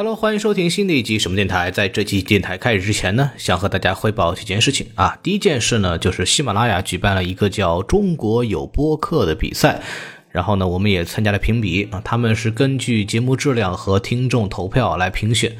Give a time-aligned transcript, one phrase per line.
[0.00, 1.70] Hello，欢迎收听新的一集什么电台。
[1.70, 5.18] 在这期电台开始之前呢，想和大家汇报几件事情啊。
[5.22, 9.82] 第一件事呢，就是喜马拉雅举办了一个叫“中国有播客”的比赛，
[10.30, 12.00] 然后呢，我们也参加了评比啊。
[12.02, 15.54] 他们是根据节目质量和听众投票来评选。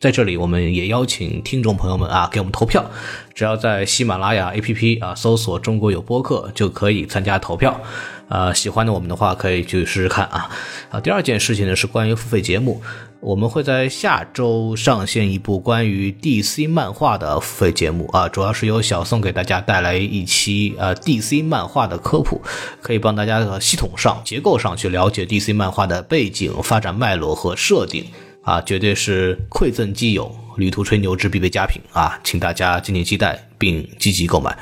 [0.00, 2.90] 在这里，我们也邀请听众朋友们啊，给我们投票。
[3.32, 7.80] 只要在喜马拉雅 APP 啊搜索“中国有播客”，就可以参加投票。
[8.28, 10.50] 啊，喜欢的我们的话，可以去试试看啊。
[10.90, 12.82] 啊，第二件事情呢，是关于付费节目。
[13.20, 22.40] 我们会在下周上线一部关于 DC 漫画的付费节目啊，主要是由小宋给大家带来一期呃 DC 漫画的科普，
[22.80, 28.04] 可以帮大家系统上、结构上去了解 DC 漫画的背景、发展脉络和设定
[28.42, 34.56] 啊，绝对是馈赠基友、旅途吹牛之必备佳品啊，请大家敬请期待并积极购买。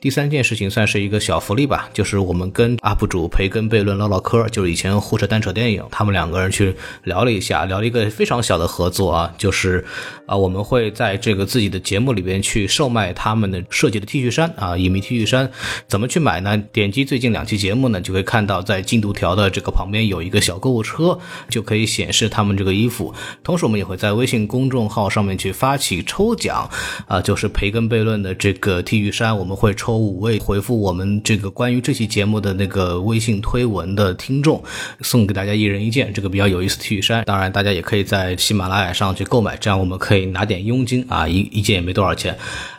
[0.00, 9.84] 第三件事情算是一个小福利吧，就是我们跟 UP 主培根悖论唠唠嗑，就是以前胡扯单扯电影，他们两个人去聊了一下，聊了一个非常小的合作啊，就是
[10.26, 15.50] 啊，我们会在这个自己的节目里边去售卖他们的设计的 T 恤衫啊，隐秘 T 恤衫，
[15.88, 16.56] 怎么去买呢？
[16.72, 21.18] 点击最近两期节目呢，就会看到在进度条的这个旁边有一个小购物车，
[21.50, 23.12] 就可以显示他们这个衣服。
[23.42, 26.70] 同时，我们也会在微信公众号上面去发起抽奖
[27.08, 29.87] 啊，就是培根悖论的这个 T 恤衫，我们会抽。
[29.88, 34.62] 抽五位回复我们这个关于这期节目的那个微信推文的听众，
[35.00, 37.24] 送给大家一人一件这个比较有意思的 T 恤衫。
[37.24, 42.36] 当然，大家也可以在喜马拉雅上去购买，这样我们可以拿点佣金啊，一一件也没多少钱。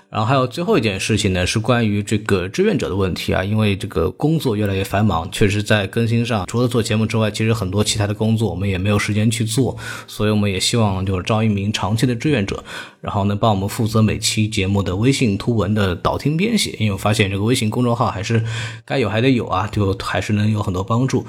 [0.10, 12.64] 然后还有最后一件事情呢，是关于这个志愿者的问题啊，因为这个工作越来越繁忙，确实在更新上，除了做节目之外，其实很多其他的工作我们也没有时间去做，所以我们也希望就是招一名长期的志愿者，
[13.02, 18.44] 然后呢帮我们负责每期节目的微信图文的导听编写，因为我发现这个微信公众号还是
[18.86, 21.26] 该有还得有啊，就还是能有很多帮助。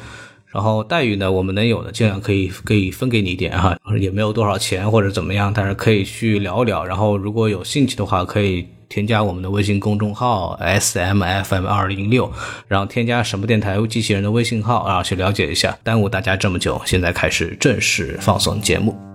[0.53, 6.84] 然后待遇呢，我们能有的尽量可以可以分给你一点哈，也没有多少钱或者怎么样，但是可以去聊聊。
[6.84, 12.31] 然后如果有兴趣的话，可以添加我们的微信公众号 S M F M 二零六，
[12.66, 15.78] 然后添加什么电台机器人的微信号，啊去了解一下。
[15.84, 19.09] 耽误大家这么久，现在开始正式放送节目。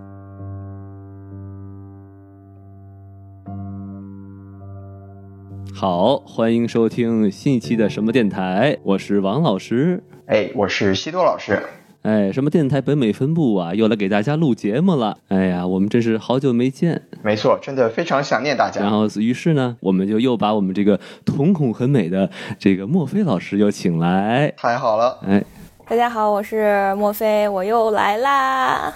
[5.78, 10.02] 好，欢迎收听新一期的什么电台，我是王老师。
[10.26, 11.62] 哎，我是西多老师。
[12.04, 15.18] 哎，什么电台北美分部啊，又来给大家录节目了。
[15.28, 17.02] 哎呀，我们真是好久没见。
[17.22, 18.80] 没错，真的非常想念大家。
[18.80, 24.54] 然后，于是呢，我们就又把我们这个瞳孔很美的这个墨菲老师又请来。
[24.56, 25.20] 太好了。
[25.28, 25.44] 哎，
[25.90, 28.94] 大家好，我是墨菲，我又来啦。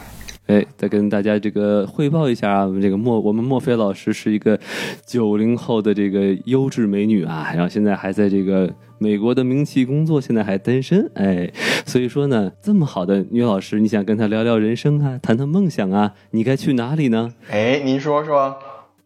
[0.50, 4.60] 哎，再跟大家这个汇报一下啊，我们这个莫，我们莫菲老师是一个
[5.06, 8.68] 九零后的这个优质美女啊，然后现在还在这个
[8.98, 11.52] 美国的名气工作，现在还单身，哎，
[11.86, 17.32] 所以说呢，这么好的女老师，你想跟她聊聊人生啊，谈谈梦想啊，你该去哪里呢？
[17.52, 18.58] 哎，您说说。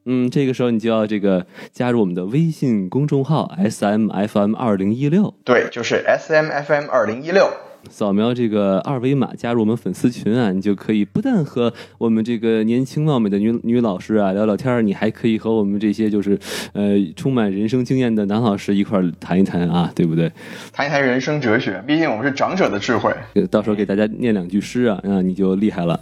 [0.05, 7.49] 嗯，这个时候你就要这个加入我们的微信公众号 S M F M 二零一六，对，就是 S M F M 二零一六。
[7.89, 16.39] 扫描这个二维码加入我们粉丝群啊，你就可以不但和我们这个年轻貌美的女女老师啊聊聊天你还可以和我们这些就是
[16.73, 20.31] 呃充满人生经验的男老师一块儿谈一谈啊，对不对？
[20.71, 23.13] 谈一谈人生哲学，毕竟我们是长者的智慧。
[23.51, 25.99] 到时候给大家念两句诗啊，啊，你就厉害了。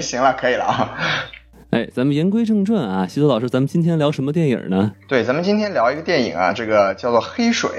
[0.00, 0.94] 行了，可以了啊。
[1.70, 4.92] 哎，咱们言归正传啊，西多老师，咱们今天聊什么电影呢？
[5.08, 7.70] 对，咱们今天聊一个电影啊，这个叫做《黑水》。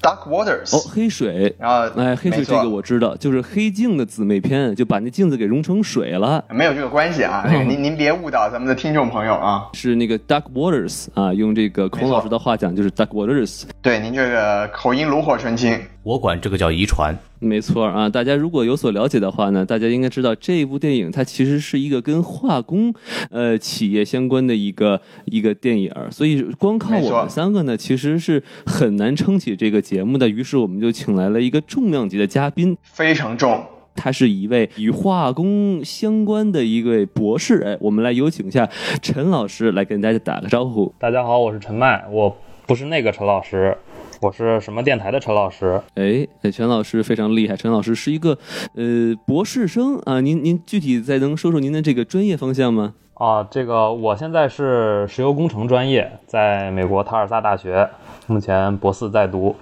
[0.00, 15.80] Dark Waters 哦，黑水，然后哎，黑水这个我知道，就是黑镜的姊妹篇，就把那镜子给融成水了，没有这个关系啊，您您别误导咱们的听众朋友啊，是那个 Dark Waters 啊，用这个孔老师的话讲就是 Dark Waters，对，您这个口音炉火纯青。
[16.06, 18.08] 我管这个叫遗传，没错啊。
[18.08, 22.94] 大家如果有所了解的话呢，大家应该知道这部电影它其实是一个跟化工
[23.28, 30.28] 呃企业相关的一个一个电影，所以光靠我们三个呢，其实是很难撑起这个节目的。
[30.28, 33.60] 于是我们就请来了一个重量级的嘉宾，非常重，
[33.96, 37.64] 他是一位与化工相关的一位博士。
[37.66, 38.70] 哎，我们来有请一下
[39.02, 40.94] 陈老师来跟大家打个招呼。
[41.00, 43.76] 大家好，我是陈麦，我不是那个陈老师。
[44.20, 45.80] 我是什么电台的陈老师？
[45.94, 47.54] 哎，陈老师非常厉害。
[47.54, 48.38] 陈老师是一个
[48.74, 50.20] 呃博士生啊。
[50.20, 52.94] 您您具体再能说说您的这个专业方向吗？
[53.14, 57.88] 啊，这个我现在是石油工程专业，在美国塔尔萨大学，
[58.26, 59.54] 目前博四在读，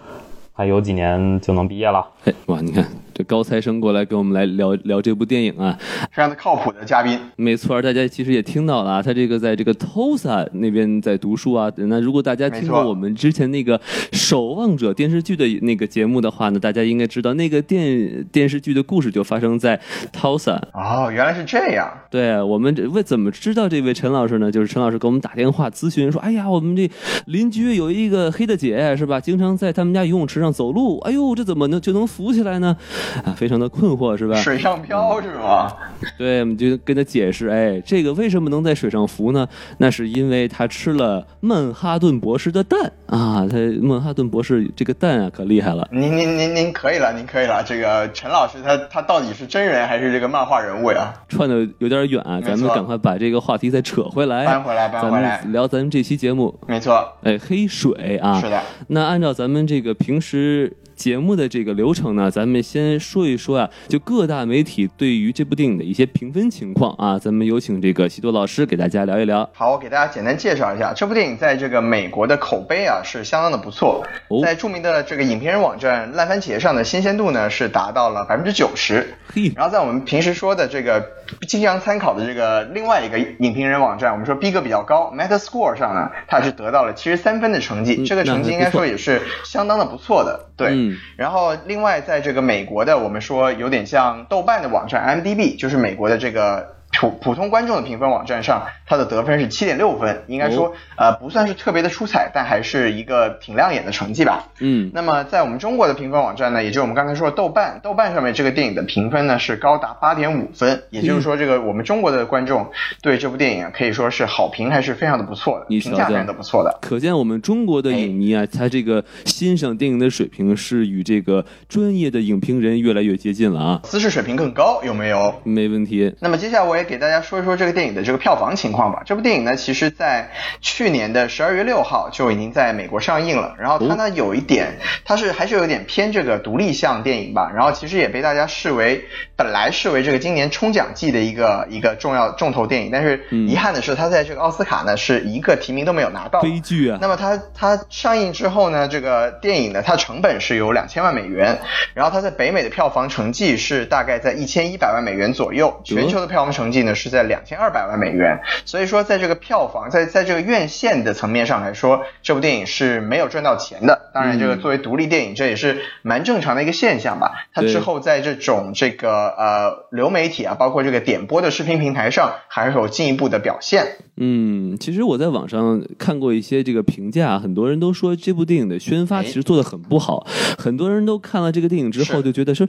[0.52, 2.06] 还有几年就能毕业了。
[2.24, 5.78] 哎，哇，你看这高材生过来跟我们来聊聊这部电影啊。
[6.10, 7.18] 非常的靠谱的嘉宾。
[7.36, 11.70] 没错，大家其实也听到了啊，他这个在这个 Tulsa 那边在读书啊。
[11.76, 13.78] 那如果大家听过我们之前那个
[14.12, 19.80] 《守望者》电视剧的那个节目的话呢，大家应该知道那个电电视剧的故事就发生在
[20.12, 20.60] Tulsa。
[20.72, 21.88] 哦，原来是这样。
[22.10, 24.50] 对我们这为怎么知道这位陈老师呢？
[24.50, 26.90] 就是陈老师给我们打电话咨询说，哎呀，我们这
[27.26, 29.20] 邻居有一个黑大姐是吧？
[29.20, 32.76] 经常在他们家游泳池上走路，哎呦，这怎么能就能浮起来呢？
[33.24, 34.36] 啊，非常的困惑是吧？
[34.36, 35.72] 水上漂是吗？
[36.18, 39.48] 对，我们就跟他解释，哎，这个为什么能在水上浮呢？
[39.78, 45.88] 那是因为他吃了曼哈顿博士的蛋啊，他曼哈顿博士这个蛋啊可厉害了。
[45.90, 47.62] 您您您您可以了，您可以了。
[47.64, 51.12] 这个陈老师他他到底是真人还是这个漫画人物呀？
[51.28, 58.60] 串的有点远啊，咱们赶快把这个话题再扯回来，搬回来搬咱回来们聊咱们这期节目，没错，哎，黑水啊，是的。
[58.88, 69.48] 那按照咱们这个平时节目的这个流程呢，咱们先说一说啊，就各大媒体对于这部电影的一些评分情况啊，咱们有请这个西多老师给大家聊一聊。
[69.52, 79.14] 好，我给大家简单介绍一下，这部电影在这个美国的口碑啊是相当的不错，哦在著名的这个影评人网站烂番茄上的新鲜度呢是达到了百分之九十。
[79.26, 81.04] 嘿，然后在我们平时说的这个
[81.48, 90.48] 经常参考的这个另外一个影评人网站，我们说逼格比较高，Metascore 上呢，它是得到了七十三分的成绩，嗯这个成绩应该说也是相当的不错的。
[90.56, 90.83] 对，嗯
[91.16, 96.74] 然后另外在这个美国的，我们说有点像豆瓣的网站 m d b 就是美国的这个。
[97.00, 104.44] 普普通观众的评分网站上，它的得分是七点六分，应该说、呃不算是特别的出彩，但还是一个挺亮眼的成绩吧。
[104.60, 112.66] 嗯，那么在我们中国的评分网站呢，也就是我们刚才说的豆瓣，豆瓣上面这个电影的评分呢是高达八点五分，也就是说这个我们中国的观众
[113.02, 116.78] 对这部电影啊可以说是好评还是非常的不错的，评价非常的不错的。
[116.80, 125.34] 可见我们中国的影迷啊，他这个欣赏电影的水平是与这个专业的影评人越来越接近了啊，姿势水平更高，有没有？
[125.44, 126.14] 没问题。
[126.20, 129.02] 那么接下来我也给大家说一说这个电影的这个票房情况吧。
[129.04, 133.54] 这部电影呢，其实在去年的十二月六号就已经在美国上映了。
[133.58, 137.50] 然后它呢有一点，它是还是有点偏这个独立向电影吧。
[137.54, 139.04] 然后其实也被大家视为
[139.36, 142.90] 本来视为这个今年冲奖季的一个一个重要重头电影。
[142.92, 146.40] 但是嗯遗憾的是，它在这个奥斯卡呢是一个提名都没有拿到。
[146.40, 146.98] 悲剧啊！
[147.00, 151.58] 那么它它上映之后呢，这个电影呢，它成本是有两千万美元，
[151.94, 158.40] 然后它在北美的票房成绩是大概在一千一百万美元左右，全球的票房成绩呢是在两千二百万美元。
[158.66, 164.10] 所以说，在这个票房在在这个院线的层面上来说，这部电影是没有赚到钱的。
[164.12, 167.46] 当然，这个作为独立电影，这也是蛮正常的一个现象吧。
[167.54, 173.86] 它之后在这种这个呃流媒体啊，包括这个点播的视频平台上，还会有进一步的表现。
[174.16, 180.24] 嗯，其实我在网上看过一些这个评价，很多人都说这部电影的宣发哎其实做的很不好，
[180.56, 182.64] 很多人都看了这个电影之后就觉得说，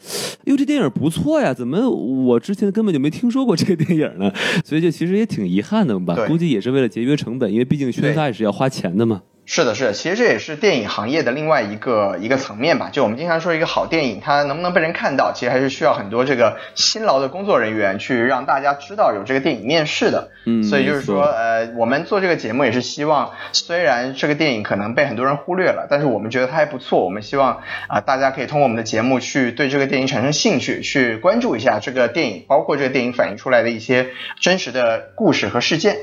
[0.45, 4.31] 哟，这电影不错呀，怎么我之前根本就没听说过这个电影呢？
[4.65, 9.21] 所以就其实也挺遗憾的吧，估计也是为了节约成本，因为毕竟宣发也是要花钱的嘛。
[9.45, 12.89] 是的，是的，其实这也是电影行业的另外一个一个层面吧。
[12.91, 20.31] 就我们经常说，一个好电影它能不能被人看到，其实还是需要很多这个辛劳的工作人员去让大家知道有这个电影面世的。
[20.47, 27.03] 嗯所以就是说，呃，我们做这个节目也是希望，虽然这个电影可能被很多人忽略了，但是我们觉得它还不错。
[27.03, 34.09] 我们希望啊、大家可以通过我们的节目去对这个电影产生兴趣，去关注一下这个电影，包括这个电影反映出来的一些
[34.39, 35.97] 真实的故事和事件。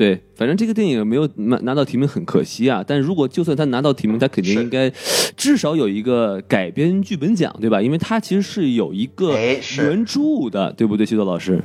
[0.00, 2.82] 对，反正这个电影没有拿拿到提名很可惜啊。
[2.86, 4.90] 但如果就算他拿到提名，他肯定应该
[5.36, 7.82] 至少有一个改编剧本奖，对吧？
[7.82, 11.60] 因为他其实是有一个原著的，对不对，徐豆老师？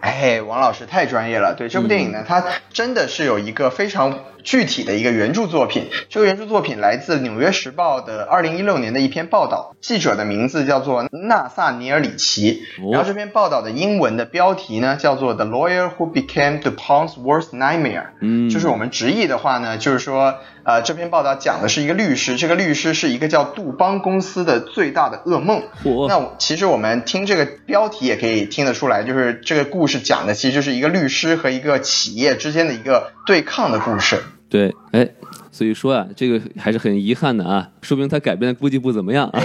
[0.00, 1.54] 哎，王老师太专业了。
[1.56, 5.90] 对这部电影呢，它真的是有一个非常具体的一个原著作品。
[6.08, 12.62] 这个原著作品来自《纽约时报》的二零一六年的一篇报道，记者的名字叫做纳萨尼尔里奇。
[12.82, 18.00] 哦然后这篇报道的英文的标题呢，叫做《The Lawyer Who Became the Pons Worst Nightmare》。
[18.22, 25.62] 嗯，就是我们直译的话呢，就是说，呃，这篇报道讲的是一个律师，这个律师是一个叫杜邦公司的最大的噩梦。
[26.08, 34.22] 那其实我们听这个标题也可以听得出来，就是这个故事讲的其实就是一个律师和一个企业之间的一个对抗的故事。
[34.48, 35.06] 对，哎，
[35.52, 39.42] 所以说啊，这个还是很遗憾的啊，说明他改编的估计不怎么样啊。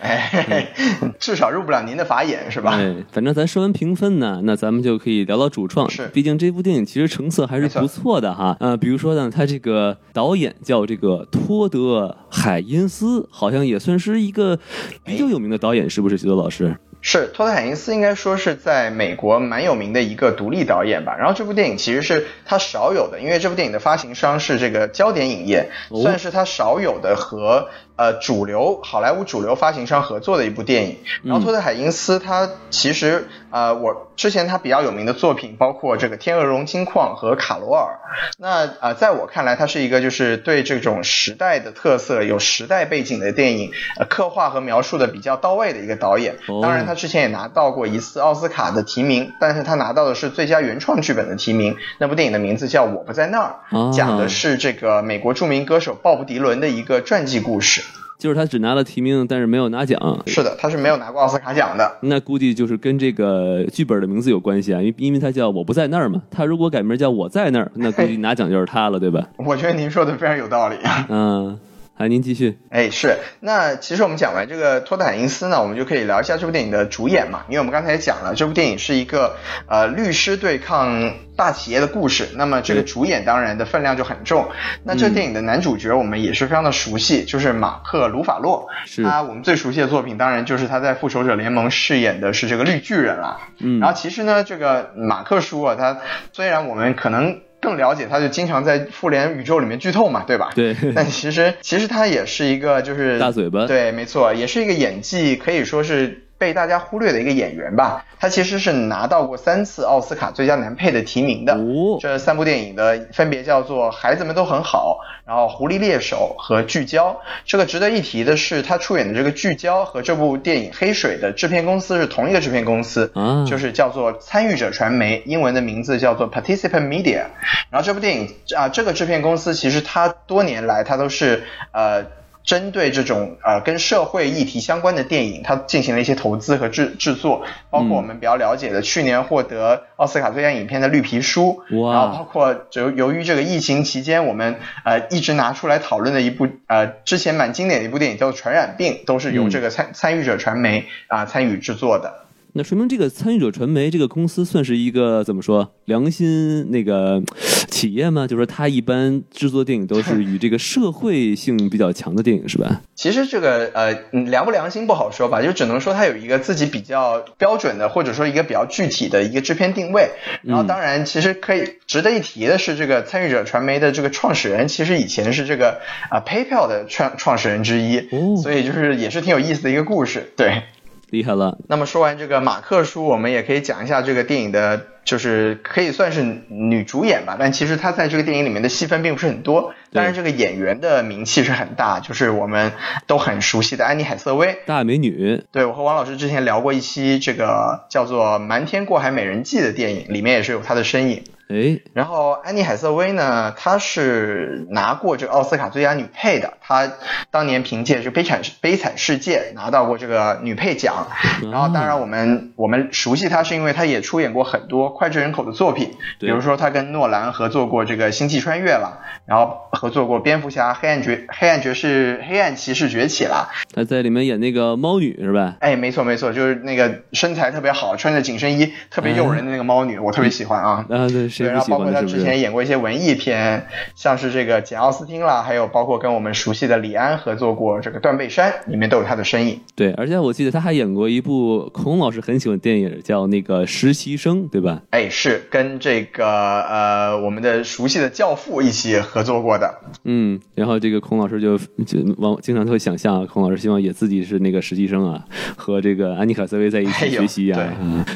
[0.00, 0.72] 哎， 哎，
[1.20, 2.72] 至少入不了您的法眼是吧？
[2.74, 5.88] 哎，反正咱说完评分呢，那咱们就可以聊聊主创。
[5.88, 8.56] 是毕竟这部电影其实成色还是不错的哈。
[8.58, 14.58] 呃，比如说呢，他这个导演叫这个托德·海因斯，好像也算是一个
[15.04, 16.76] 比较有名的导演，是不是，徐德老师？
[17.02, 21.16] 是托特海因斯应该说是在美国蛮有名的一个独立导演吧。
[21.18, 30.98] 然后这部电影其实是他少有的，因为这部电影的发行商是这个焦点影业，哦算是他少有的和呃主流好莱坞主流发行商合作的一部电影。
[31.22, 37.94] 然后托特海因斯他其实呃我之前他比较有名的作品包括这个《天鹅绒金矿》和《卡罗尔》。
[38.38, 46.36] 那呃在我看来，他是一个就是对这种时代的特色有时代背景的电影呃刻画和描述的比较到位的一个导演。
[46.62, 51.76] 当然他之前也拿到过一次奥斯卡的提名，但是他拿到的是最佳原创剧本的提名。
[51.98, 53.56] 那部电影的名字叫《我不在那儿》，
[53.92, 57.81] 讲的是这个美国著名歌手鲍勃迪伦的一个传记故事。
[58.18, 60.00] 就是他只拿了提名，但是没有拿奖。
[60.26, 61.90] 是的，他是没有拿过奥斯卡奖的。
[62.02, 66.22] 那估计就是跟这个剧本的名字有关系啊，因为因为他叫我不在那儿嘛。
[66.30, 69.26] 他如果改名叫我在那儿，那估计拿奖就是他了，对吧？
[69.38, 71.06] 我觉得您说的非常有道理啊。
[71.08, 71.58] 嗯。
[71.98, 72.58] 来，您继续。
[72.70, 73.18] 哎，是。
[73.38, 77.44] 那其实我们讲完这个托特海因斯呢，我们就可以聊一下这部电影的主演嘛。
[77.48, 79.36] 因为我们刚才也讲了，这部电影是一个
[79.68, 82.28] 呃律师对抗大企业的故事。
[82.34, 84.48] 那么这个主演当然的分量就很重。
[84.82, 88.66] 那这电影的男主角我们也是非常的熟悉，就是马克·鲁法洛。
[88.84, 89.04] 是。
[89.04, 93.38] 他我们最熟悉的作品当然就是他在《复仇者联盟》饰演的是这个绿巨人了。
[93.58, 93.78] 嗯。
[93.78, 96.00] 然后其实呢，这个马克叔啊，他
[96.32, 97.42] 虽然我们可能。
[97.62, 100.50] 更了解他，就经常在复联宇宙里面剧透嘛，对吧？
[100.54, 100.76] 对。
[100.94, 103.66] 但其实，其实他也是一个就是大嘴巴。
[103.66, 106.21] 对，没错，也是一个演技可以说是。
[106.42, 111.56] 被大家忽略的一个演员吧，他其实是拿到过三次奥斯卡最佳男配的提名的。
[112.00, 117.10] 这三部电影的分别叫做《孩子们都很好》，然后《狐狸猎手》和《聚焦》。
[117.44, 123.12] 这个值得一提的是，他出演的这个《聚焦》和这部电影《黑水》的制片公司是同一个制片公司，
[123.46, 127.26] 就是叫做参与者传媒，英文的名字叫做 Participant Media。
[127.70, 132.04] 然后这部电影啊，这个制片公司其实它多年来它都是呃。
[132.44, 152.21] 针对这种呃跟社会议题相关的电影，它进行了一些投资和制制作，包括我们比较了解的去年获得奥斯卡最佳影片的《绿皮书》，然后包括就由于这个疫情期间，我们呃一直拿出来讨论的一部呃之前蛮经典的一部电影叫做《传染病》，都是由这个参参与者传媒啊参与制作的。
[152.54, 157.22] 那说明这个参与者传媒这个公司算是一个怎么说良心那个
[157.68, 158.26] 企业吗？
[158.26, 162.82] 就是说他一般制作电影都是与这个社会性比较强的电影是吧？
[162.94, 170.10] 其实这个呃良不良心不好说吧，就只能说它有一个自己比较标准的或者说一个比较具体的一个制片定位。
[170.42, 175.80] 然后当然其实可以值得一提的是，这个参与者传媒的这个创始人其实以前是这个
[176.10, 178.10] 啊 PayPal 的创创始人之一，
[178.42, 180.64] 所以就是也是挺有意思的一个故事，对。
[181.12, 181.58] 厉害了。
[181.68, 189.74] 那么说完这个马克叔，我们也可以讲一下这个电影的，就是可以算是女主演吧，但其实她在这个电影里面的戏份并不是很多。
[189.92, 192.72] 但是这个演员的名气是很大，就是我们
[193.06, 195.44] 都很熟悉的安妮海瑟薇，大美女。
[195.52, 201.24] 对我和王老师之前聊过一期这个叫做《瞒天过海美人计》的电影，里面也是有她的身影。
[201.52, 206.90] 哎，然后安妮海瑟薇呢，她是拿过这个奥斯卡最佳女配的，她
[207.30, 211.08] 当年凭借这《悲惨悲惨世界》拿到过这个女配奖。
[211.50, 223.50] 然后当然我们我们熟悉她是因为她也出演过很多脍炙人口的作品，比如说她跟诺兰合作过这个《星际穿越》了，然后合作过《蝙蝠侠：黑暗爵黑暗爵士黑暗骑士崛起》了。
[223.74, 225.56] 她在里面演那个猫女是吧？
[225.60, 230.86] 哎，没错没错，就是那个身材特别好，穿着紧身衣特别诱人的那个猫女，我特别喜欢啊。
[230.88, 231.41] 啊对。
[231.42, 239.60] 对，然后包括他之前演过一些文艺片，像是这个简奥斯汀啦，还有包括跟我们熟悉的李安合作过这个《断背山》，里面都有他的身影。
[239.74, 244.82] 对，而且我记得他还演过一部孔老师很喜欢电影，叫那个《实习生》，对吧？
[244.90, 249.74] 哎，是跟这个呃我们的熟悉的教父一起合作过的。
[250.04, 251.56] 嗯，然后这个孔老师就
[251.86, 255.24] 就往经常都会想象，孔老师希望也自己是那个实习生啊，
[255.56, 257.60] 和这个安妮卡瑟薇在一起学习啊，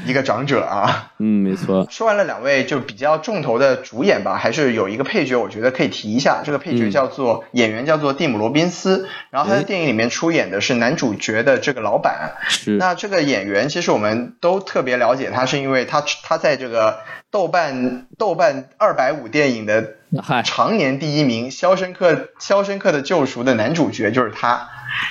[0.06, 1.12] 一个长者啊。
[1.18, 1.86] 嗯，没错。
[1.90, 3.05] 说完了两位就比较。
[3.18, 6.42] 重头的主演吧，还是有一个配角，我觉得可以提一下。
[6.44, 12.36] 这个配角叫做演员叫做蒂姆·罗宾斯，然后他在电影里面出演的是男主角的这个老板。
[12.48, 12.72] 是。
[12.72, 19.95] 那这个演员其实我们都特别了解他，是因为他他在这个豆瓣豆瓣二百五电影的
[20.42, 24.68] 常年第一名《肖申克肖申克的救赎》的男主角就是他，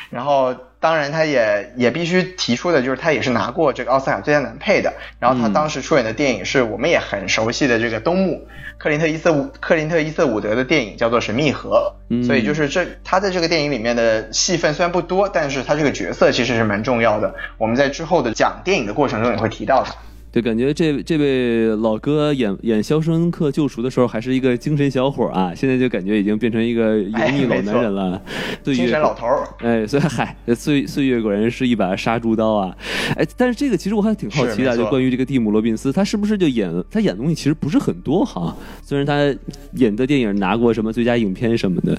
[0.09, 0.55] 然后。
[0.77, 4.93] 当然，他也也必须提出的就是他也是拿过这个奥斯卡最佳男配的。
[5.19, 8.47] 然后他当时出演的电影是我们也很熟悉的这个东木
[8.77, 11.91] 克林特伊瑟伍克林特伊瑟伍德的电影叫做《神秘河》。
[12.27, 17.33] 所以就是这他在这个电影里面的戏份虽然不多，但是他这个角色其实是蛮重要的。
[17.57, 19.95] 我们在之后的讲电影的过程中也会提到他。
[20.35, 28.21] 就感觉这这位老哥演演《肖申克救赎》的时候还是一个精神小伙啊，现在就感觉已经变成一个油腻老男人了。
[28.61, 29.47] 精神老头儿。
[29.59, 32.75] 哎，所以嗨，岁岁月果然是一把杀猪刀啊！
[33.15, 38.53] 哎，但是这个其实我还挺好奇的，就关于这个蒂姆·罗宾斯，他是不是就演他演的东西其实不是很多哈？
[38.83, 39.33] 虽然他
[39.75, 41.97] 演的电影拿过什么最佳影片什么的。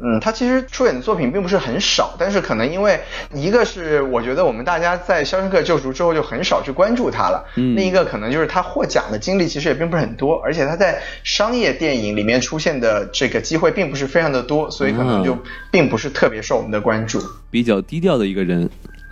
[0.00, 3.00] 嗯，他其实出演的作品并不是很少，但是可能因为
[3.34, 17.20] 一个是我觉得我们大家在《肖申克救赎》之后就很少去关注他了，嗯另一个可能就是他获奖的经历其实也并不是很多，而且他在商业电影里面出现的这个机会并不是非常的多，所以可能就嗯并不是特别受我们的关注。
[17.50, 18.68] 比较低调的一个人。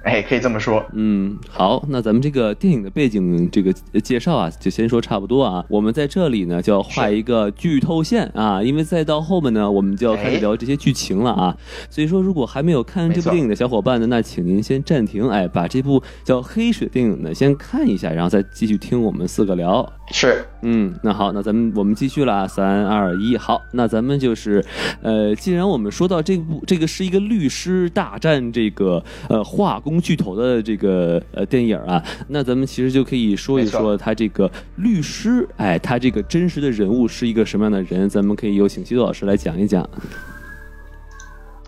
[0.06, 0.84] 哎，可以这么说。
[0.92, 5.64] 嗯，好，那咱们这个电影的背景这个呃介绍啊，就先说差不多啊。
[5.68, 11.56] 我们在这里呢，就要画一个剧透线啊，因为再到后面呢，我们就要开始哎聊这些剧情了啊。
[11.90, 19.92] 所以说，如果还没有看这部电影的小伙伴呢，那请您先暂停，哎，把这部叫《黑水》电影呢先看一下，然后再继续听我们四个聊。
[20.12, 24.64] 是，嗯，那好，那咱们我们继续了啊，三二一，好，那咱们就是，
[25.02, 39.88] 呃，既然我们说到这部这个是一个律师大战这个呃化工巨头的这个呃电影啊，那咱们其实就可以说一说他这个律师，哎，他这个真实的人物是一个什么样的人，咱们可以有请西多老师来讲一讲。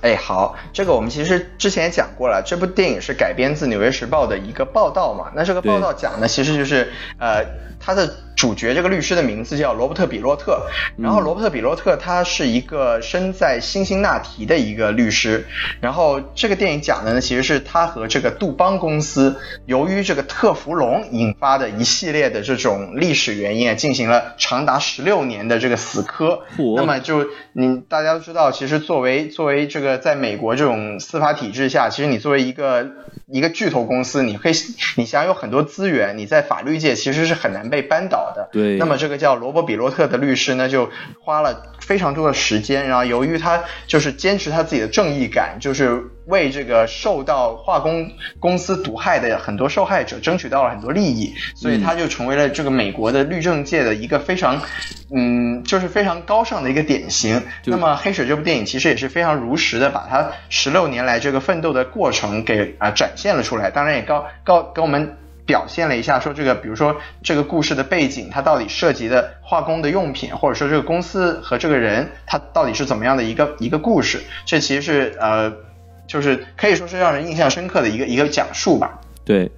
[0.00, 5.32] 哎，好，这个我们其实之前也讲过了，这部电影是改编自《纽约时报》的一个报道嘛。
[5.34, 7.44] 那这个报道讲的其实就是，呃，
[7.88, 10.66] 他的主角这个律师的名字叫罗伯特·比洛特。
[10.98, 15.46] 然后罗伯特·比洛特他是一个身在辛辛那提的一个律师。
[15.80, 26.40] 然后这个电影讲的呢，其实是他和这个杜邦公司由于这个特氟龙引发的一系列的这种历史原因啊，进行了长达十六年的这个死磕。
[26.76, 32.86] 那么就你大家都知道，其实作为作为这个在美国这种司法体制下，其实你作为一个
[33.26, 34.52] 一个巨头公司，你可以
[34.96, 38.48] 你享有很多资源，你在法律界其实是很难被扳倒的。
[38.52, 54.60] 对那么这个叫罗伯·比洛特的律师呢，就花了非常多的时间，然后由于他就是坚持他自己的正义感，就是为这个受到化工公司毒害的很多受害者争取到了很多利益，所以他就成为了这个美国的律政界的一个非常，
[55.14, 57.42] 嗯，就是非常高尚的一个典型。
[57.64, 65.16] 那么《黑水》这部电影其实也是非常如实的把他十六年来这个奋斗的过程给啊、展现了出来，当然也告告给我们。
[65.48, 74.20] 表现了一下，说这个，比如说这个故事的背景，它到底涉及的化工的用品，或者说这个公司和这个人，他到底是怎么样的一个一个故事？
[74.44, 75.50] 这其实是呃，
[76.06, 79.00] 就是可以说是让人印象深刻的一个一个讲述吧。
[79.24, 79.50] 对。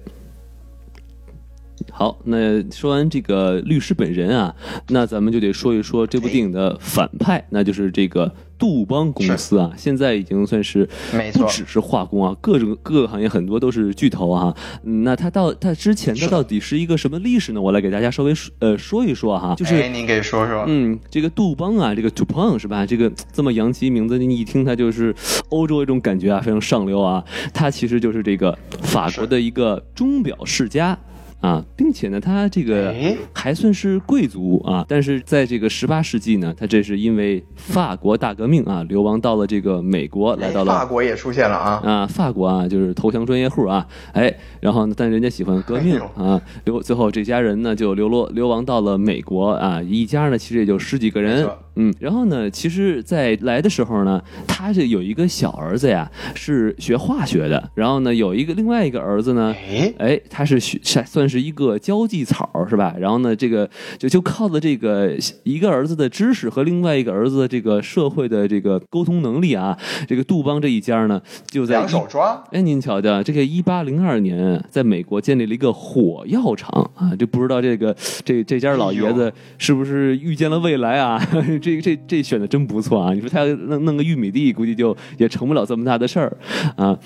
[1.91, 4.55] 好，那说完这个律师本人啊，
[4.87, 9.71] 那咱们就得说一说这部电影的反派，那就是这个杜邦公司啊。
[9.75, 14.55] 现在已经算是没错不只是化工啊，各种各个行业很多都是巨头啊。
[14.83, 17.59] 嗯那它到它之前它到底是一个什么历史呢？
[17.59, 20.63] 我来给大家稍微说呃说一说哈，就是哎，您给说说。
[20.67, 22.85] 嗯，这个杜邦啊，这个 Dupont 是吧？
[22.85, 25.15] 这个这么洋气名字，你一听它就是
[25.49, 27.23] 欧洲一种感觉啊，非常上流啊。
[27.51, 30.95] 它其实就是这个法国的一个钟表世家。
[31.41, 33.17] 啊，并且呢，他这个哎。
[33.33, 41.81] 还算是贵族啊，但是在这个十八世纪呢，他这是因为法国大革命啊，流亡到了这个美国，来到了法国也出现了啊。
[41.83, 62.93] 啊，法国啊，就是投降专业户啊，哎，然后呢，但人家喜欢革命哎啊，流最后这家人呢就流落流亡到了美国啊，一家呢其实也就十几个人，嗯，然后呢，其实，在来的时候呢，他这有一个小儿子呀是学化学的，然后呢有一个另外一个儿子呢，哎，哎，他是学算算是一个交际草是吧？
[62.99, 63.67] 然后呢，这个
[63.97, 72.43] 就就靠着这个一个儿子的知识和另外一个儿子的这个社会的这个沟通能力啊，这个杜邦这一家呢，就在两手抓。
[72.51, 81.17] 哎，您瞧瞧，这个一八零二年在美国建立了一个火药厂啊，就不知道这个这这家老爷哎子是不是预见了未来啊？
[81.61, 83.13] 这这这选的真不错啊！
[83.13, 86.37] 你说他要弄弄个玉米地，估计就也成不了这么大的事儿
[86.75, 86.97] 啊。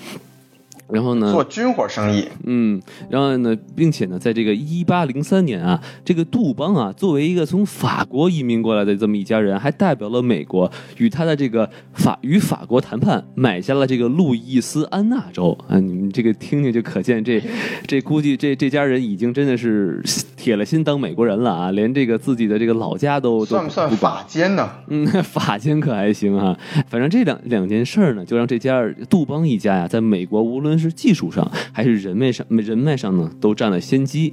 [0.88, 1.32] 然后呢？
[1.32, 15.78] 做军火生意，嗯，然后呢，并且呢，在这个一八零三年啊，这个杜邦啊，作为一个从法国移民过来的这么一家人，还代表了美国与他的这个法与法国谈判，买下了这个路易斯安那州啊。
[15.78, 17.42] 你们这个听听就可见这，
[17.86, 20.02] 这估计这这家人已经真的是
[20.36, 24.68] 铁了心当美国人了啊，连这个自己的这个老家都都算不算不法奸呢？
[24.88, 26.56] 嗯， 法奸可还行啊。
[26.88, 34.32] 反正这两两件事儿呢，就让这家杜邦一家呀，在美国无论是技术上还是人脉上人脉上呢，都占了先机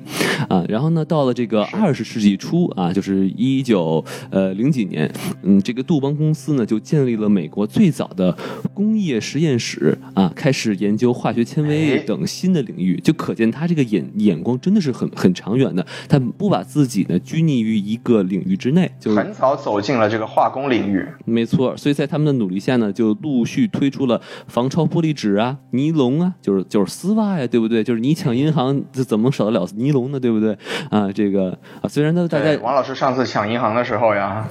[0.50, 0.64] 啊。
[0.68, 5.12] 然后呢，到了这个二十世纪初啊，就是一九呃零几年，
[5.44, 8.36] 嗯，这个杜邦公司呢就建立了美国最早的
[8.74, 15.86] 工业实验室啊，开始研究化学纤维哎等新的领域，就可见他这个眼眼光真的是很很长远的。
[16.08, 21.06] 他不把自己呢拘泥于一个领域之内，就是很早走进了这个化工领域。
[21.26, 27.84] 没错，所以在他们的努力下呢，就陆续推出了防超玻璃纸啊、尼龙啊，就是就是丝袜呀，对不对？
[27.84, 30.20] 就是你抢银行，这怎么少得了尼龙呢？
[30.20, 30.58] 对不对？
[30.90, 34.48] 啊，这个啊，虽然呢大，家，王老师上次抢银行的时候呀，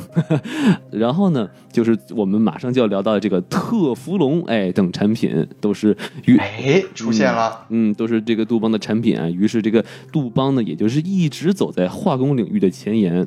[0.92, 7.66] 然后呢，就是我们马上就要聊到这个特氟龙，哎，等产品都是于哎，出现了。
[7.68, 9.28] 嗯，都是这个杜邦的产品啊。
[9.28, 13.26] 于是这个杜邦呢，也就是一直走在化工领域的前沿。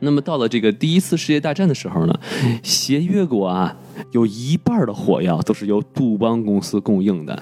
[0.00, 2.20] 那么到了这个第一次世界大战的时候呢，
[2.62, 3.76] 协约国啊
[4.10, 7.40] 有一半的火药都是由杜邦公司供应的。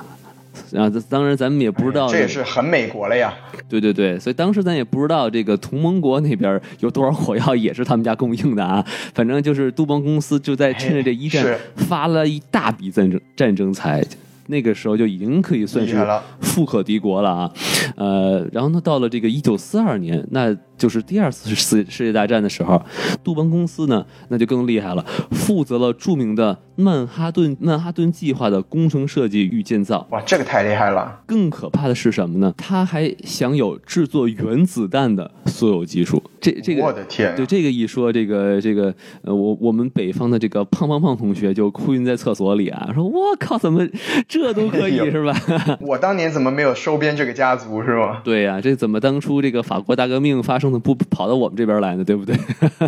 [0.76, 3.32] 啊，当然咱们也不知道，这也是很美国了呀。
[3.68, 8.84] 对对对，所以当时咱也不知道这个同盟国那边有多少火药也是他们家供应的啊。
[9.14, 14.04] 反正就是杜邦公司就在趁着这一战发了一大笔战争战争财，
[14.50, 15.96] 那个时候就已经可以算是
[16.40, 17.50] 富可敌国了啊。
[17.96, 22.82] 呃，然后呢，到了这个一九四二年，那就是第二次世世界大战的时候，
[23.24, 30.06] 杜邦公司呢那就更厉害了，负责了著名的曼哈顿曼哈顿计划的工程设计与建造。
[30.10, 31.20] 哇，这个太厉害了。
[31.26, 32.54] 更可怕的是什么呢？
[32.56, 36.22] 他还享有制作原子弹的所有技术。
[36.40, 43.86] 这这个，我的天啊对这个一说，这个这个呃，我我们北方的这个胖胖胖同学就哭晕在厕所里啊，说我靠，怎么
[44.26, 45.34] 这都可以 哎是吧？
[45.80, 48.22] 我当年怎么没有收编这个家族是吧？
[48.24, 52.04] 对呀、这怎么当初这个法国大革命发生的不跑到我们这边来呢？
[52.04, 52.34] 对不对？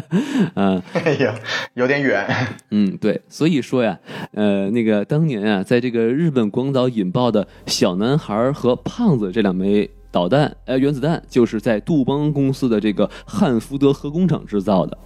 [0.54, 0.82] 嗯。
[0.94, 1.34] 哎呀，
[1.74, 2.26] 有点远。
[2.70, 3.98] 嗯，对，所以说呀，
[4.32, 14.96] 呃，那个当年啊，在这个日本广岛引爆的小男孩和胖子这两枚导弹，呃，原子弹就是在杜邦公司的这个汉福德核工厂制造的，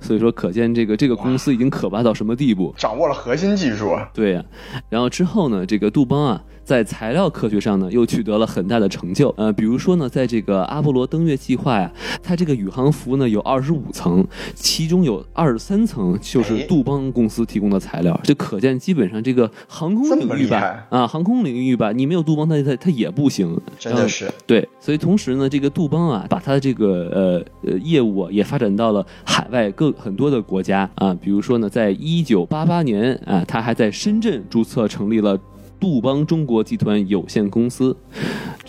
[0.00, 2.72] 所以说可见这个这个公司已经可怕到什么地步。
[2.76, 4.08] 掌握了核心技术啊！
[4.14, 4.44] 对呀、
[4.88, 9.32] 然后之后呢，这个杜邦啊，在材料科学上呢，又取得了很大的成就。
[9.36, 23.58] 呃，比如说呢，在这个阿波罗登月计划呀，它这个宇航服呢有二十五层，其中有二十三层就是哎杜邦公司提供的材料，这可见基本上这个航空领域吧，啊，航空领域吧，你没有杜邦，它它它也不行。
[23.78, 35.38] 真的是对，所以同时呢，这个杜邦啊，把它的这个呃呃业务啊，也发展到了海外各很多的国家啊，比如说呢，在一九八八年啊，它还在深圳注册成立了
[35.82, 37.96] 杜邦中国集团有限公司，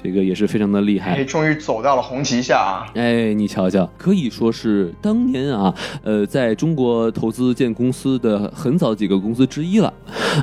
[0.01, 1.23] 这个也是非常的厉害哎，。
[1.23, 2.89] 终于走到了红旗下啊！
[2.95, 5.71] 哎，你瞧瞧，可以说是当年啊，
[6.01, 9.93] 呃，在中国投资建公司的很早几个公司之一了，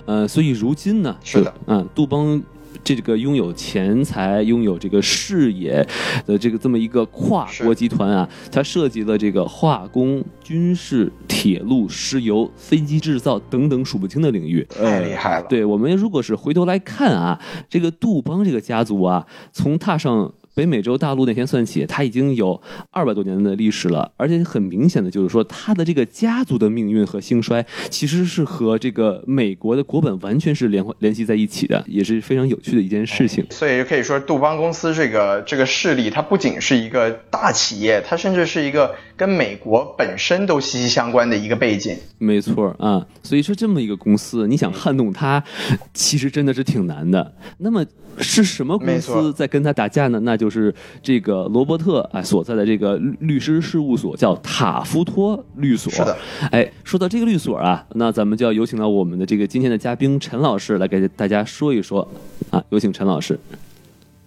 [0.07, 2.41] 呃，所以如今呢，是的，嗯，杜邦。
[2.83, 5.87] 这个拥有钱财、拥有这个视野
[6.27, 15.47] 的这个这么一个跨国集团啊，它涉及了这个化工、军事、铁路、石油、飞机制造等等数不清的领域，太厉害了。
[15.49, 33.43] 对我们如果是回头来看啊，这个杜邦这个家族啊，从踏上北美洲大陆那天算起，它已经有二百多年的历史了，而且很明显的就是说，它的这个家族的命运和兴衰，其实是和这个美国的国本完全是联联系在一起的，也是非常有趣的一件事情。
[33.49, 41.95] 所以可以说，杜邦公司这个这个势力，它不仅是一个大企业，它甚至是一个跟美国本身都息息相关的一个背景。
[42.17, 45.45] 没错啊，所以说这么一个公司，你想撼动它，
[45.93, 47.31] 其实真的是挺难的。
[47.59, 47.85] 那么
[48.17, 50.19] 是什么公司在跟他打架呢？
[50.21, 55.93] 那就是这个罗伯特啊所在的这个律律师事务所，叫塔夫托律所。
[55.93, 56.17] 是的，
[56.51, 62.09] 哎，说到这个律所啊，那咱们就要有请到我们的这个今天的嘉宾陈老师来给大家说一说
[62.49, 63.39] 啊，有请陈老师。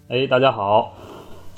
[0.10, 0.95] 哎，大家好，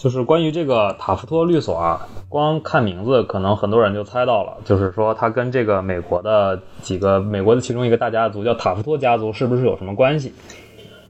[0.06, 10.32] 就是关于这个塔夫托律所啊，光看名字，可能很多人就猜到了，就是说它跟这个美国的几个美国的其中一个大家族叫塔夫托家族是不是有什么关系？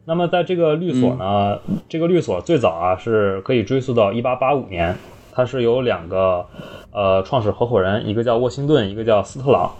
[0.05, 4.95] 那么在这个律所呢，这个律所最早啊是可以追溯到1885年，
[5.33, 6.45] 它是由两个
[6.93, 9.73] 呃创始合伙人，一个叫沃辛顿，一个叫斯特朗，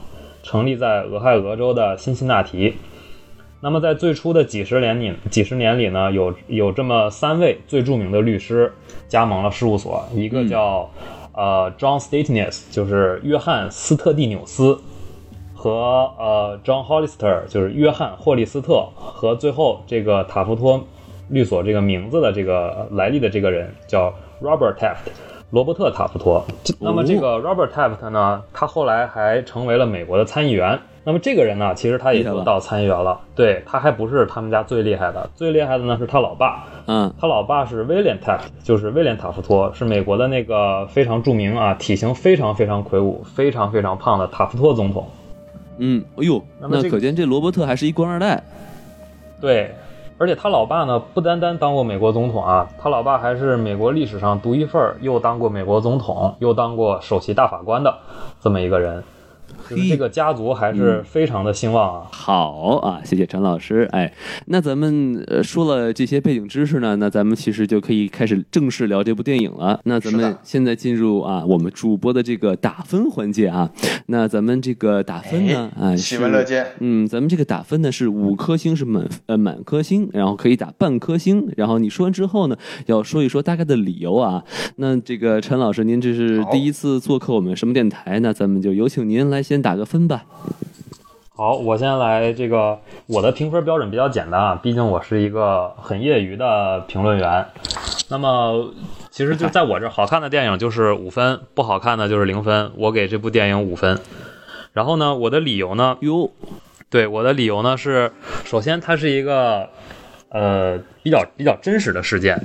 [0.43, 2.73] 成立在俄亥俄州的辛辛那提。
[3.62, 8.73] 那么在最初的几十年里，几十年里呢，有有这么三位最著名的律师
[9.15, 10.89] 加盟了事务所，一个叫、
[11.32, 14.78] 呃 John Statness，就是约翰斯特蒂纽斯，
[15.54, 20.84] 和呃 John Hollister，就是约翰霍利斯特，和最后这个塔夫托
[21.30, 25.08] 律所这个名字的这个来历的这个人叫 Robert Taft。
[25.51, 26.43] 罗伯特·塔夫托，
[26.79, 30.77] 那么这个 Robert Taft 呢，他后来还成为了美国的参议员。
[31.08, 33.21] 那么这个人呢，其实他也就到参议员了。
[33.36, 36.65] 对他还不是他们家最厉害的，最厉害的呢是他老爸。
[36.88, 45.08] 嗯，他老爸是威廉 Taft，就是威廉塔夫托，是美国的那个非常著名啊，体型非常非常魁梧、非常非常胖的塔夫托总统。
[45.77, 48.43] 嗯，哎呦，那这个那可见这罗伯特还是一官二代。
[49.39, 49.75] 对，
[50.17, 57.93] 而且他老爸呢，不单单当过美国总统啊，他老爸还是美国历史上独一份儿又当过美国总统，又当过首席大法官的
[58.39, 59.04] 这么一个人。
[59.69, 62.08] 就是这个家族还是非常的兴旺啊。
[62.12, 63.88] 好啊，谢谢陈老师。
[63.91, 64.12] 哎，
[64.47, 69.80] 那咱们呃说了这些背景知识呢，那咱们其实就可以开始正式聊这部电影了。
[69.86, 73.69] 那咱们现在进入啊我们主播的这个打分环节啊。
[74.08, 76.65] 那咱们这个打分呢啊喜闻乐见。
[76.80, 81.51] 嗯，咱们这个打分呢是五颗星是满呃满颗星，然后可以打半颗星。
[81.58, 84.43] 然后你说完之后呢，要说一说大概的理由啊。
[84.78, 88.19] 那这个陈老师，您这是第一次做客我们什么电台？
[88.19, 90.24] 那咱们就有请您来先打个分吧。
[91.38, 97.46] 好，我先来这个，我的评分标准比较简单啊，毕竟我是一个很业余的评论员。
[98.08, 98.74] 那么，
[99.12, 102.72] 其实就在我这，好看的电影就是五分，不好看的就是零分。
[102.78, 104.00] 我给这部电影五分。
[104.72, 106.32] 然后呢，我的理由呢，哟，
[106.89, 108.13] 对我的理由呢是，
[108.46, 109.68] 首先它是一个
[110.30, 112.41] 呃比较比较真实的事件。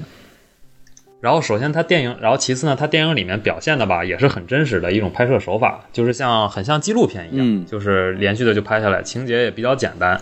[1.21, 7.67] 然后首先它电影，然后其次呢，它电影里面表现的吧也是很真实的一种拍摄手法，就是像很像纪录片一样，嗯。
[7.67, 10.19] 就是连续的就拍下来，情节也比较简单，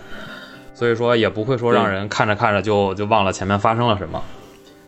[0.75, 4.23] 所以说也不会说让人看着看着就就忘了前面发生了什么。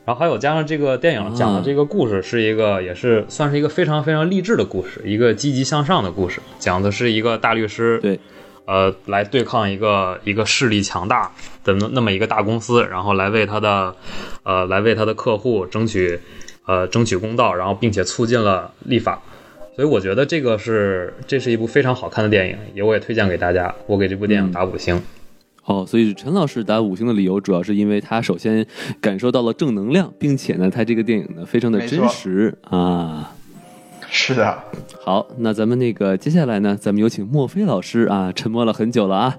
[0.04, 8.18] 然后还有加上这个电影讲的这个故事是一个，也是算是一个非常非常励志的故事，一个积极向上的故事，讲的是一个大律师对，
[8.70, 11.28] 呃，来对抗一个一个势力强大
[11.64, 13.92] 的那那么一个大公司，然后来为他的
[14.44, 16.20] 呃来为他的客户争取
[16.66, 19.20] 呃争取公道，然后并且促进了立法。
[19.74, 23.74] 所以我觉得这个是这是一部非常好看的电影，也我也推荐给大家。
[23.88, 25.02] 我给这部电影打五星。
[25.64, 28.64] 哦，所以陈老师打五星的理由，主要是因为他首先
[29.00, 33.32] 感受到了正能量，并且呢，他这个电影呢非常的真实啊。
[34.12, 34.58] 是的，
[35.00, 39.36] 好，那咱们那个接下来呢，咱们有请墨菲老师啊，沉默了很久了啊，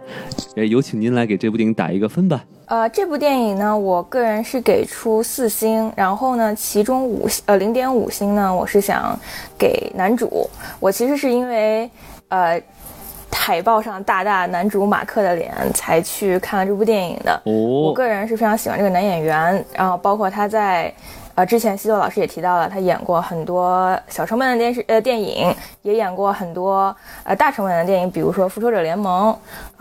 [0.56, 2.44] 哎，有请您来给这部电影打一个分吧。
[2.68, 9.18] 呃，这部电影呢，我个人是给出四星，然后呢，其中五呃零点五星呢，我是想
[9.58, 10.50] 给男主。
[10.80, 11.90] 我其实是因为
[12.30, 12.60] 呃
[13.30, 17.42] 海报上大大男主马克的脸才去看了这部电影的。
[17.44, 20.94] 我哦，个人是非常喜欢这个男演员，然后包括他在。
[21.42, 25.52] 呃，之前西多老师也提到了，他演过很多小成本的电视呃电影，
[25.82, 29.34] 也演过很多呃大成本的电影，比如说《复仇者联盟》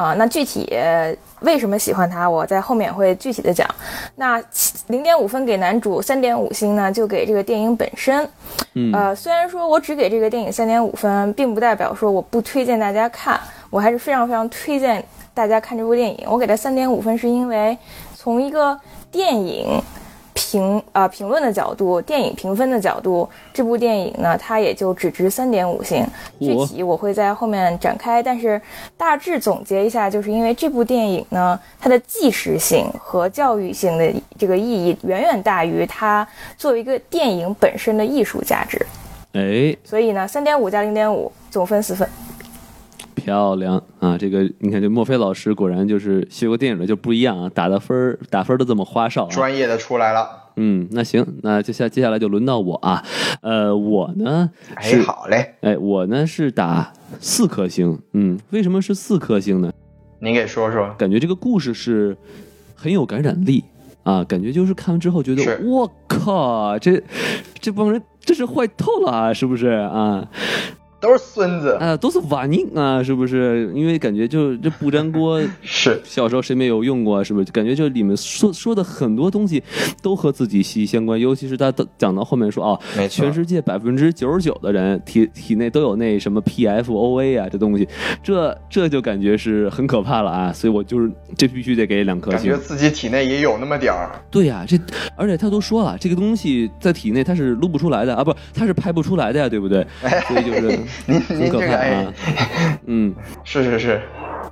[0.03, 3.69] 啊、那具体呃为什么喜欢他，我在后面会具体的讲。
[4.17, 4.43] 那
[4.87, 8.27] 零点五分给男主，三点五星呢就给这个电影本身。
[8.73, 16.27] 嗯，呃，虽然说我只给这个电影三点五分，并不代表说我不推荐大家看，我还是非常非常推荐大家看这部电影。
[16.27, 17.77] 我给他三点五分，是因为
[18.17, 18.81] 从一个
[19.13, 19.79] 电影
[20.41, 26.05] 评呃评论的角度，电影评分的角度，这部电影呢，它也就只值三点五星。
[26.39, 28.61] 具体我会在后面展开，但是
[28.97, 36.27] 大致总结一下，就是因为这部电影呢，它的纪实性和教育性的这个意义远远大于它
[36.57, 38.85] 作为一个电影本身的艺术价值。
[39.33, 42.09] 哎，所以呢，三点五加零点五，总分四分。
[43.21, 44.17] 漂亮啊！
[44.17, 49.31] 这个你看，这墨菲老师果然就是学过电影的就不一样啊，打的分儿打分都这么花哨、啊。
[49.31, 50.29] 专业的出来了。
[50.57, 53.03] 嗯，那行，那接下接下来就轮到我啊，
[53.41, 59.73] 呃，我呢哎，是好嘞，哎，我呢是打四颗星，嗯，为什么是四颗星呢？
[60.19, 60.93] 您给说说。
[60.99, 62.17] 感觉这个故事是
[62.75, 63.63] 很有感染力
[64.03, 67.03] 啊，感觉就是看完之后觉得我靠，这
[67.61, 70.29] 这帮人真是坏透了啊，是不是啊？
[71.01, 73.73] 都是孙子，啊，都是瓦宁啊，是不是？
[73.75, 77.25] 因为感觉就这不粘锅， 是小时候谁没有用过？
[77.25, 77.51] 是不是？
[77.51, 79.63] 感觉就里面说说的很多东西
[80.03, 87.89] 都和自己息息相关，尤其是他到讲到后面说啊，全世界百分之九十九的人体体内都有那什么 PFOA 啊，这东西，
[88.23, 90.53] 这这就感觉是很可怕了啊！
[90.53, 92.65] 所以我就是这必须得给两颗星感觉。
[92.65, 94.11] 自己体内也有那么点儿。
[94.31, 94.79] 对呀、这
[95.17, 99.87] 而且他都说了，这个东西在体内它是撸不出来的啊，不，它是拍不出来的呀，对不对？
[100.29, 102.15] 所以就是您您这个哎啊，，
[102.87, 103.15] 嗯。
[103.43, 104.01] 是是是，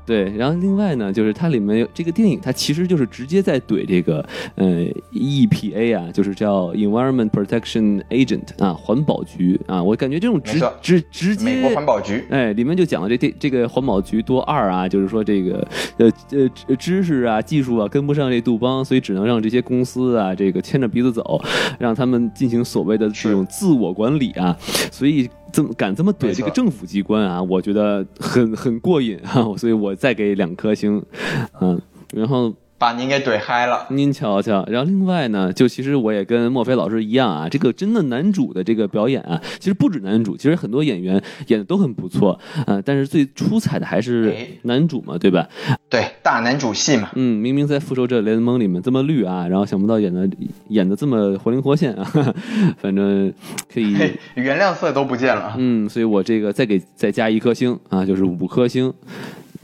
[0.05, 12.25] 对，然后另外呢，就是它里面有这个电影，它其实就是直接在怼这个呃 EPA 啊，就是叫 Environment Protection Agent 啊，环保局啊，我感觉这种直直直接美国环保局。
[12.31, 15.67] 哎，里面就讲了这这这个环保局多二啊，就是说这个
[15.99, 21.41] 呃呃知知识啊、技术啊跟不上这杜邦，所以只能让这些公司啊这个牵着鼻子走，
[21.79, 24.57] 让他们进行所谓的这种自我管理啊，
[24.91, 31.03] 所以这么敢这么怼这个政府机关啊，我觉得很很过瘾啊，所以我再给两颗星，
[31.61, 31.81] 嗯，
[32.13, 32.55] 然后。
[32.79, 33.87] 把您给怼嗨了。
[33.91, 45.49] 您瞧瞧，然后另外呢，就其实我也跟莫非老师一样啊，这个真的男主的这个表演啊，其实不止男主，其实很多演员演的都很不错啊、但是最出彩的还是哎男主嘛，对吧？
[45.91, 50.29] 对，大男主戏嘛，嗯，明明在复仇者联盟里面这么绿啊，然后想不到演的
[50.69, 52.05] 演的这么活灵活现啊，
[52.81, 53.33] 反正
[53.73, 53.97] 可以，
[54.35, 55.55] 原谅色都不见了。
[55.59, 58.93] 嗯，所以我这个再给再加一颗星啊，就是五颗星。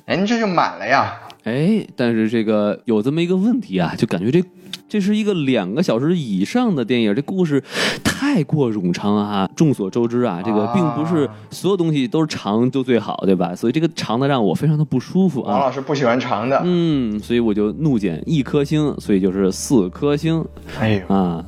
[0.07, 1.21] 哎，您这就满了呀。
[1.45, 4.43] 哎，但是这个有这么一个问题啊，就感觉这
[4.89, 7.63] 这是一个两个小时以上的电影，这故事
[8.03, 9.49] 太过冗长啊。
[9.55, 13.55] 众所周知啊，这个并不是所有东西都是长就最好，对吧？
[13.55, 15.67] 所以这个长的让我非常的不舒服啊王啊。
[15.67, 16.61] 老师不喜欢长的。
[16.65, 20.45] 嗯，所以我就怒减一颗星，所以就是四颗星
[20.79, 21.45] 哎呦，啊。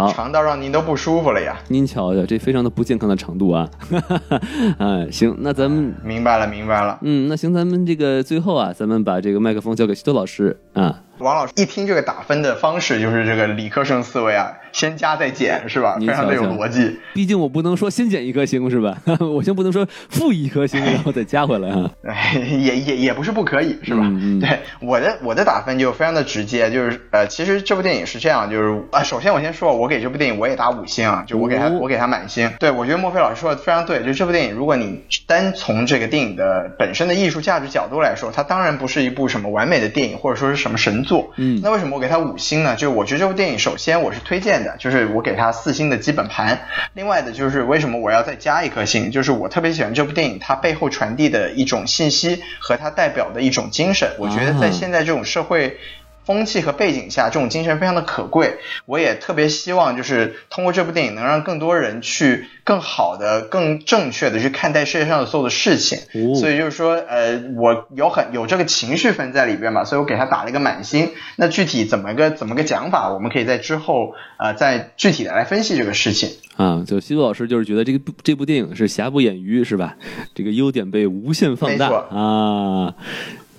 [0.00, 1.60] 好，长到让您都不舒服了呀。
[1.68, 3.68] 您瞧瞧，这非常的不健康的长度啊。
[4.80, 6.98] 哎，行，那咱们明白了，明白了。
[7.02, 11.02] 嗯，那行，咱们这个最后啊，咱们把这个麦克风交给徐多老师啊。
[11.20, 15.96] 王老师一听这个打分的方式，就是这个理科生思维啊，先加再减是吧？
[16.00, 16.98] 非常的有逻辑。
[17.14, 18.96] 毕竟我不能说先减一颗星是吧？
[19.20, 21.90] 我先不能说负一颗星，然后再加回来啊。
[22.04, 24.02] 哎， 也也也不是不可以，是吧？
[24.40, 32.50] 对我的我的打分就非常的直接，就是呃，其实这部电影是这样，就是啊、首先我先说，我给这部电影我也打五星啊，就我给他、哦我给他满星。
[32.58, 41.32] 对，我觉得莫菲老师说的非常对，就这部电影，如果你单从这个电影的本身的艺术价值角度来说，它当然不是一部什么完美的电影，或者说是什么神作。
[41.36, 42.76] 嗯那为什么我给它五星呢？
[42.76, 46.68] 就是我觉得这部电影，首先我是推荐的，就是我给它四星的基本盘。
[46.94, 54.08] 另外的就是为什么我要再加一颗星，就是我特别喜欢这部电影它背后传递的一种信息和它代表的一种精神。
[54.18, 55.76] 我觉得在啊现在这种社会。
[56.30, 58.58] 风气和背景下，这种精神非常的可贵。
[58.86, 65.98] 我也特别希望，就是通过这部电影，能让更多人去更好的、更正确的去看待世界上的所有的事情。
[66.14, 71.10] 哦所以就是说，呃，我有很有这个情绪分在里边嘛，所以我给他打了一个满星。
[71.34, 76.30] 那具体怎么个怎么个讲法，我们可以在之后呃再具体的来分析这个事情。
[76.54, 79.96] 啊，就西多老师就是觉得这个部这部电影是瑕不掩瑜，是吧？
[80.32, 82.94] 这个优点被无限放大啊。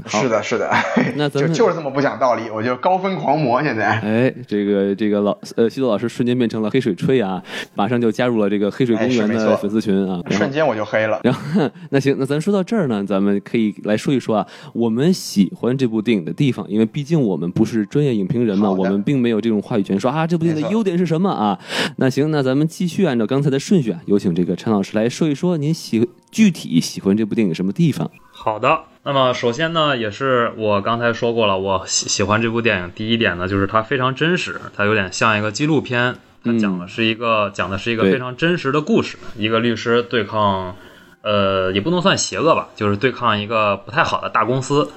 [0.05, 0.69] 好是的，是的，
[1.15, 3.99] 那咱们就就是这么不讲道理，我就高分狂魔现在。
[3.99, 7.41] 哎，这个这个老呃西多老师瞬间变成了黑水吹啊，
[7.75, 10.21] 马上就加入了这个黑水公园的粉丝群啊。
[10.31, 11.19] 瞬间我就黑了。
[11.23, 21.59] 然后，那行，那咱说到这儿呢，咱们可以来说一说啊，我们喜欢这部电影的地方，因为毕竟我们不是专业影评人嘛，我们并没有这种话语权，说啊这部电影的优点是什么啊？
[21.97, 28.09] 那行，那咱们继续按照刚才的顺序啊，有请这个陈老师来说一说您喜具体喜欢这部电影什么地方？
[28.43, 32.91] 好的，那么首先呢，也是我刚才说过了，我喜喜欢这部电影。
[32.95, 40.75] 第一点呢，就是它非常真实，它有点像一个纪录片，它讲的是一个、讲的是一个非常真实的故事，一个律师对抗，
[41.21, 44.89] 呃，也不能算邪恶吧，就是对抗一个不太好的大公司。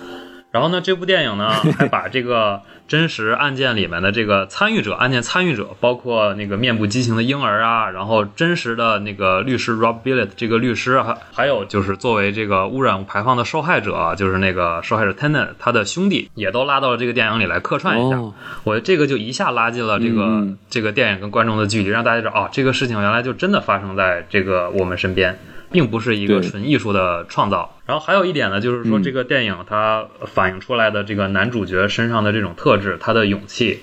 [0.50, 18.16] 然后呢，这部电影呢还把这个真实案件里面的这个参与者、案件参与者，包括那个面部畸形的婴儿啊，然后真实的那个律师 Rob Billet 这个律师，还还有就是作为这个污染物排放的受害者啊，就是那个受害者 Tennant 他的兄弟，也都拉到了这个电影里来客串一下。
[18.16, 25.38] 哦我这个就一下拉近了这个、嗯这个电影跟观众的距离，让大家知道哦，这个事情原来就真的发生在这个我们身边，
[25.74, 27.76] 并不是一个纯艺术的创造。
[27.84, 33.80] 然后还有一点呢，就是说嗯这个电影它反映出来的这个男主角身上的这种特质，他的勇气。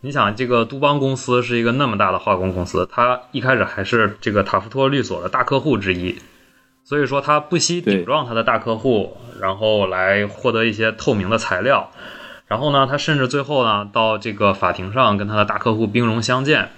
[0.00, 6.18] 你想，这个杜邦公司是一个那么大的化工公司，他一开始还是这个塔夫托律所的大客户之一，
[6.82, 11.90] 所以说他不惜对顶撞他的大客户，然后来获得一些透明的材料。
[12.46, 16.70] 然后呢，他甚至最后呢，到这个法庭上跟他的大客户兵戎相见，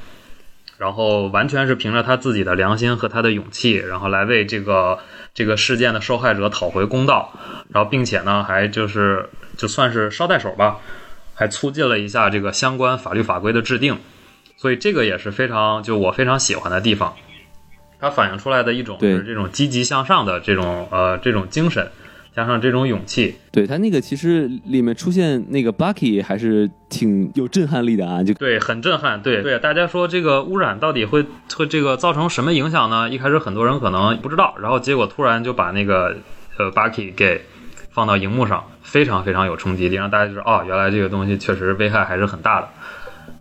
[0.80, 4.98] 然后完全是凭着他自己的良心和他的勇气，然后来为这个
[5.34, 7.34] 这个事件的受害者讨回公道，
[7.68, 10.78] 然后并且呢，还就是就算是捎带手吧，
[11.34, 13.98] 还促进了一下这个相关法律法规的制定，
[14.56, 17.14] 所以这个也是非常就我非常喜欢的地方。
[18.00, 21.90] 它反映出来的一种就是这种积极向上的这种呃这种精神，
[22.40, 29.20] 加上这种勇气，对他那个其实里面出现那个 Bucky 还是挺有震撼力的啊，就对，很震撼。
[29.20, 33.10] 对对，大家说这个污染到底会会这个造成什么影响呢？
[33.10, 36.16] 一开始很多人可能不知道，然后结果突然就把那个
[36.58, 37.42] 呃 Bucky 给
[37.90, 42.68] 放到荧幕上，非常非常有冲击力，让大家就知道哦，原来这个东西确实危害还是很大的。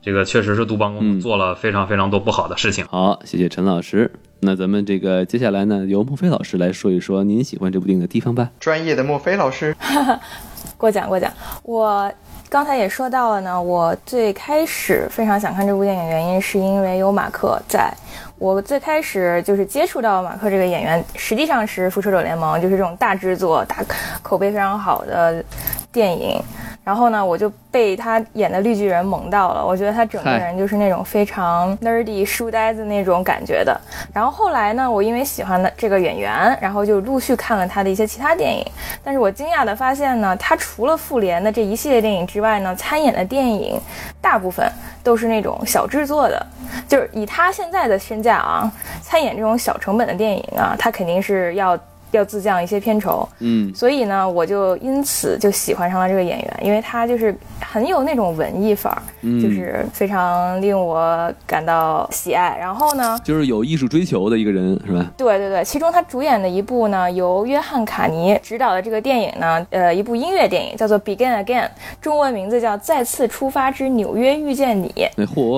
[0.02, 2.84] 这个确实是杜邦公嗯司做了非常非常多不好的事情。
[2.88, 4.12] 好，谢谢陈老师。
[4.42, 8.50] 那咱们这个接下来呢，由孟非老师来说一说您喜欢这部电影的地方吧。
[8.60, 9.76] 专业的墨菲老师，
[10.78, 11.32] 过奖过奖。
[11.64, 12.10] 我
[12.50, 17.94] 刚才也说到了呢，我最开始非常想看这部电影，原因是因为有马克在。
[18.38, 23.84] 我最开始就是接触到马克这个演员，实际上是《复仇者联盟》，就是这种大制作、大
[24.22, 25.44] 口碑非常好的
[25.92, 26.42] 电影。
[26.90, 29.64] 然然后呢，我就被他演的绿巨人萌到了。
[29.64, 33.80] 我觉得他整个人就是那种非常 nerdy 书呆子那种感觉的。
[34.12, 38.66] 然后后来呢，我因为喜欢的这个演员，然后就陆续看了他的一些其他电影。
[39.04, 43.80] 但是我惊讶的发现呢，他除了复联的这一系列电影之外呢，参演的电影
[44.20, 44.68] 大部分
[45.04, 46.44] 都是那种小制作的。
[46.88, 48.72] 就是以他现在的身价啊，
[49.04, 51.80] 参演这种小成本的电影啊，他肯定是要。
[52.12, 62.58] 要自降一些片酬，嗯，所以呢，我就因此就喜欢上了这个演员，因为他就是很有那种文艺范儿，嗯就是非常令我感到喜爱。
[62.60, 65.06] 然后呢，就是有艺术追求的一个人，是吧？
[65.18, 71.66] 对对对，其中他主演的一部呢，由约翰卡尼执导的这个电影呢，呃，一部音乐电影叫做《Begin Again》，
[72.02, 74.94] 中文名字叫《再次出发之纽约遇见你》。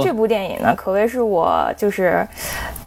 [0.04, 2.28] 这，部电影呢，可谓是我就是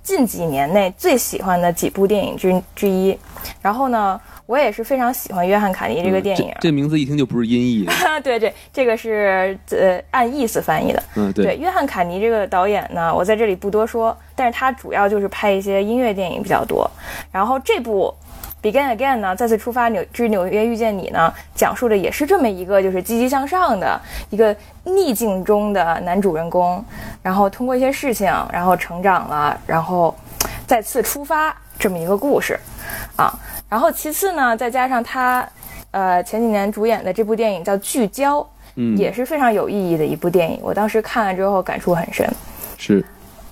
[0.03, 3.19] 近几年内最喜欢的几部电影之之一。
[3.61, 6.55] 然后呢，我也是非常喜欢约翰卡尼这个电影嗯。
[6.61, 7.89] 这这名字一听就不是音译，
[8.23, 11.03] 对对，这个是呃按意思翻译的。
[11.17, 16.91] 嗯，对，约翰卡尼这个导演呢，我在这里不多说，但是他主要就是拍一些音乐电影比较多。
[17.31, 18.13] 然后这部
[18.67, 26.83] 《Begin Again》呢，再次出发纽之纽约遇见你呢，讲述的也是这么一个就是积极向上的一个逆境中的男主人公，
[27.23, 30.15] 然后通过一些事情，然后成长了，然后
[30.67, 32.59] 再次出发这么一个故事
[33.17, 33.33] 啊。
[33.69, 35.47] 然后其次呢，再加上他
[35.91, 38.41] 呃前几年主演的这部电影叫《聚焦》。
[38.77, 40.59] 嗯，也是非常有意义的一部电影。
[40.61, 42.29] 我当时看了之后感触很深。
[42.77, 43.05] 是，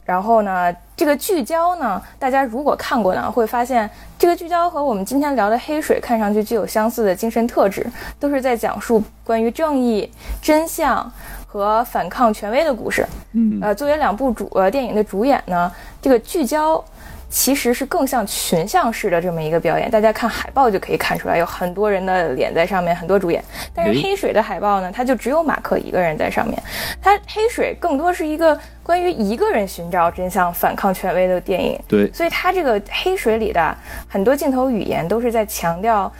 [0.04, 7.86] 然后呢，这个聚焦呢，大家如果看过呢，会发现这个聚焦和我们今天聊的黑水看上去具有相似的精神特质，
[8.18, 10.10] 都是在讲述关于正义、
[10.42, 11.08] 真相
[11.46, 13.06] 和反抗权威的故事。
[13.34, 15.70] 嗯呃，作为两部主呃电影的主演呢，
[16.00, 16.84] 这个聚焦。
[17.33, 23.43] 其实是更像群像式的这么一个表演，大家看海报就可以看出来，有很多人的脸在上面，很多主演。
[23.74, 26.62] 但是黑水的海报呢，它就只有马克一个人在上面。
[27.01, 31.80] 它黑水更多是一个关于一个人寻找真相、反抗权威的电影。
[31.89, 33.74] 对，所以它这个黑水里的
[34.07, 36.12] 很多镜头语言都是在强调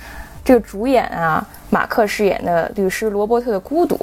[0.43, 4.01] 这个主演啊马克饰演的律师罗伯特的孤独。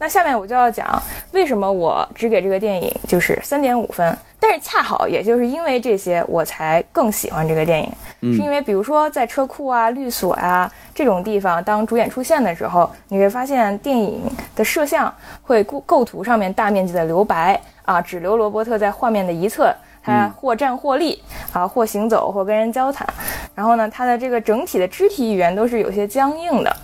[0.00, 1.00] 那下面我就要讲
[1.32, 7.92] 为什么我只给这个电影就是三点五分，但是恰好也就是因为这些，我才更喜欢这个电影，
[8.22, 14.22] 嗯是因为比如说在车库啊、律所啊这种地方，当主演出现的时候，你会发现电影
[14.56, 19.70] 的摄像会构构图上面大面积的留白啊，只留罗伯特在画面的一侧。
[20.02, 21.22] 他或站或立
[21.52, 23.06] 啊，或行走或跟人交谈，
[23.54, 26.74] 然后呢，他的这个整体的肢体语言都是有些僵硬的，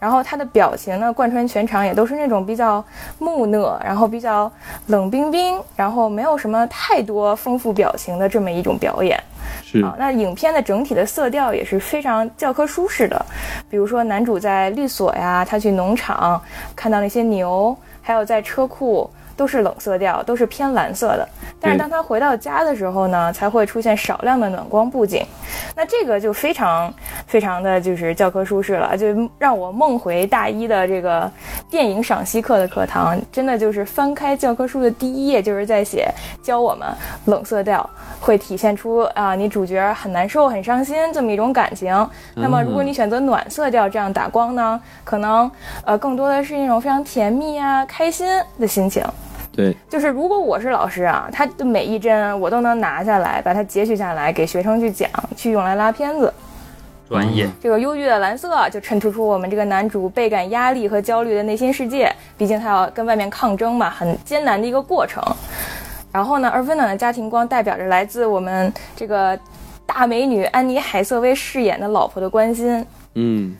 [0.00, 2.82] 然后他的表情呢，贯穿全场也都是那种比较
[3.18, 4.50] 木讷，然后比较
[4.86, 9.22] 冷冰冰，然后没有什么太多丰富表情的这么一种表演。
[9.62, 13.26] 是，啊，那影片的整体的色调也是非常教科书式的，
[13.68, 16.40] 比如说男主在律所呀，他去农场
[16.74, 19.08] 看到那些牛，还有在车库。
[19.40, 21.26] 都是冷色调，都是偏蓝色的。
[21.58, 25.24] 但是当他回到家的时候呢，才会出现少量的暖光布景。
[25.74, 26.92] 那这个就非常
[27.26, 29.06] 非常的就是教科书式了，就
[29.38, 31.30] 让我梦回大一的这个
[31.70, 36.12] 电影赏析课的课堂，真的就是翻开教科书的第一页，就是在写
[36.42, 36.86] 教我们
[37.24, 37.88] 冷色调
[38.20, 41.90] 会体现出啊你主角很难受、很伤心这么一种感情。
[42.34, 45.50] 那么如果你选择暖色调这样打光呢，可能
[45.86, 48.28] 呃更多的是那种非常甜蜜啊、开心
[48.58, 49.02] 的心情。
[49.52, 56.32] 对，就是如果我是老师啊，他的每一帧我都能拿下来，把它截取下来给学生去讲，去用来拉片子。
[57.08, 57.48] 专业。
[57.60, 65.20] 这个忧郁的蓝色就衬托出我们这个男主倍感压力和焦虑的内心世界，毕竟他要跟外面抗争嘛，很艰难的一个过程。
[66.12, 69.36] 然后呢，而温暖的家庭光代表着来自我们这个
[69.84, 72.86] 大美女安妮海瑟薇饰演的老婆的关心。
[73.14, 73.56] 嗯。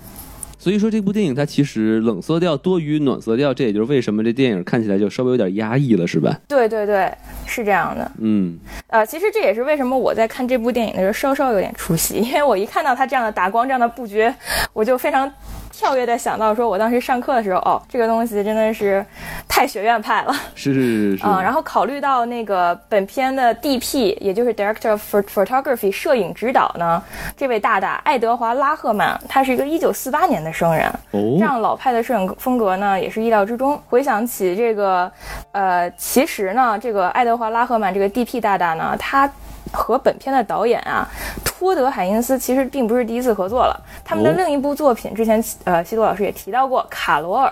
[0.61, 6.39] 所以说这部电影它其实冷色调多于暖色调，这也就是为什么这电影看起来就稍微有点压抑了，是吧？
[6.47, 7.11] 对对对，
[7.47, 8.13] 是这样的。
[8.19, 8.59] 嗯，
[8.89, 14.31] 呃，其实这也是为什么我在看这部电影的时候稍稍有点出戏，因为我一看到它这样的打光、这样的布局，
[14.75, 15.33] 我就非常
[15.71, 19.05] 跳跃的想到说，我当时上课的时候，哦，这个东西真的是
[19.49, 20.33] 太学院派了。
[20.55, 21.27] 是是是是。
[21.27, 27.03] 啊、然后考虑到那个本片的 DP，也就是 Director of Photography 摄影指导呢，
[27.37, 33.81] 这位大大爱德华拉赫曼，他是一个一九四八年的生人，哦这样老派的摄影风格呢，也是意料之中。
[33.89, 35.11] 回想起这个，
[35.53, 39.31] 呃，其实呢，这个爱德华拉赫曼这个 DP 大大呢，他
[39.73, 41.09] 和本片的导演啊，
[41.45, 43.81] 托德海因斯其实并不是第一次合作了。
[44.05, 47.51] 他们的哦另一部作品，之前呃西多老师也提到过《卡罗尔》，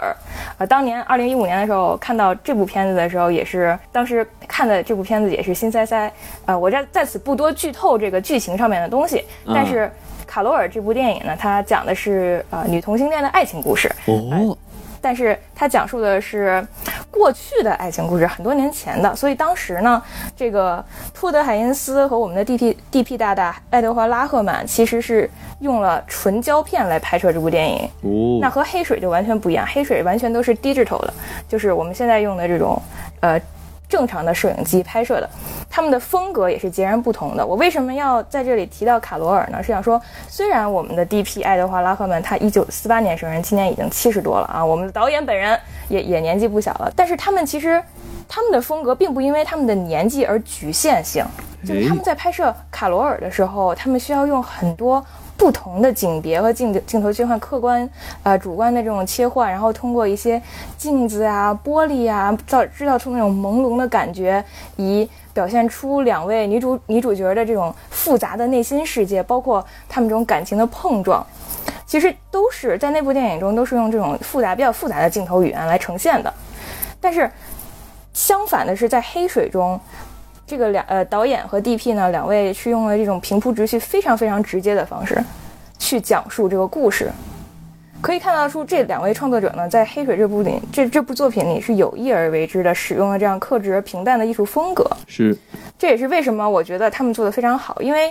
[0.59, 6.13] 呃，当年二零一五年的时候看到这部片子的时候，也是当时看的这部片子也是心塞塞。
[6.47, 9.91] 呃，我在在此不多剧透这个剧情上面的东西，但是。
[10.31, 14.55] 卡罗尔这部电影呢，它讲的是呃女同性恋的爱情故事，哦，
[15.01, 16.67] 但是它讲述的是
[17.11, 19.15] 过去的爱情故事，很多年前的。
[19.15, 20.03] 所以当时呢，
[20.37, 20.85] 这个
[21.15, 25.29] 托德·海因斯和我们的 DP DP 大大爱德华·拉赫曼其实是
[25.61, 27.91] 用了纯胶片来拍摄这部电影。
[28.03, 31.13] 哦，那和黑水就完全不一样，黑水完全都是 digital 的，
[31.49, 32.81] 就是我们现在用的这种
[33.21, 33.41] 呃
[33.89, 35.29] 正常的摄影机拍摄的，
[35.71, 37.47] 他们的风格也是截然不同的。
[37.47, 39.63] 我为什么要在这里提到卡罗尔呢？
[39.63, 45.59] 是想说，虽然我们的 DP 爱德华拉赫曼他一九四八年生人，今年已经七十多了啊，我们的导演本人
[45.89, 47.83] 也也年纪不小了，但是他们其实
[48.29, 51.25] 他们的风格并不因为他们的年纪而局限性，
[51.67, 55.05] 就是他们在拍摄卡罗尔的时候，他们需要用很多。
[55.39, 57.89] 不同的景别和镜镜头切换，客观
[58.25, 60.43] 呃主观的这种切换，然后通过一些
[60.77, 71.25] 镜子啊、玻璃啊，造制造出那种朦胧的感觉，以表现出两位女主女主角的这种复杂的内心世界，包括他们这种感情的碰撞，
[71.87, 76.35] 其实都是在那部电影中都是用这种复杂比较复杂的镜头语言来呈现的。
[77.01, 77.31] 但是
[78.13, 79.81] 相反的是，在黑水中。
[80.49, 85.23] 这个两呃导演和 DP 呢，两位是用了这种平铺直叙、非常非常直接的方式，
[85.79, 87.11] 去讲述这个故事。
[88.01, 94.91] 可以看到出这两位创作者呢，在《黑水》这部里这这部作品里是有意而为之的，使用了这样克制而平淡的艺术风格。
[95.07, 95.37] 是，
[95.77, 98.11] 这也是为什么我觉得他们做的非常好，因为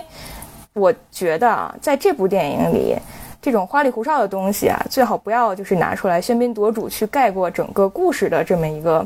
[0.74, 2.94] 我觉得啊，在这部电影里，
[3.42, 9.04] 这种花里胡哨的东西啊，最好不要就是拿出来喧宾夺主，去盖过整个故事的这么一个。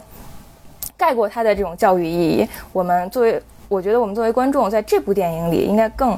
[1.03, 6.17] 盖过它的这种教育意义，我们作为，我觉得我们作为观众，在这部电影里应该更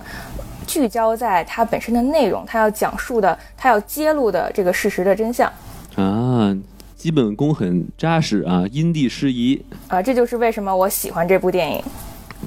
[0.67, 5.51] 聚焦在它本身的内容，它要讲述的，它要揭露的这个事实的真相
[5.97, 6.55] 啊，
[6.99, 11.83] 基本功很扎实啊，因地适宜啊，这就是为什么我喜欢这部电影。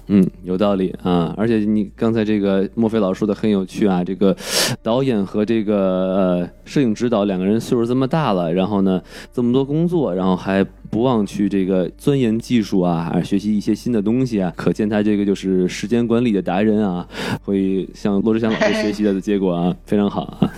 [0.10, 4.36] 嗯，有道理啊，而且你刚才这个墨菲老师说的很有趣啊，这个
[4.82, 5.76] 导演和这个
[6.16, 9.02] 呃摄影指导两个人岁数这么大了，然后呢
[9.34, 17.06] 这么多工作，然后还不忘去这个钻研技术啊，还学习一些新的东西啊，可见他这个就是时间管理的达人啊，
[17.44, 20.54] 会向罗志祥老师学习的结果啊，非常好啊。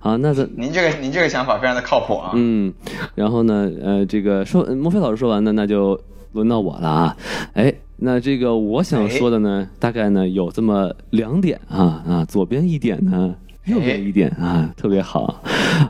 [0.00, 2.32] 好，那咱您这个您这个想法非常的靠谱啊。
[2.34, 2.74] 嗯，
[3.14, 6.00] 然后呢，呃，这个说墨菲老师说完呢，那就
[6.32, 7.16] 轮到我了啊，
[7.54, 7.72] 哎。
[8.00, 13.34] 那这个我想说的呢，大概呢有这么两点啊啊，左边一点呢，
[13.68, 15.42] 右边一点啊，特别好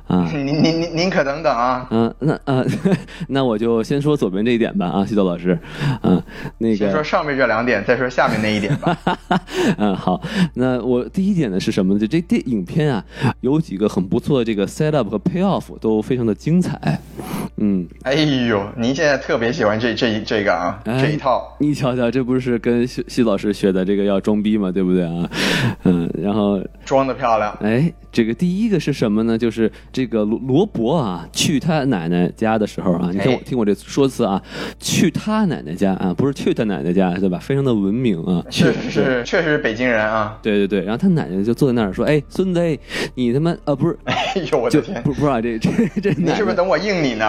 [0.06, 0.28] 啊。
[0.32, 1.86] 您您您您可等等啊。
[1.90, 2.64] 嗯，那啊，
[3.28, 5.58] 那我就先说左边这一点吧啊，西多老师，
[6.02, 6.20] 嗯，
[6.58, 8.98] 那个先说上面这两点，再说下面那一点吧。
[9.78, 10.20] 嗯，好，
[10.54, 12.00] 那我第一点呢是什么呢？
[12.00, 13.04] 就这电影片啊，
[13.40, 17.00] 有几个很不错的这个 set up 和 pay off 都非常的精彩。
[17.56, 21.56] 嗯，哎呦，您现在特别喜欢这这这个啊，这一套。
[21.58, 25.30] 你瞧瞧，这不是跟西西老师学的这个要装逼嘛，对不对啊？
[25.84, 27.56] 嗯，然后装的漂亮。
[27.60, 29.36] 哎，哎，这个第一个是什么呢？
[29.36, 34.42] 就是这个罗罗伯啊，去他奶奶家的时候啊，你听我听我这说辞啊，
[34.78, 37.38] 去他奶奶家啊，不是去他奶奶家，对吧？
[37.38, 38.42] 非常的文明啊。
[38.50, 40.38] 确实是，确实是北京人啊。
[40.42, 42.78] 对对对，然后他奶奶就坐在那儿说：“哎，孙子，
[43.14, 44.14] 你他妈啊，不是， 哎
[44.50, 47.26] 呦我的天，不不知道，这这这，你是不是等我应你呢？”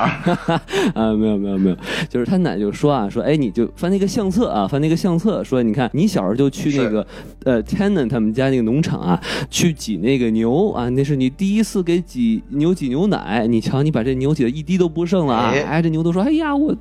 [0.96, 1.78] 啊，没有没有没有，
[2.10, 7.06] 就是他奶就说啊，说哎，你就翻那个相册啊，翻那个相册，说你看你小时候就去那个
[7.44, 16.76] 呃 Tenant 他们家那个农场啊，去挤那个牛啊，那是你第一次给挤牛挤牛奶，你瞧你把这牛挤的一滴都不剩了啊，哎，这牛都说哎呀我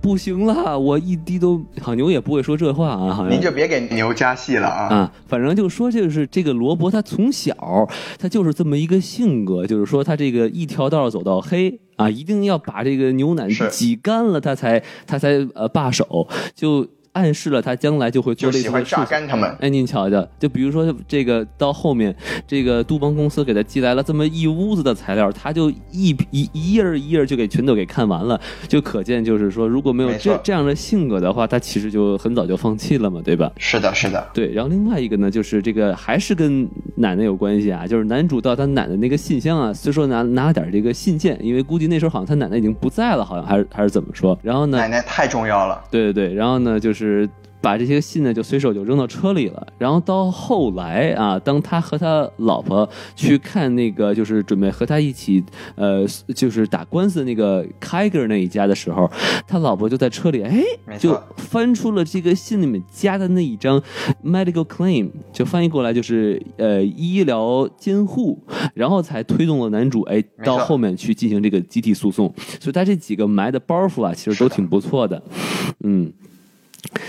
[0.00, 7.54] 不行了，我一滴都好牛也不会说这话啊，好像您就别给牛加戏了啊，啊，反正就说就是这个罗伯他从小
[8.18, 11.80] 他就是这么一个性格，就是说他这个一条道走到黑。
[11.96, 16.86] 啊，一定要把这个牛奶挤干了，他才他才呃罢手就。
[17.12, 19.04] 暗示了他将来就会做类似的事情。
[19.58, 22.14] 哎，您瞧瞧，就比如说这个到后面，
[22.46, 33.50] 这个杜邦公司给他寄来了这么一屋子的材料，他就一一一页一页就给全都给看完了，就可见就是说，如果没有这这样的性格的话，他其实就很早就放弃了嘛，对吧？
[33.56, 34.24] 是的，是的。
[34.32, 44.38] 对，然后另外一个呢，就是这个还是跟奶奶有关系啊，就是男主到他奶奶那个信箱啊，虽说拿拿了点这个信件，因为估计那时候好像他奶奶已经不在了，好像还是还是怎么说？
[44.42, 44.78] 然后呢？
[44.78, 45.82] 奶奶太重要了。
[45.90, 46.99] 对对对，然后呢就是。
[47.06, 47.28] 是
[47.62, 55.44] 把这些信呢就随手就扔到车里了，然后到后来啊，当他和他老婆去看那个就是准备和他一起
[55.74, 59.10] 呃就是打官司的那个 Kiger 那一家的时候，
[59.46, 60.64] 他老婆就在车里哎
[60.98, 63.82] 就翻出了这个信里面加的那一张
[64.24, 68.42] medical claim，就翻译过来就是呃医疗监护，
[68.72, 75.22] 然后才推动了男主哎到后面去进行这个集体诉讼，所以他这几个埋的包袱啊其实都挺不错的，
[75.84, 76.10] 嗯。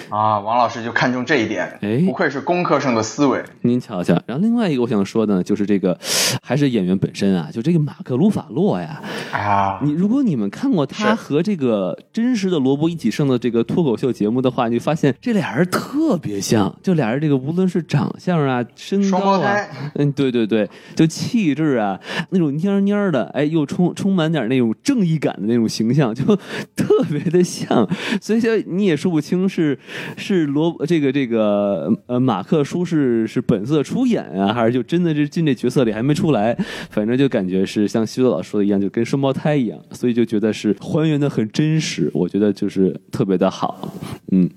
[0.09, 2.01] 啊，王老师就看中这一点，哎。
[2.05, 3.41] 不愧是工科生的思维。
[3.61, 5.97] 您瞧瞧，然后另外一个我想说的呢，就是这个
[6.41, 9.01] 还是演员本身啊，就这个马克·鲁法洛呀，
[9.31, 19.55] 啊，你如果你们看过他和这个真实的罗伯一起上的这个脱口秀节目的话，你就发现这俩人特别像，就俩人这个无论是长相啊、身高啊，
[19.95, 21.99] 嗯，对对对，就气质啊，
[22.31, 26.23] 那种蔫蔫的，哎，又充充满点那种正义感的那种形象，就
[26.75, 27.87] 特别的像，
[28.19, 29.77] 所以说你也说不清是是
[30.17, 36.53] 是罗这个这个呃马克舒是是本色出演啊，还是就真的是进这角色里还没出来，
[36.89, 43.93] 反正就感觉是像西多老说的一样，就跟双胞胎一样，所以就觉得是还原的很真实，我觉得就是特别的好，
[44.31, 44.49] 嗯，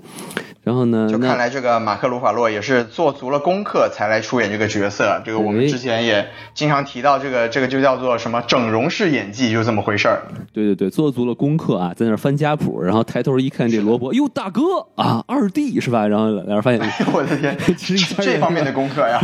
[0.64, 5.20] 然后呢，就看来这个马克·鲁法洛也是做足了功课才来出演这个角色。
[5.24, 10.22] 这个我哎们之前也经常提到，这个这个就叫做什么整容式演技，就这么回事儿。
[10.54, 14.62] 对对对，做足了功课啊，在那儿翻家谱，然后抬头一看这罗伯，哟，大哥
[14.94, 16.08] 啊，二弟是吧？
[16.08, 16.80] 然后然后发现，
[17.12, 19.20] 我的天， 其实一家人这方面的功课呀。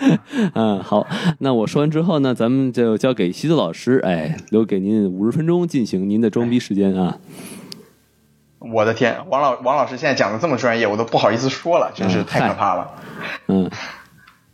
[0.54, 1.06] 嗯，好，
[1.38, 7.16] 那我说完之后呢，咱们就交给西子老师，哎，留给您五十分钟进行您的装逼时间啊。
[8.70, 12.90] 我的天，王老王老师现在讲的这么专业，我都不好意思说了，真是嗯太可怕了。
[13.48, 13.70] 嗯，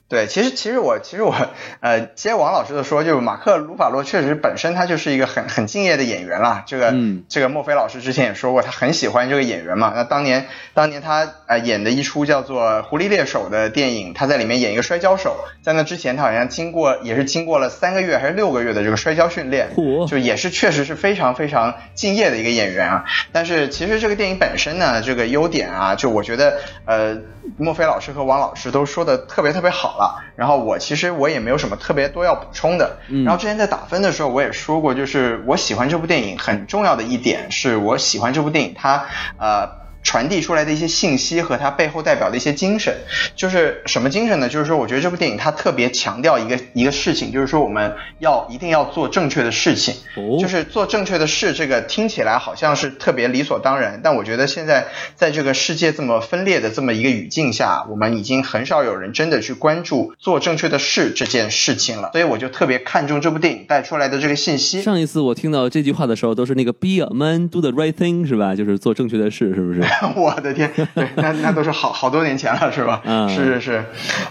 [0.08, 1.34] 对，其实其实我其实我
[1.80, 6.64] 呃接王老师的说，就是马克·鲁法洛确实本身他就是一个很很敬业的演员啦。
[6.66, 9.92] 这个、嗯这个墨菲老师之前也说过，他很喜欢这个演员嘛。
[9.94, 23.04] 那当年当年他呃演的一出叫做《狐狸猎手》的电影，他在里面演一个摔跤手，在那之前他好像经过也是经过了三个月还是六个月的这个摔跤训练，嚯就也是确实是非常非常敬业的一个演员啊。
[23.30, 27.18] 但是其实这个电影本身呢，这个优点啊，就我觉得呃，
[27.58, 30.24] 墨菲老师和王老师都说的特别特别好了。
[30.36, 32.98] 然后我其实我也没有什么特别多要补充的。
[33.08, 39.04] 嗯然后之前在打分的时候我也说过，就是我喜欢这部电影很重要的一点是我喜欢这部电影它
[39.36, 39.87] 呃。
[40.08, 42.96] 传递出来的一些信息和它背后代表的一些精神，
[43.36, 44.48] 就是什么精神呢？
[44.48, 51.52] 就是说，我觉得这部电影它特别强调一个一个事情，就是说我们要一定要做正确的事情，哦就是做正确的事。
[51.52, 62.08] 这个听起来好像是特别理所当然，但我觉得现在在这个世界这么分裂的这么一个语境下，我们已经很少有人真的去关注做正确的事这件事情了。
[62.12, 64.80] 所以我就特别看重这部电影带出来的这个信息。
[64.80, 68.54] 上一次我听到这句话的时候，都是那个 “be a man, do the right thing” 是吧？
[68.54, 69.82] 就是做正确的事，是不是？
[70.16, 73.02] 我的天，对，那那都是好好多年前了，是吧？
[73.04, 73.84] 嗯是是是，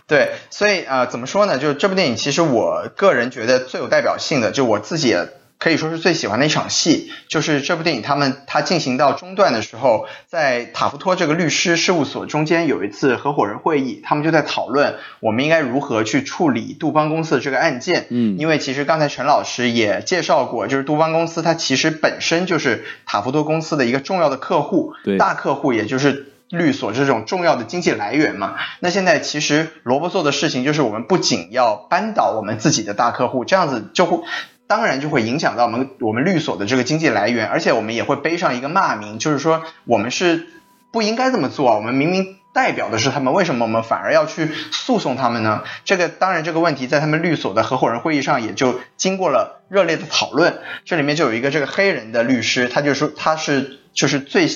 [0.08, 1.58] 对，所以呃，怎么说呢？
[1.58, 5.28] 就是这部电影，其实我个人觉得最有代表性的，就我自己也
[5.60, 18.08] 可以说是最喜欢的一场戏，就是这部电影他们他进行到中段的时候，在塔夫托这个律师事务所中间有一次合伙人会议，他们就在讨论我们应该如何去处理杜邦公司的这个案件。
[18.10, 26.34] 嗯因为其实刚才陈老师也介绍过，就是杜邦公司它其实本身就是塔夫托公司的一个重要的客户，对大客户也就是。
[26.50, 34.24] 律所这种重要的经济来源嘛，那现在其实萝卜做的事情就是，我们不仅要扳倒我们自己的大客户，这样子就会，
[34.68, 40.48] 当然就会影响到我们我们律所的这个经济来源，而且我们也会背上一个骂名，就是说我们是
[40.92, 45.64] 不应该这么做，我们明明代表的是他们，为什么我们反而要去诉讼他们呢？
[45.86, 53.80] 这个当然这个问题在他们律所的合伙人会议上也就经过了热烈的讨论，这里面就有一个这个黑人的律师，他就说他是。
[53.98, 54.48] 就是最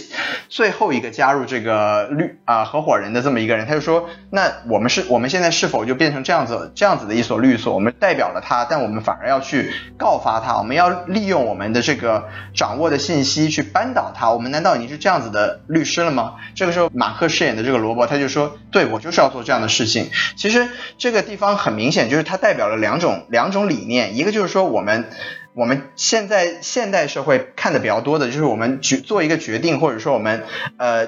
[0.49, 7.73] 最后一个加入这个律啊、合伙人的这么一个人，他就说，那我们是我们现在是否就变成这样子这样子的一所律所？
[7.73, 14.29] 我们代表了他，但我们反而要去告发他，我们要利用我们的这个掌握的信息去扳倒他。
[14.29, 16.35] 我们难道已经是这样子的律师了吗？
[16.53, 20.11] 这个时候，马克饰演的这个罗伯他就说，对我就是要做这样的事情。
[20.35, 20.67] 其实
[20.99, 25.09] 这个地方很明显就是它代表了两种两种理念，一个就是说我们。
[25.53, 30.43] 我们现在现代社会看的比较多的就是我们决做一个决定，或者说我们
[30.77, 31.07] 呃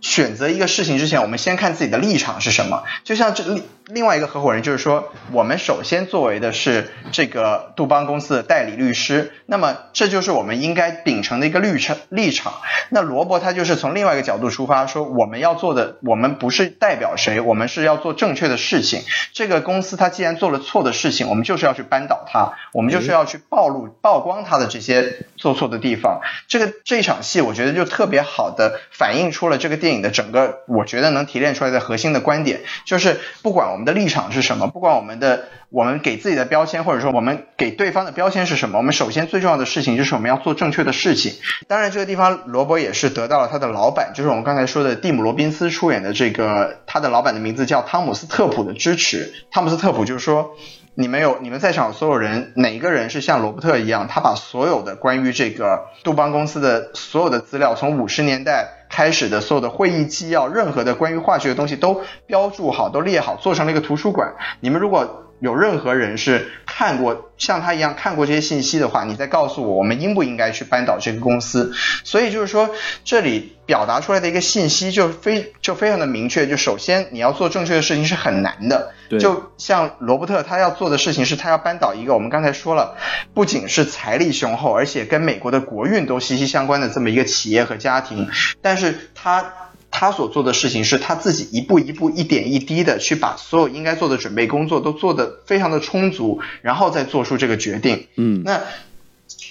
[0.00, 2.84] 选择一个事情之前，我们先看自己的立场是什么。
[3.04, 3.42] 就像这
[3.88, 12.54] 另外一个合伙人就是说，我们首先作为的是这个杜邦公司的代理律师，那么这就是我们应该秉承的一个立场立场。
[12.88, 19.02] 那罗伯他就是从另外一个角度出发，说我们要做的，我们不是代表谁，我们是要做正确的事情。
[19.34, 26.22] 这个公司它既然做了错的事情，我们就是要去扳倒它，我们就是要去暴露、曝光它的这些做错的地方。
[26.48, 41.32] 这个这场戏，我觉得就特别好的反映出了这个电影的整个，我觉得能提炼出来的核心的观点，就是不管我们的立场是什么，不管我们的我们给自己的标签，或者说我们给对方的标签是什么，我们首先最重要的事情就是我们要做正确的事情。
[41.66, 49.34] 当然，这个地方罗伯也是得到了他的老板，就是我们刚才说的蒂姆·罗宾斯出演的这个，他的老板的名字叫汤姆斯·特普的支持。
[49.50, 50.54] 汤姆斯·特普就是说。
[50.96, 64.32] 你们有你们在场所有人，哪一个人是像罗伯特一样，他把所有的关于这个杜邦公司的所有的资料，从五十年代开始的所有的会议纪要，任何的关于化学的东西都标注好，都列好，做成了一个图书馆。
[64.60, 71.72] 你们如果有任何人是看过像他一样看过这些信息的话，你再告诉我，我们应不应该去扳倒这个公司？
[72.04, 72.70] 所以就是说，
[73.04, 76.46] 这里表达出来的一个信息就非就非常的明确。
[76.46, 82.96] 就首先你要做正确的事情是很难的，对就像罗伯特他要做的事情是他要扳倒一个我们刚才说了，
[83.34, 88.28] 不仅是财力雄厚，而且跟美国的国运都息息相关的这么一个企业和家庭，
[88.62, 89.52] 但是他。
[89.96, 98.08] 他所做的事情是他自己一步一步、一点一滴的去把所有应该做的准备工作都做得非常的充足，然后再做出这个决定。
[98.16, 98.60] 嗯，那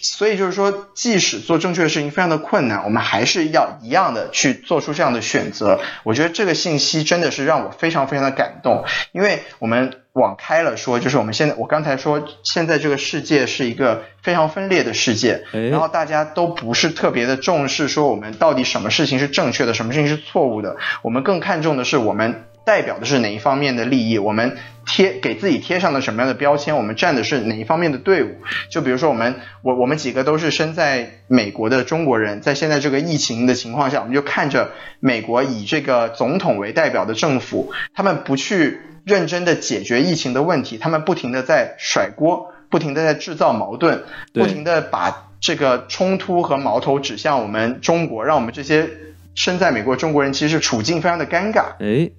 [0.03, 5.79] 所以就是说，即使做正确的事情非常的困难，我们还是要一样的去做出这样的选择。
[6.03, 8.83] 我觉得这个信息真的是让我非常非常的感动，
[9.13, 15.61] 因为我们往开了说，就是我们现在我刚才说，现在这个世界是一个非常分裂的世界，哎。
[15.61, 28.35] 然后大家都不是特别的重视说我们到底什么事情是正确的，什么事情是错误的，我们更看重的是我们代表的是哪一方面的利益，我们贴给自己贴上了什么样的标签，我们站的是哪一方面的队伍。
[28.69, 44.03] 就比如说我们我我们几个都是身在美国的中国人，在现在这个疫情的情况下，我们就看着美国以这个总统为代表的政府，他们不去认真的解决疫情的问题，他们不停的在甩锅，不停的在制造矛盾，
[44.33, 48.89] 不停的把这个冲突和矛头指向我们中国，让我们这些
[49.35, 51.73] 身在美国的中国人其实处境非常的尴尬。
[51.79, 52.09] 哎，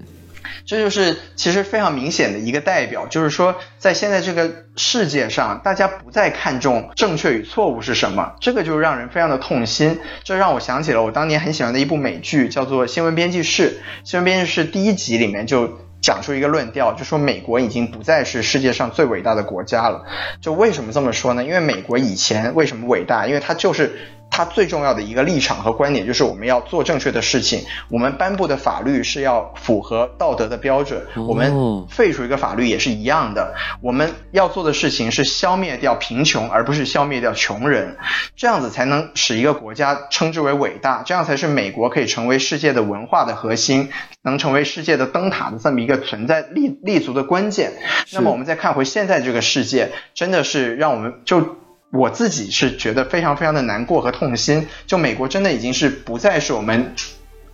[0.67, 10.01] 这就是其实非常明显的一个代表，就是说在现在这个世界上，大家不再看重正确与错误是什么，这个就让人非常的痛心。
[10.23, 13.71] 这让我想起了我当年很喜欢的一部美剧，叫做《新闻编辑室》。
[14.05, 20.05] 《新闻编辑室》第一集里面就讲出一个论调，就说美国已经不再是世界上最伟大的国家了。
[20.41, 21.45] 就为什么这么说呢？
[21.45, 23.27] 因为美国以前为什么伟大？
[23.27, 23.99] 因为它就是
[24.31, 33.55] 它最重要的一个立场和观点就是我们要做正确的事情，我们颁布的法律是要符合道德的标准，哦我们废除一个法律也是一样的。
[33.81, 37.97] 我们要做的事情是消灭掉贫穷，而不是消灭掉穷人，
[38.35, 43.91] 这样子才能使一个国家称之为伟大，这样才是美国可以成为世界的文化的核心，
[44.23, 47.75] 能成为世界的灯塔的这么一个存在立立足的关键。
[48.13, 51.57] 那么我们再看回现在这个世界，真的是让我们就。
[51.95, 56.97] 我自己是觉得非常非常的难过和痛心，就美国真的已经是不再是我们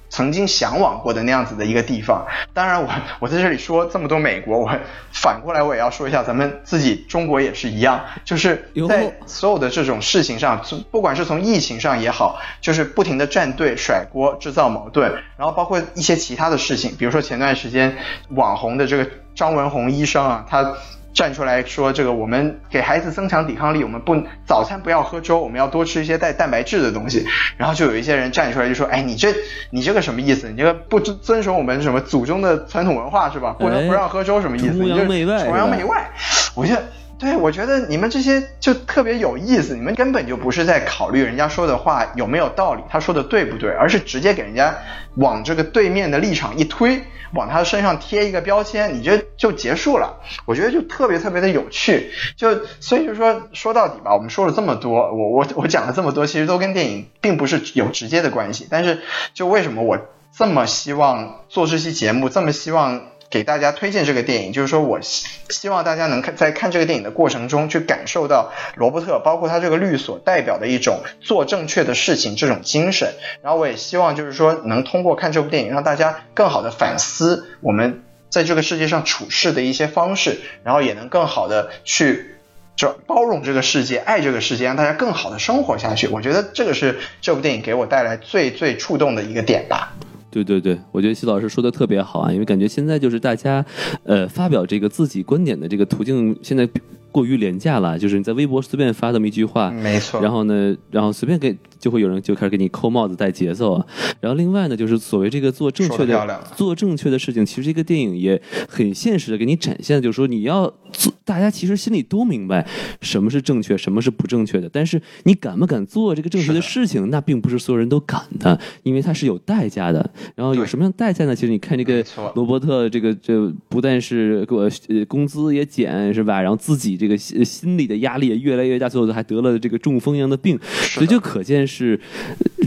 [0.08, 2.26] 曾经向往过的那样子的一个地方。
[2.54, 2.88] 当然我，
[3.18, 4.70] 我在这里说这么多美国，我
[5.12, 17.94] 反过来我也要说一下，咱们自己中国也是一样，就是在所有的这种事情上，从不管是从疫情上也好，就是不停的站队、甩锅、制造矛盾，然后包括一些其他的事情，比如说前段时间
[18.30, 20.76] 网红的这个张文宏医生啊，他。
[21.12, 27.26] 站出来说，这个我们给孩子增强抵抗力，我们不早餐不要喝粥，我们要多吃一些带蛋白质的东西。
[27.56, 29.34] 然后就有一些人站出来就说，哎，你这
[29.70, 30.48] 你这个什么意思？
[30.48, 33.54] 你这个不遵遵守我们什么祖宗的传统文化是吧？
[33.58, 34.78] 不能不让喝粥什么意思？
[34.78, 35.04] 你就
[35.44, 36.10] 崇洋媚外。
[36.54, 36.82] 我觉得。
[37.20, 44.74] 对，我觉得你们这些就特别有意思，你们根本就不是在考虑人家说的话有没有道理，他说的对不对，而是直接给人家
[45.16, 47.02] 往这个对面的立场一推，
[47.34, 50.18] 往他身上贴一个标签，你这就结束了。
[50.46, 59.02] 我觉得就特别特别的有趣，就所以就说说到底吧，我们说了这么多，我我我讲了这么多，其实都跟电影并不是有直接的关系，但是
[59.34, 59.98] 就为什么我
[60.34, 63.02] 这么希望做这期节目，这么希望。
[63.30, 73.14] 给大家推荐这个电影，就是说我希希望大家能看在看这个电影的过程中，去感受到罗伯特，包括他这个律所代表的一种做正确的事情这种精神。
[73.40, 82.34] 然后我也希望就是说，能通过看这部电影，让大家更好的反思我们在这个世界上处事的一些方式，然后也能更好的去。
[82.76, 86.08] 就包容这个世界，爱这个世界，让大家更好的生活下去。
[86.08, 89.92] 我觉得这个是这部电影给我带来最最触动的一个点吧。
[90.30, 93.64] 对对对，我觉得徐老师说的特别好啊，因为感觉现在就是大家，
[94.04, 96.68] 呃，发表这个自己观点的这个途径现在
[97.10, 100.20] 过于廉价了，就是你在微博随便发这么一句话，没错。
[100.22, 103.86] 然后呢，然后随便给就会有人就开始给你扣帽子带节奏啊。
[104.20, 112.66] 然后另外呢，就是所谓这个做正确的做正确的事情，其实这个电影也很现实的给你展现，就是说你要做，大家其实心里都明白
[113.00, 120.10] 什么是正确，什么是不正确的，但是你敢不敢做这个正确的事情，那并不是所有人都敢的，因为它是有代价的。
[120.34, 121.34] 然后有什么样代价呢？
[121.34, 122.04] 其实你看这个
[122.34, 126.40] 罗伯特，这个这不但是给我呃工资也减是吧？
[126.40, 130.58] 然后自己这个心心理的压力也越来越大，最后还得了这个中风一样的病，
[130.94, 132.00] 所以就可见是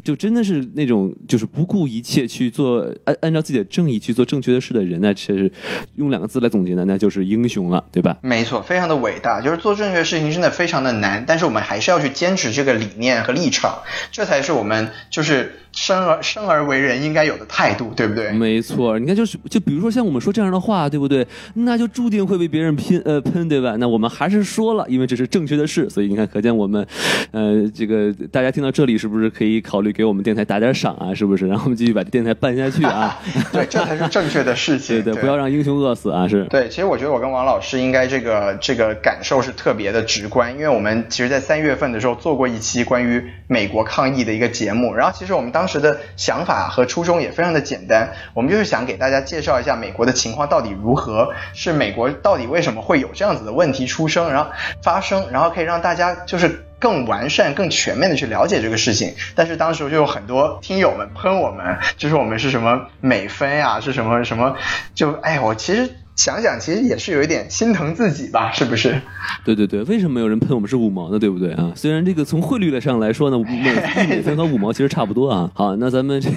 [0.04, 5.52] 就真的是那种就是不顾一切去做按按照自己的正义去做正确的事的人呢，其实
[5.96, 8.18] 用两个字来总结呢，那就是英雄了，对吧？
[8.22, 9.40] 没错，非常的伟大。
[9.40, 13.80] 就是做正确的事情真的非常的难，但是我们还是要去坚持这个理念和立场，
[14.12, 18.32] 这才是我们就是生而生而为人应该有的态度，对不对？
[18.32, 21.26] 没错，你看就是就比如说像我们说这样的话，对不对？
[21.54, 23.76] 那就注定会被别人拼呃喷，对吧？
[23.78, 26.86] 那我们还是说了，因为这是正确的事，所以你看，可见我们
[27.32, 31.14] 呃这个大家听到这里是不是可以考虑给我们电台打点赏啊？
[31.14, 31.48] 是不是？
[31.48, 33.20] 然后我们继续把这电台办下去啊？
[33.54, 35.02] 对，这才是正确的事情。
[35.04, 36.28] 对对，不要让英雄饿死啊！
[36.28, 36.46] 是。
[36.46, 54.50] 对，其实我觉得我跟王老师应该这个这个感受是特别的直观，因为我们其实，在三月份的时候做过一期关于美国抗疫的一个节目，然后其实我们当时的想法和初衷也非常的简单，我们就是想给大家介绍一下美国的情况到底如何，是美国到底为什么会有这样子的问题出生，然后
[54.82, 59.16] 发生，然后可以让大家就是更完善、更全面的去了解这个事情。
[59.34, 64.58] 但是当时就有很多听友们喷我们，就是我们是什么美分呀，是什么什么，
[64.94, 65.96] 就哎，我其实。
[66.16, 69.02] 想想其实也是有一点心疼自己吧，是不是？
[69.44, 71.18] 对对对，为什么有人喷我们是五毛呢？
[71.18, 71.72] 对不对啊？
[71.76, 73.74] 虽然这个从汇率上来说呢，美
[74.08, 75.50] 美分和五毛其实差不多啊。
[75.56, 76.30] 好，那咱们这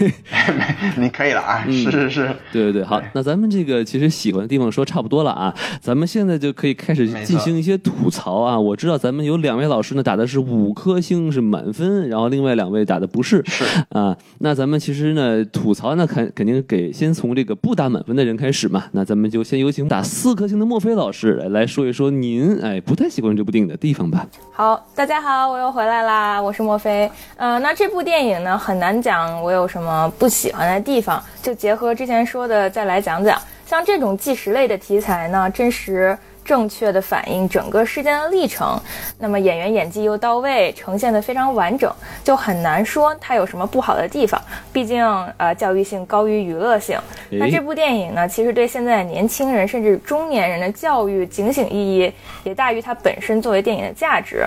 [0.97, 8.59] 你可以了啊，是是是，对对对，好，那咱们这个其实喜欢的地方说差不多了啊，咱们现在就可以开始进行一些吐槽啊。
[8.59, 14.17] 我知道咱们有两位老师呢打的是五颗星是满分，然后另外两位打的不是，是啊。
[14.39, 18.85] 那咱们其实呢吐槽呢肯肯定给先从这个不打满分的人开始嘛。
[18.93, 19.66] 那咱们就先由。
[19.67, 24.25] 有请打四颗星的墨菲老师来来说一说您哎不太喜欢这部电影的地方吧。
[24.53, 27.11] 好，大家好，我又回来啦，我是墨菲。
[27.37, 33.37] 嗯，那这部电影呢很难讲我有什么不喜欢的地方，就结合之前说的再来讲讲。
[33.67, 36.17] 像这种纪实类的题材呢，真实。
[36.47, 38.81] 正确的反映整个事件的历程，
[39.19, 41.93] 那么演员演技又到位，呈现的非常完整，
[42.23, 44.41] 就很难说它有什么不好的地方。
[44.73, 45.05] 毕竟，
[45.39, 46.97] 呃，教育性高于娱乐性。
[47.33, 52.13] 那这部电影呢，其实对现在年轻人甚至中年人的教育警醒意义
[52.45, 54.47] 也大于它本身作为电影的价值，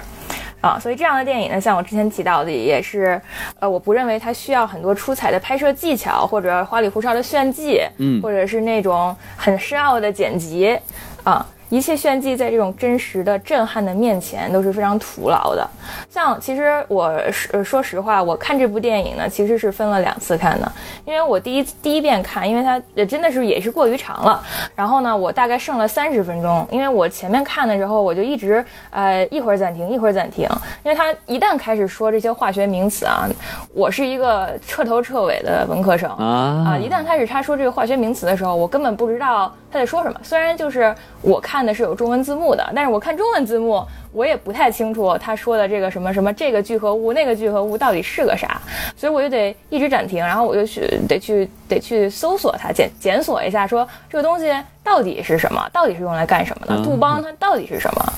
[0.62, 3.22] 啊，所以这样的电影呢，像我之前提到的，也是，
[3.60, 10.80] 呃，我不认为它需要很多出彩的拍摄技巧，或者花里胡哨的炫技，嗯，或者是那种很深奥的剪辑，
[11.26, 11.46] 啊。
[11.70, 15.68] 一切炫技在这种真实的震撼的面前都是非常徒劳的。
[16.10, 20.72] 像其实我说说实话，我看这部电影呢，其实是分了两次看的。
[21.06, 24.44] 因为我第一第一遍看，因为它真的是也是过于长了。
[24.76, 30.50] 然后呢，我大概剩了三十分钟，因为我前面看的时候，我就一直呃一会儿暂停一会儿暂停，
[30.84, 33.30] 因为他一旦开始说这些化学名词啊，
[33.74, 40.20] 我是一个彻头彻尾的文科生啊啊，一旦开始他说这个化学名词的时候，我根本不知道他在说什么。
[40.24, 41.59] 虽然就是我看。
[41.60, 48.62] 看的是有中文字幕的，但是我看中文字幕，我也不太清楚他说的这个什么什么这个聚合物那个聚合物到底是个啥，
[48.96, 54.50] 所以我就得一直暂停，然后我就去得去得去搜索它检检索一下，说这个东西
[54.82, 56.82] 到底是什么，到底是用来干什么的？
[56.82, 58.14] 杜邦它到底是什么？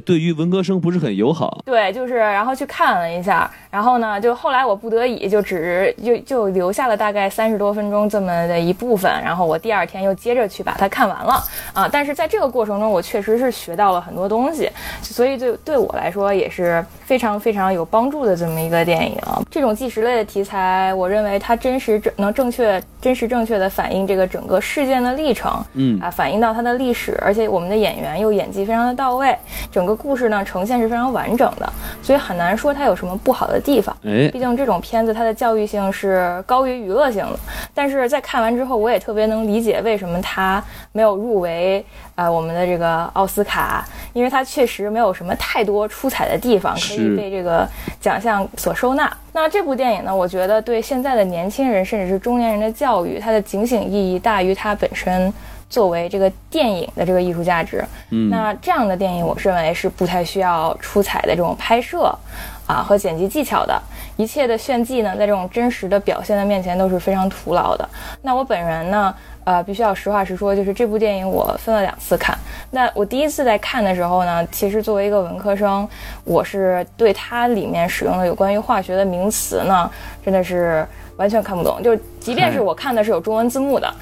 [0.00, 1.62] 对于文科生不是很友好。
[1.64, 11.42] 对，就是然后去看了一下，然后呢，就后来我不得已就只就就留下了大概三十多分钟这么的一部分，然后我第二天又接着去把它看完了
[11.72, 11.88] 啊。
[11.90, 14.68] 但是在这个过程中，我确实是学到了很多东西，
[15.00, 19.16] 所以对对我来说也是非常非常有帮助的这么一个电影。
[19.50, 29.36] 这种纪实类的题材，我认为它真实正能正确真实正确的反映这个整个事件的历程，嗯啊，反映到它的历史，而且我们的演员又演技非常的到位，
[29.70, 29.83] 整。
[29.84, 31.72] 整个故事呢呈现是非常完整的，
[32.02, 33.94] 所以很难说它有什么不好的地方。
[34.02, 37.38] 哎，毕竟这种片子它的教育性是高于娱乐性的。
[37.74, 47.68] 但是在看完之后，我也特别能理解为什么它没有入围呃我们的这个奥斯卡，因为它确实没有什么太多出彩的地方可以被这个
[48.00, 49.14] 奖项所收纳。
[49.34, 55.30] 那这部电影呢，我觉得对现在的年轻人甚至是中年人的教育，它的警醒意义大于它本身。
[55.74, 62.16] 作为这个电影的这个艺术价值，嗯，那这样的电影，我认为是不太需要出彩的这种拍摄
[62.64, 63.82] 啊和剪辑技巧的，
[64.16, 67.88] 一切的炫技呢，在这种真实的表现的面前都是非常徒劳的。
[68.22, 72.36] 那我本人呢，呃，必须要实话实说，就是这部电影我分了两次看。
[72.70, 75.88] 那我第一次在看的时候呢，其实作为一个文科生，
[76.24, 79.90] 我是对它里面使用的有关于化学的名词呢，
[80.24, 80.86] 真的是
[81.16, 81.82] 完全看不懂。
[81.82, 83.92] 就即便是我看的是有中文字幕的。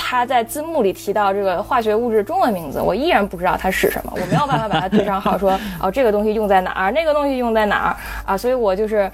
[0.00, 8.34] 他在字幕里提到这个化学物质中文名字，我依然不知道它是什么，我没有办法把它对上号，说 哦这个东西用在哪儿，那个东西用在哪儿啊？
[8.34, 9.10] 所以我就是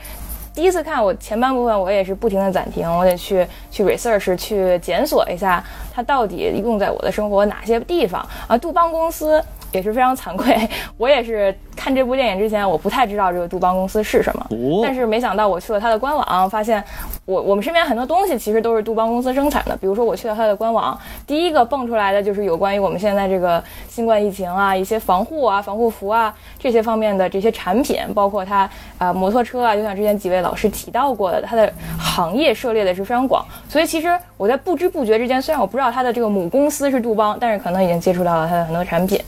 [0.54, 8.56] 第一次看，我前半部分我也是不停的暂停，我得去去 research 去检索一下它到底用在我的生活哪些地方啊？
[8.56, 9.44] 杜邦公司
[9.74, 10.56] 也是非常惭愧，
[10.96, 11.54] 我也是。
[11.76, 14.46] 看这部电影之前，我不太知道这个杜邦公司是什么。
[14.50, 16.82] 哦但是没想到我去了它的官网，发现
[17.26, 19.76] 我我们身边很多东西其实都是杜邦公司生产的。
[19.76, 20.96] 比如说我去了它的官网，
[21.26, 33.44] 第一个蹦出来的就是有关于我们现在这个新冠疫情啊、一些防护啊、防护服啊这些方面的这些产品，包括它啊、摩托车啊，就像之前几位老师提到过的，它的行业涉猎的是非常广。
[33.68, 39.20] 所以其实我在不知不觉之间，虽然我不知道它的这个母公司是杜邦，但是可能已经接触到了它的很多产品。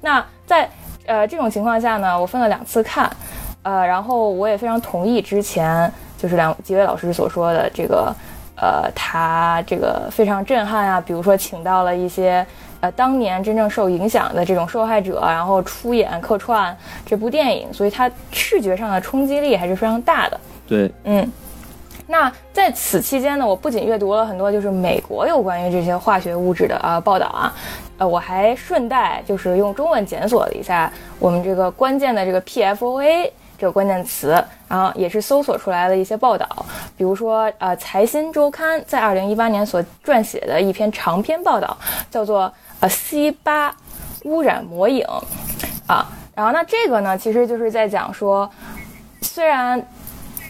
[0.00, 0.68] 那在
[1.06, 3.10] 呃这种情况下呢，我分了两次看，
[3.62, 8.14] 呃，然后我也非常同意之前就是两几位老师所说的这个，
[8.56, 12.46] 呃，他这个非常震撼啊，比如说请到了一些
[12.80, 20.40] 呃当年真正受影响的这种受害者，然后出演客串这部电影，所以它视觉上的冲击力还是非常大的。
[20.66, 21.32] 对，嗯，
[22.10, 27.54] 那在此期间呢，我不仅阅读了很多就是美国有关于这些化学物质的啊、报道啊，
[27.98, 36.46] 呃，我还顺带就是用中文检索了一下我们这个关键的这个 PFOA 这个关键词，然后也是搜索出来了一些报道，
[36.96, 41.76] 比如说呃，《财新周刊》在二零一八年所撰写的一篇长篇报道，
[42.10, 42.50] 叫做
[42.80, 43.74] 呃 C 八
[44.24, 45.04] 污染魔影
[45.86, 48.48] 啊，然后那这个呢，其实就是在讲说，
[49.22, 49.84] 虽然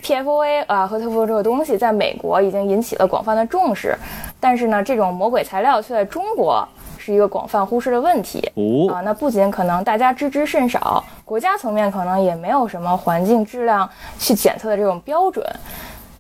[0.09, 3.95] PFOA 啊和特氟这个东西在美国已经引起了广泛的重视，
[4.41, 8.51] 但是呢，这种魔鬼材料却在中国是一个广泛忽视的问题。
[8.55, 13.87] 哦啊，那不仅可能大家知之甚少，国家层面可能也没有什么环境质量
[14.19, 15.45] 去检测的这种标准，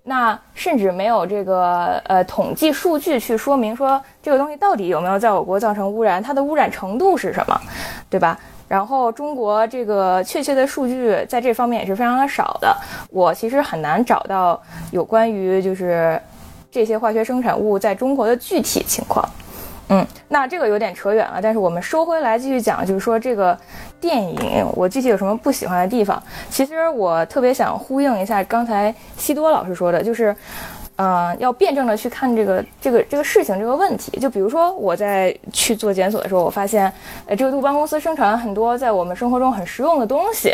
[0.02, 7.58] 那甚至没有这个呃统计数据去说明说这个东西到底有没有在我国造成污染，它的污染程度是什么，
[8.10, 8.38] 对吧？
[8.68, 12.76] 然后中国这个确切的数据在这方面也是非常的少的，
[13.10, 14.60] 我其实很难找到
[14.90, 16.20] 有关于就是
[16.70, 19.26] 这些化学生产物在中国的具体情况。
[19.90, 23.58] 嗯，那这个有点扯远了，但是我们收回来继续讲，就是说这个
[23.98, 26.22] 电影我具体有什么不喜欢的地方。
[26.50, 30.36] 其实我特别想呼应一下刚才西多老师说的，就是，
[30.98, 34.10] 呃，要辩证的去看这个这个这个事情这个问题。
[34.18, 36.92] 就比如说我在去做检索的时候，我发现，
[37.26, 40.52] 呃，这个杜邦公司生产了很多在我们生活中很实用的东西。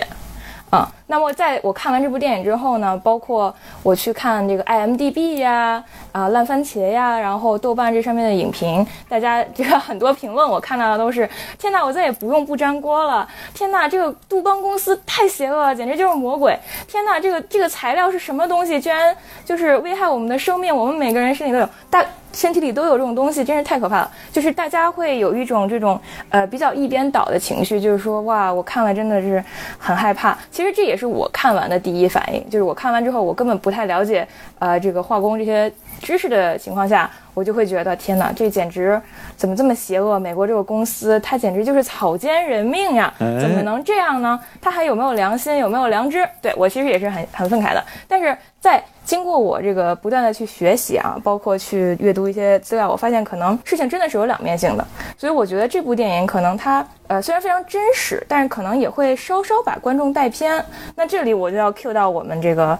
[0.74, 13.28] 啊，那么在我看完这部电影之后呢，包括我去看这个 IMDB 呀、啊烂番茄呀，然后豆瓣这上面的影评，大家这个很多评论我看到的都是：天呐，我再也不用不粘锅了！
[13.54, 16.58] 天呐，这个杜邦公司太邪恶了，简直就是魔鬼！
[16.88, 18.80] 天呐，这个这个材料是什么东西？
[18.80, 22.04] 居然就是危害我们的生命，我们每个人身体都有大。
[22.34, 24.10] 身体里都有这种东西，真是太可怕了。
[24.32, 25.98] 就是大家会有一种这种
[26.30, 29.42] 呃比较一边倒的情绪，就是说哇，我看了真的是
[29.78, 30.36] 很害怕。
[30.50, 34.26] 其实这也是我看完的第一反应，就是我看完之后，我根本不太了解
[34.58, 39.00] 呃这个化工这些知识的情况下，我就会觉得天哪，这简直
[39.36, 40.18] 怎么这么邪恶？
[40.18, 43.12] 美国这个公司，它简直就是草菅人命呀！
[43.18, 44.38] 怎么能这样呢？
[44.60, 45.56] 它还有没有良心？
[45.58, 46.28] 有没有良知？
[46.42, 47.84] 对我其实也是很很愤慨的。
[48.08, 54.86] 但是在经过我这个不断的去学习啊，包括去阅读一些资料，我发现可能事情真的是有两面性的。
[55.18, 60.64] 所以我觉得这部电影可能它呃虽然非常真实，但是可能也会稍稍把观众带偏。
[60.96, 62.78] 那这里我就要 cue 到我们这个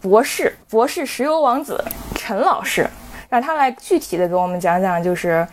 [0.00, 1.82] 博士博士石油王子
[2.14, 2.88] 陈老师，
[3.28, 5.46] 让他来具体的给我们讲讲，就是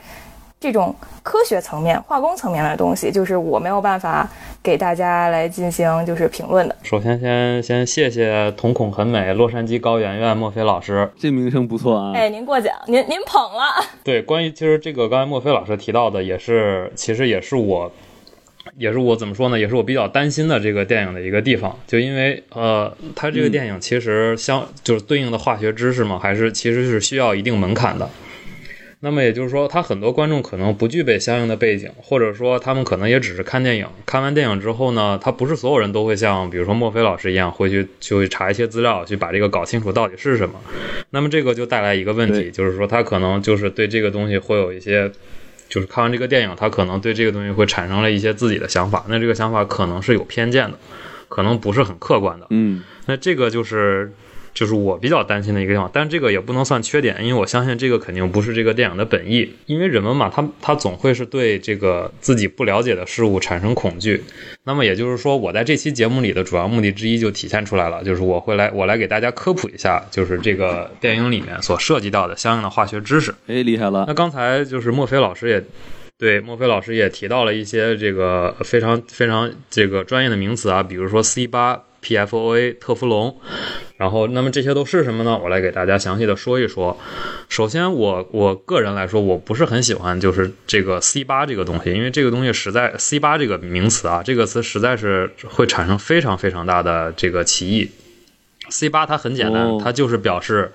[0.63, 4.25] 这种科学层面、化工层面的东西，就是我没有办法
[4.63, 6.75] 给大家来进行就是评论的。
[6.83, 11.11] 首先先先谢谢瞳孔很美洛杉矶高圆圆墨菲老师。
[11.19, 12.13] 这名声不错啊。
[12.15, 13.83] 哎，您过奖，您您捧了。
[14.05, 17.91] 对，关于其实这个刚才墨菲老师提到的，也是其实也是我。
[18.77, 19.59] 也是我怎么说呢？
[19.59, 28.09] 也是我比较担心的这个电影的一个地方，就因为呃，它这个电影其实相、就是对应的化学知识嘛，还是其实是需要一定门槛的。
[29.03, 40.55] 那么也就是说，他很多观众可能不具备相应的背景，或者说他们可能也只是看电影，看完电影之后呢，他不是所有人都会像比如说墨菲老师一样，会去就会查一些资料，去把这个搞清楚到底是什么。
[41.09, 45.11] 那么这个就带来一个问题，就是说他可能就是对这个东西会有一些。
[45.69, 50.77] 就是看完这个电影，他可能对这个东西会产生了一些自己的想法，那这个想法可能是有偏见的，
[51.27, 52.45] 可能不是很客观的。
[52.51, 54.13] 嗯，那这个就是
[54.53, 64.23] 就是我比较担心的一个地方，但这个也不能算缺点，因为我相信这个肯定不是这个电影的本意，因为人们嘛，他他总会是对这个自己不了解的事物产生恐惧。
[64.63, 73.33] 那么也就是说，我在这期节目里的主要目的之一就体现出来了，就是我会来我来给大家科普一下，就是这个电影里面所涉及到的相应的化学知识。
[73.47, 74.13] 哎，厉害了那。
[74.13, 75.63] 刚才就是墨菲老师也
[76.17, 83.39] 对墨菲老师也提到了一些这个非常非常这个专业的名词啊，比如说 C 八 PFOA 特氟龙，
[83.97, 85.39] 然后，那么这些都是什么呢？
[85.41, 86.99] 我来给大家详细的说一说。
[87.47, 97.89] 首先，我我个人来说，我不是很喜欢就是这个 C 八这个东西，因为这个东西实在 C 八这个名词啊，这个词实在是会产生非常非常大的这个歧义。
[98.69, 100.71] C 八它很简单，哦它就是表示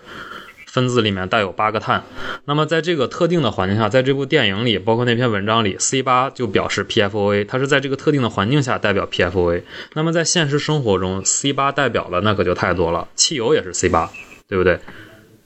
[0.69, 2.05] 分子里面带有八个碳。
[2.45, 9.63] 那么在这个特定的环境下，在这部电影里，包括那篇文章里，C 八就表示 PFOA，它是在这个特定的环境下代表 PFOA。
[9.95, 14.11] 那么在现实生活中，C 八代表的那可就太多了，汽油也是 C 八，
[14.47, 14.79] 对不对？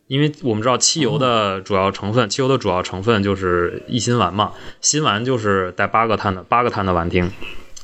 [0.09, 4.53] 因为我们知道汽油的主要成分，汽油的主要成分就是异辛烷嘛，
[4.83, 7.31] 辛烷就是带八个碳的八个碳的烷烃，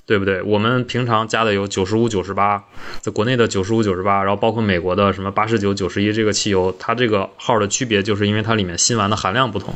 [0.09, 0.41] 对不对？
[0.41, 2.65] 我们平常加的油九十五、九十八，
[3.03, 9.75] 在国内的九十五、九十八，然后包括美国的什么八十九、九十一这个汽油，它这个号的区别就是因为它里面辛烷的含量不同。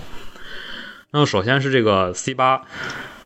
[1.11, 2.63] 那么首先是这个 C 八，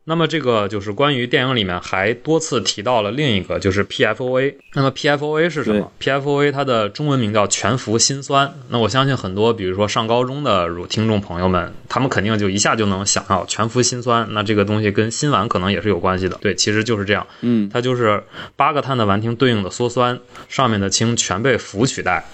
[0.08, 4.54] 那么这个就是关于电影里面还多次提到了另一个就是 PFOA。
[4.72, 8.54] 那么 PFOA 是什么？PFOA 它的中文名叫全氟辛酸。
[8.68, 14.28] 那我相信很多比如说上高中的如听众朋友们，他们肯定就一下就能想到全氟辛酸。
[14.30, 16.38] 那这个东西跟辛烷可能也是有关系的。
[16.40, 17.26] 对，其实就是这样。
[17.40, 18.22] 嗯，它就是
[18.54, 22.24] 八个碳的烷烃对应的羧酸，上面的氢全被氟取代，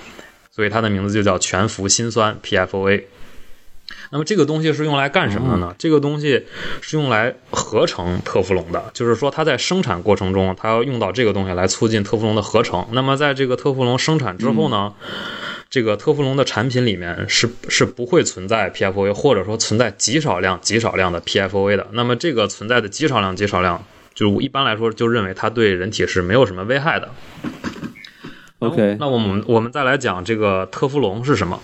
[0.51, 3.05] 所以它的名字就叫全氟辛酸 PFOA。
[4.13, 5.75] 那么这个东西是用来干什么的呢？
[5.79, 6.45] 这个东西
[6.83, 12.87] 是用来合成特氟龙的，就是说它在生产过程中，它要用到这个东西来促进特氟龙的合成。
[12.93, 14.93] 那么在这个特氟龙生产之后呢，
[15.71, 21.89] 这个特氟龙的产品里面是是不会存在 PFOA，或者说存在极少量极少量的 PFOA 的。
[21.93, 23.83] 那么这个存在的极少量极少量，
[24.13, 27.09] 就一般来说就认为它对人体是没有什么危害的。
[28.69, 31.61] OK，那我们我们再来讲这个特氟龙是什么？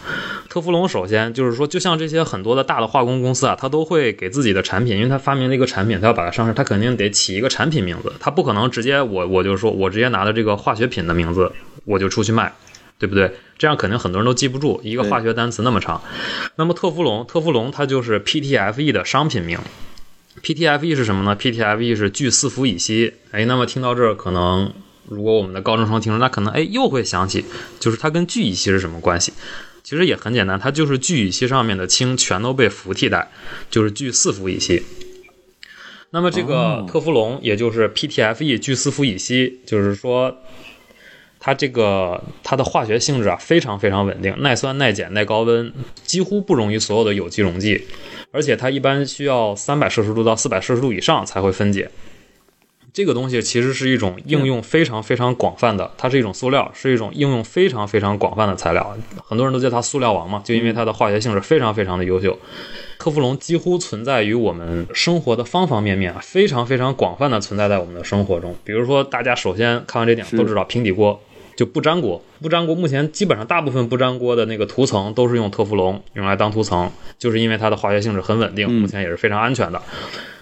[0.48, 11.52] 特氟龙首先就是说，就像这些很多的大的化工公司啊，它都会给自己的产品，因为它发明了一个产品，它要把它上市，它肯定得起一个产品名字，它不可能直接我我就说我直接拿着这个化学品的名字
[11.84, 12.52] 我就出去卖，
[12.98, 13.30] 对不对？
[13.58, 16.00] 这样肯定很多人都记不住一个化学单词那么长。
[16.56, 19.58] 那么特氟龙，特氟龙它就是 PTFE 的商品名。
[20.42, 23.12] PTFE 是什么呢？PTFE 是聚四氟乙烯。
[23.32, 24.72] 哎，那么听到这儿，可能
[25.08, 27.44] 如果我们的高中生听了，那可能哎又会想起，
[27.80, 29.32] 就是它跟聚乙烯是什么关系？
[29.82, 33.30] 其实也很简单，它就是聚乙烯上面的氢全都被氟替代，
[33.70, 34.82] 就是聚四氟乙烯。
[36.10, 40.36] 那么这个哦特氟龙，也就是 PTFE 聚四氟乙烯，就是说
[41.38, 45.72] 它这个它的化学性质啊非常非常稳定，耐酸、耐碱、耐高温，
[46.04, 47.86] 几乎不溶于所有的有机溶剂，
[48.30, 51.90] 而且它一般需要三百摄氏度到四百摄氏度以上才会分解。
[52.98, 58.98] 这个东西其实是一种应用非常非常广泛的，它是一种塑料，是一种应用非常非常广泛的材料。
[59.24, 62.36] 很多人都叫它塑料王嘛，就因为它的化学性质非常非常的优秀。
[62.98, 68.56] 特氟龙几乎存在于我们生活的方方面面，啊，非常非常广泛的存在在我们的生活中。
[68.64, 71.20] 比如说，大家首先看完这点都知道平底锅。
[71.56, 79.80] 就不粘锅，不粘锅目前基本上大部分不粘锅的那个涂层都是用特氟龙用来当涂层，就是因为它的化学性质很稳定，嗯目前也是非常安全的。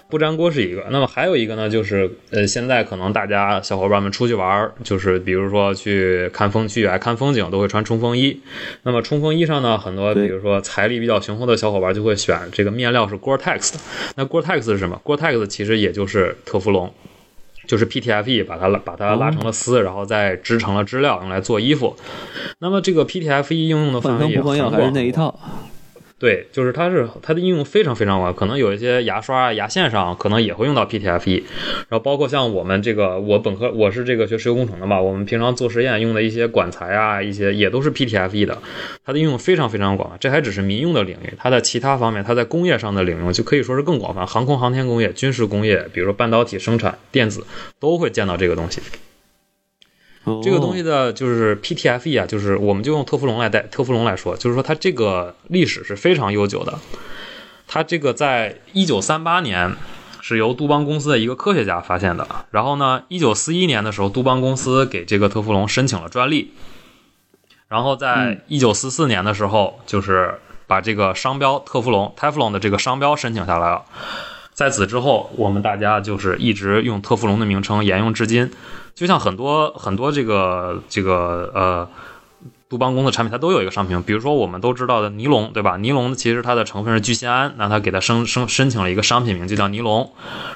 [0.08, 8.40] 不粘锅是一个，那么还有一个呢，就是呃，现在可能大家小伙伴们出去玩儿，就是比如说去看风去爱看风景，都会穿冲锋衣。
[8.84, 13.80] 那么冲锋衣上呢，很多比如说财力比较雄厚的小伙伴就会选这个面料是 Gore-Tex 的。
[14.14, 16.92] 那 Gore-Tex 是什么？Gore-Tex 其实也就是特氟龙。
[17.66, 21.96] 就是 PTFE 把它拉把它拉成了丝，然后再织成了织料，用来做衣服。
[22.60, 25.36] 那么这个 PTFE 应用的范围也换汤不换药还是很广那一套。
[26.18, 31.42] 对，就是它是它的应用非常非常广，可能有一些牙刷啊、牙线上可能也会用到 PTFE，
[31.90, 38.56] 然后包括像我们这个，我本科我是这个学石油工程的嘛，我们平常做实验用的一些管材啊，一些也都是 PTFE 的，
[39.04, 40.16] 它的应用非常非常广泛。
[40.18, 47.46] 这还只是民用的领域，它在其他方面，它在工业上的领域就可以说是更广泛，航空航天工业、军事工业，比如说半导体生产、电子
[47.78, 48.80] 都会见到这个东西。
[50.42, 56.78] 这个东西的就是 PTFE 啊，就是我们就用特氟龙来代特氟龙来说，就是说它这个历史是非常悠久的。
[57.68, 59.76] 它这个在一九三八年
[60.20, 66.52] 是由杜邦公司的一个科学家发现的，然后呢，一九四一年的时候，杜邦公司给这个特氟龙申请了专利，
[67.68, 70.34] 然后在一九四四年的时候，就是
[70.66, 73.84] 把这个商标特氟龙 Teflon 的这个商标申请下来了。
[74.52, 78.50] 在此之后，我们大家就是一直用特氟龙的名称沿用至今。
[78.96, 81.88] 就像很多很多这个这个呃，
[82.68, 85.76] 杜邦公司产品它都有一个商品，比如说我们都知道的尼龙，对吧？
[85.76, 90.10] 尼龙其实它的成分是聚酰胺，那它给它申申申请了一个商品名，就叫尼龙。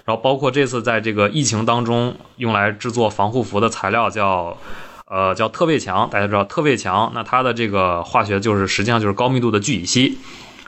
[0.05, 4.57] 然后包括这次在这个疫情当中用来制作防护服的材料叫。
[5.13, 10.17] 呃，叫特卫强，大家知道特卫强，那它的这个化学就是实际上就是高密度的聚乙烯，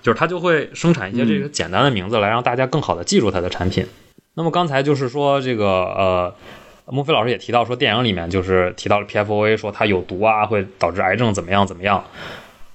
[0.02, 3.86] 就是它就会生产一些这个简单的名字来让大家更好的记住它的产品。
[4.34, 6.34] 那么刚才就是说这个呃
[6.86, 12.04] 孟非老师也提到说，电影里面就是提到了 PFOA，说它有毒啊，会导致癌症怎么样怎么样。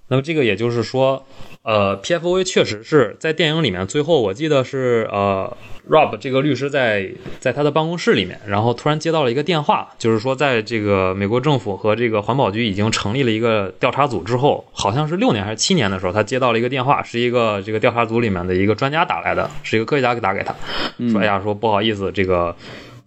[0.09, 1.25] 那么这个也就是说，
[1.63, 5.57] 呃，PFOA 确实是在电影里面最后，我记得是呃
[5.89, 7.11] ，Rob 这个律师在
[7.41, 20.55] 在他的办公室里面，然后突然接到了一个电话，就是说在这个美国政府和这个环保局已经成立了一个调查组之后，好像是六年还是七年的时候，他接到了一个电话，是一个这个调查组里面的一个专家打来的，是一个科学家给打给他，
[21.11, 22.55] 说哎呀，说不好意思，这个。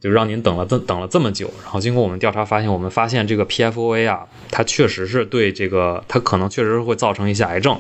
[0.01, 7.79] 就让您等了这等了这么久，然后经过我们调查发现，我们发现这个 PFOA 啊，它确实是对这个，它可能确实是会造成一些癌症，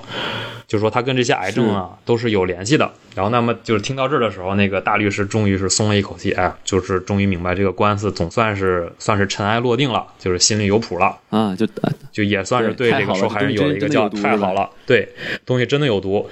[0.67, 2.93] 就是说它跟这些癌症啊都是有联系的。
[3.15, 11.67] 然后那么就是听到这儿的时候，那个大律师终于是松了一口气，哎，就是终于明白这个官司总算是算是尘埃落定了，就是心里有谱了啊，就
[12.13, 15.09] 就也算是对这个受害人有了一个叫太好了，对，
[15.47, 16.29] 东西真的有毒。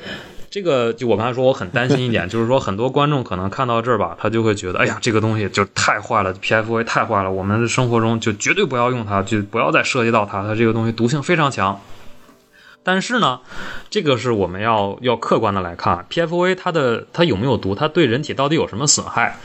[0.50, 11.80] 这个就我刚才说，我很担心一点， 就是说很多观众可能看到这儿吧，他就会觉得，哎呀，这个东西就太坏了，PFA 太坏了，我们生活中就绝对不要用它，就不要再涉及到它，它这个东西毒性非常强。
[12.82, 13.40] 但是呢，
[13.90, 19.36] 这个是我们要要客观的来看，PFA 它的它有没有毒，它对人体到底有什么损害？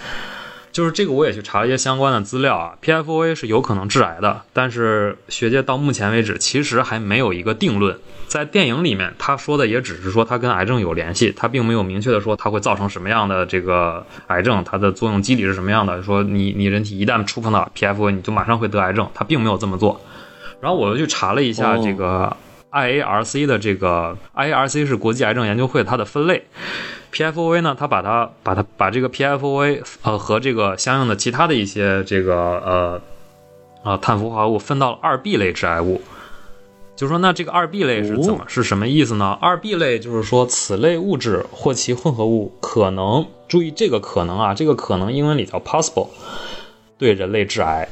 [0.73, 7.95] 就是这个我也去查了一些相关的资料啊，PFOA 是有可能致癌的，但是学界到目前为止其实还没有一个定论。
[8.27, 16.01] 在电影里面，他说的也只是说它跟癌症有联系，他并没有明确的说它会造成什么样的这个癌症，它的作用机理是什么样的。
[16.01, 20.01] 说你你人体一旦触碰到 PFOA，你就马上会得癌症，他并没有这么做。
[20.59, 22.35] 然后我又去查了一下这个
[22.71, 26.43] IARC 的这个 IARC 是国际癌症研究会它的分类
[27.14, 33.02] ，PFOA 呢，它把它把它把这个 PFOA 呃和这个相应的其他的一些这个呃
[33.84, 36.02] 啊碳氟化合物分到了二 B 类致癌物。
[36.95, 39.35] 就说，那这个二 B 类是怎么是什么意思呢？
[39.41, 46.10] 二 B 类就是说，此类物质或其混合物可能，注意这个可能啊，这个可能英文里叫 possible，
[46.99, 47.90] 对人类致癌。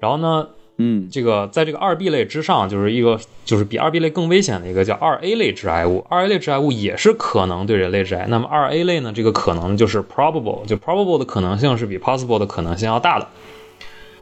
[0.00, 6.04] 然后呢，嗯，这个在这个二 B 类之上，就是一个就是比二 B 类更危险的一个叫二 A 类致癌物。
[6.10, 8.26] 二 A 类致癌物也是可能对人类致癌。
[8.28, 13.28] 那么二 A 类呢，这个可能就是 probable，就 probable 的可能性是比 possible 的可能性要大的。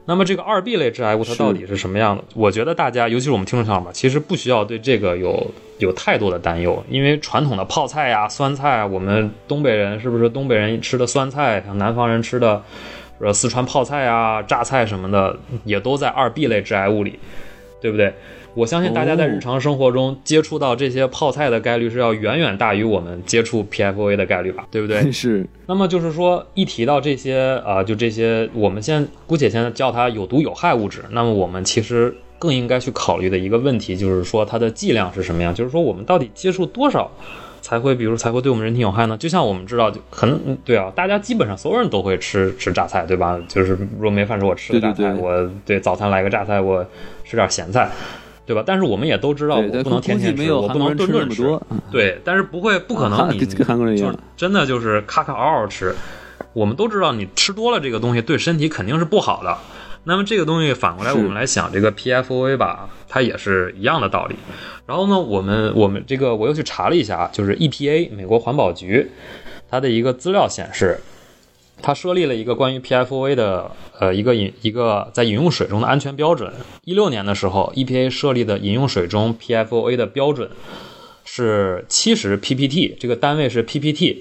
[0.05, 2.25] 那么这个二 B 类致癌物它到底是什么样的？
[2.35, 5.49] 我觉得大家，尤其是我们听众小伙伴，其实不需要对这个有
[5.79, 12.61] 有太多的担忧，因为传统的泡菜呀、酸菜啊，我们东北人是不是东北人吃的酸菜，像南方人吃的，
[13.23, 17.19] 呃四川泡菜啊、榨菜什么的，也都在二 B 类致癌物里，
[17.81, 18.13] 对不对？
[18.55, 25.01] 我相信大家在日常生活中接触到这些泡菜的概率是要远远大于我们接触 PFOA 的概率吧，对不对？
[25.11, 25.47] 是。
[25.67, 31.03] 那么就是说，一提到这些啊，就这些，我们先姑且先叫它有毒有害物质。
[31.13, 35.55] 那么我们其实更应该去考虑的一个问题，就是说它的剂量是什么样？
[35.55, 37.11] 就是说我们到底接触多少
[37.63, 39.17] 才会，比如才会对我们人体有害呢？
[39.17, 43.41] 就像我们知道，就很对啊，大家基本上所有人都会吃吃榨菜，对吧？
[43.49, 46.85] 就是如果没饭吃，我吃个榨菜，我对早餐来个榨菜，我
[47.25, 47.91] 吃点咸菜。
[48.45, 48.63] 对吧？
[48.67, 51.57] 但是我们也都知道，我不能天天吃，我不能顿顿吃。
[51.93, 55.95] 对，但是不会，不可能，你跟韩国人一样，真的就是咔咔嗷嗷吃。
[56.53, 59.57] 我们都知道，你吃多了这个东西对身体肯定是不好的。
[60.05, 64.35] 那么这个东西反过来，我们来想这个 PFOA 吧，它也是一样的道理。
[64.87, 69.09] 然后呢，我们我们这个我又去查了一下，就是 EPA 美国环保局
[69.71, 70.99] 它的一个资料显示。
[71.85, 73.69] 它设立了一个关于 PFOA 的
[73.99, 76.53] 呃一个饮一个在饮用水中的安全标准。
[76.85, 80.49] 一六年的时候，EPA 设立的饮用水中 PFOA 的标准
[81.25, 84.19] 是七十 ppT，这个单位是 ppT。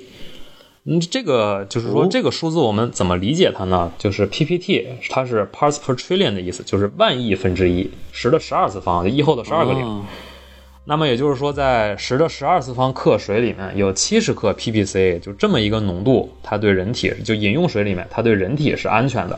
[0.86, 3.92] 嗯，这个就是说这个数字我们怎么理解它呢？
[4.00, 10.04] 就是 ppT，它是 parts per trillion 的意思，就是万亿分之一，十的十二次方，就一后的十二个零。
[10.86, 19.38] 那么也就是说，在十的十二次方克水里面有七十克 ppc，就这么一个浓度，它对人体就饮用水里面，它对人体是安全的。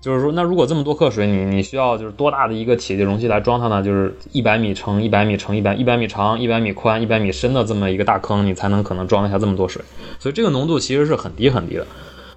[0.00, 3.82] 就是说，那如果这么多克水，你你需要就是多大的一个体积容器来装它呢？
[3.82, 9.82] 就是一百米乘一百米乘一百一百米长、一百米宽、一百米深的这么一个大坑，你才能可能装得下这么多水。
[10.20, 11.86] 所以这个浓度其实是很低很低的。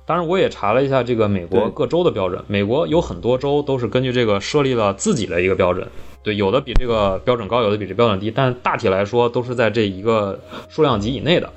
[0.06, 5.88] 当然，我也查了一下这个美国各州的标准，美国有很多州都是根据这个设立了自己的一个标准。
[6.24, 11.48] 对，有的比这个标准高，有的比这标准低，但大体来说都是在这一个数量级以内的。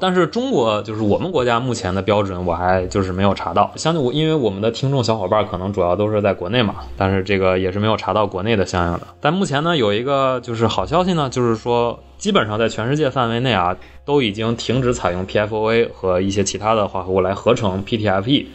[0.00, 3.72] 但是中国就是我们国家目前的标准，我还就是没有查到。
[3.76, 9.06] 相信我，因为我们的听众小伙伴可能主要都是在国内嘛，但是这个也是没有查到国内的相应的。
[9.20, 18.46] 但目前呢，有一个就是好消息呢，就是说基本上在全世界范围内啊，都已经停止采用 PFOA 和一些其他的化合物来合成 PTFE。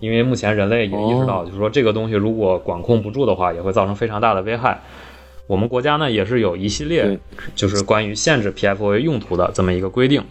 [0.00, 4.82] 因为目前人类也意识到，就是说这个东西如果管控不住的话，也会造成非常大的危害。
[5.46, 7.18] 我们国家呢也是有一系列，
[7.54, 10.22] 就是关于限制 PFOA 用途的这么一个规定。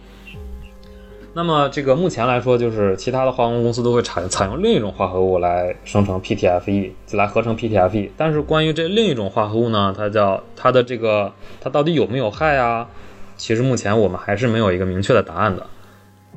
[1.34, 8.10] 那么这个目前来说，就是其他的化工公司都会采采用另一种化合物来生成 PTFE，来合成 PTFE。
[8.16, 12.88] 但是关于这另一种化合物呢，它叫它的这个它到底有没有害啊？
[13.36, 15.66] 其实目前我们还是没有一个明确的答案的。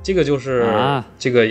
[0.02, 1.48] 这个就是、啊这个。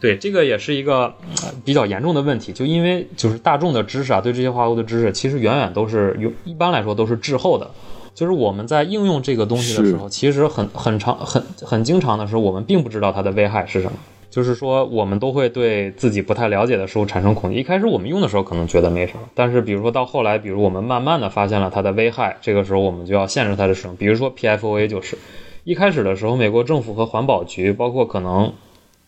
[0.00, 7.70] 对，这个也是一个呃比较严重的问题，就因为就是大众的知识啊，对这些化合物的知识，其实远远都是有，一般来说都是滞后的。
[8.14, 13.98] 就是我们在应用这个东西的时候，其实很很长很很经常的时候，我们并不知道它的危害是什么。
[14.30, 17.56] 就是说，我们都会对自己不太了解的事物产生恐惧。
[17.56, 23.94] 一开始我们用的时候可能觉得没什么，但是比如说到后来，比如我们慢慢的发现了它的危害，这个时候我们就要限制它的使用。
[23.94, 25.16] 比如说 PFOA 就是，
[25.62, 28.52] 一开始的时候，美国政府和环保局，包括可能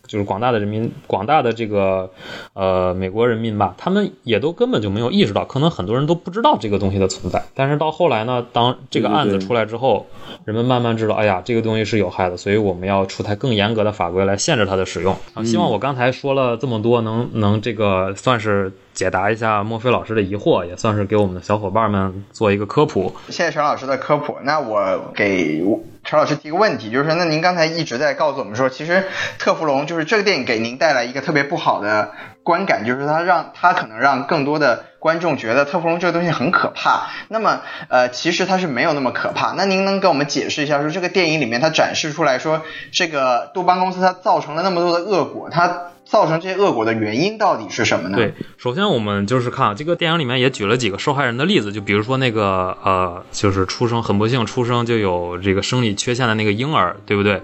[0.07, 2.09] 就是广大的人民，广大的这个
[2.53, 7.43] 呃美国人民吧，他们也都根本就没有意识到，可能很多人都不知道这个东西的存在。
[7.53, 10.07] 但是到后来呢，当这个案子出来之后，
[10.45, 15.15] 人们慢慢知道，哎呀，这个东西是有害的，所以我们要出台更严格的法规来限制它的使用。
[15.33, 23.15] 啊，希望我刚才说了这么多，能能这个算是解答一下墨菲老师的疑惑，也算是给我们的小伙伴们做一个科普。
[23.27, 24.39] 谢谢陈老师的科普。
[24.41, 25.63] 那我给
[26.03, 29.03] 陈老师提个问题，就是说，那您刚才一直在告诉我们说，其实
[29.37, 32.09] 特氟龙就是这个电影给您带来一个特别不好的
[32.41, 37.09] 观感，就是它让它可能让更多的观众觉得特氟龙这个东西很可怕。
[37.27, 39.51] 那么，呃，其实它是没有那么可怕。
[39.51, 48.17] 那您能给我们解释一下，说这个电影里面它展示出来说，这个杜邦公司它造成了那么多的恶果，它造成这些恶果的原因到底是什么呢？
[48.17, 57.41] 对，首先我们就是看啊，这个电影里面也举了几个受害人的例子，就比如说那个呃，就是出生很不幸出生就有这个生理缺陷的那个婴儿，对不对？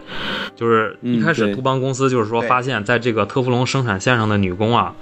[0.55, 4.95] 就是一开始杜邦公司就是说发现，在这个特氟龙生产线上的女工啊，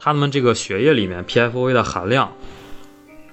[0.00, 2.32] 她们这个血液里面 PFOA 的含量。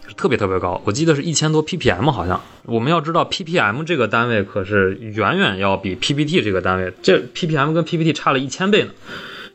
[0.08, 2.40] 是特别特别高，我记得是一千多 ppm，好像。
[2.66, 8.92] 我们要知道 ppm 这个单位可是远远要比 ppt 这个单位，这 ppm 跟 ppt 差了一千倍呢。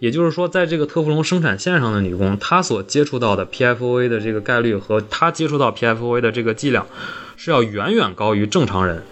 [0.00, 6.86] 也就是说，在这个特氟龙生产线上的女工，她所接触到的 PFOA 的这个概率和她接触到 PFOA 的这个剂量，
[7.36, 9.02] 是要远远高于正常人。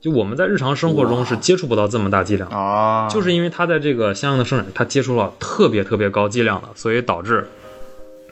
[0.00, 7.48] 就我们在日常生活中是接触不到这么大剂量的，哦，就是因为她在这个相应的生产，她接触了特别特别高剂量的，所以导致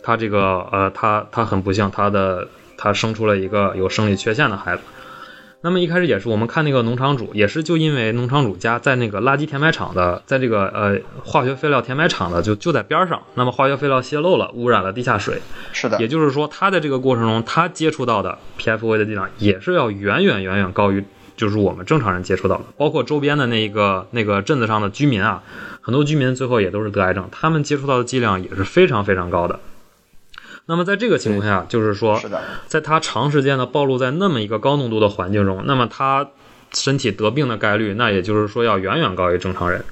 [0.03, 2.47] 她这个呃，她她很不幸，她的
[2.77, 4.83] 她生出了一个有生理缺陷的孩子。
[5.63, 15.43] 那么一开始也是我们看那个农场主，也是就因为农场主家在那个垃圾填埋场的，在这个呃化学废料填埋场的就就在边儿上，那么化学废料泄漏了，污染了地下水。
[15.73, 21.05] 是的也，就是说，他在这个过程中，他接触到的 PFOA 的剂量也是要远远远远高于
[21.37, 25.43] 就是我们正常人接触到的，包括周边的那个那个镇子上的居民啊，
[25.83, 29.61] 很多居民最后也都是得癌症，他们接触到的剂量也是非常非常高的。
[30.67, 36.31] 那么在这个情况下，就是说，是的，在他长时间的暴露在那么一个高浓度的环境中，那么他
[36.73, 39.85] 身体得病的概率，那也就是说要远远高于正常人。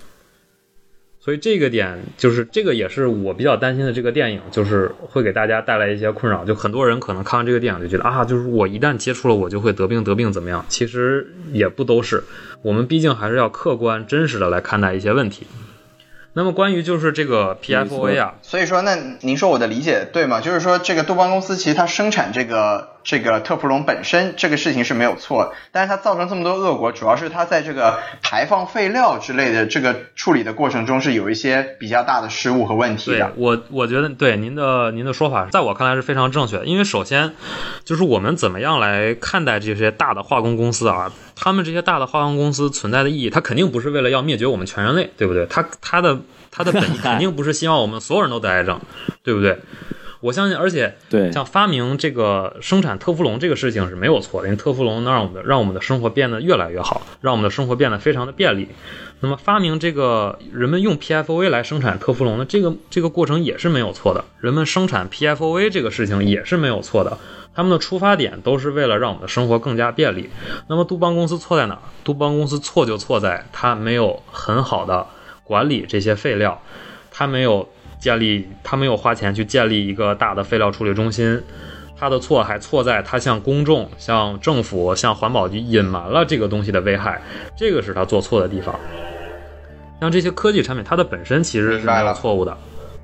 [1.20, 3.92] 所以这个点就是这个也是我比较担心的。
[3.92, 10.64] 这个电影就是会给大家带来一些困扰，就很多人可能看完这个电影就觉得啊，就是我一旦接触了，我就会得病，得病怎么样？
[10.68, 12.22] 其实也不都是，
[12.62, 15.46] 我们毕竟还是要客观真实的来看待一些问题。
[16.34, 20.40] 那么关于就是这个 PFOA 啊，所以说，那您说我的理解对吗？
[20.40, 33.32] 就是说，这个杜邦公司其实它生产这个这个特氟龙本身这个事情是没有错，但是它造成这么多恶果，主要是它在这个排放废料之类的这个处理的过程中是有一些比较大的失误和问题对的。
[33.36, 36.66] 我，我觉得对您的您的说法，在我看来是非常正确的。
[36.66, 37.32] 因为首先，
[37.82, 41.10] 就是我们怎么样来看待这些大的化工公司啊？
[41.34, 45.46] 他们这些大的化工公司存在的意义，它肯定不是为了要灭绝我们全人类，对不对？
[45.46, 46.20] 它它的
[46.50, 48.78] 它的本意肯定不是希望我们所有人都得癌症，
[49.22, 49.58] 对不对？
[50.20, 58.68] 我相信，而且对像发明这个生产特氟龙这个事情是没有错的，因为特氟龙能让我们的让我们的生活变得越来越好，让我们的生活变得非常的便利。
[59.20, 67.18] 那么发明这个人们用 PFOA 来生产特氟龙的这个这个过程也是没有错的，人们生产 PFOA 这个事情也是没有错的。
[67.54, 70.30] 他们的出发点都是为了让我们的生活更加便利。
[70.68, 71.80] 那么杜邦公司错在哪儿？
[72.04, 75.04] 杜邦公司错就错在它没有很好的
[75.42, 76.62] 管理这些废料，
[77.10, 77.68] 它没有
[77.98, 81.42] 建立，他没有花钱去建立一个大的废料处理中心。
[82.00, 87.20] 他的错还错在他向公众、向政府、向环保局隐瞒了这个东西的危害，
[87.56, 88.78] 这个是他做错的地方。
[90.00, 92.56] 像这些科技产品，它的本身其实是没有错误的，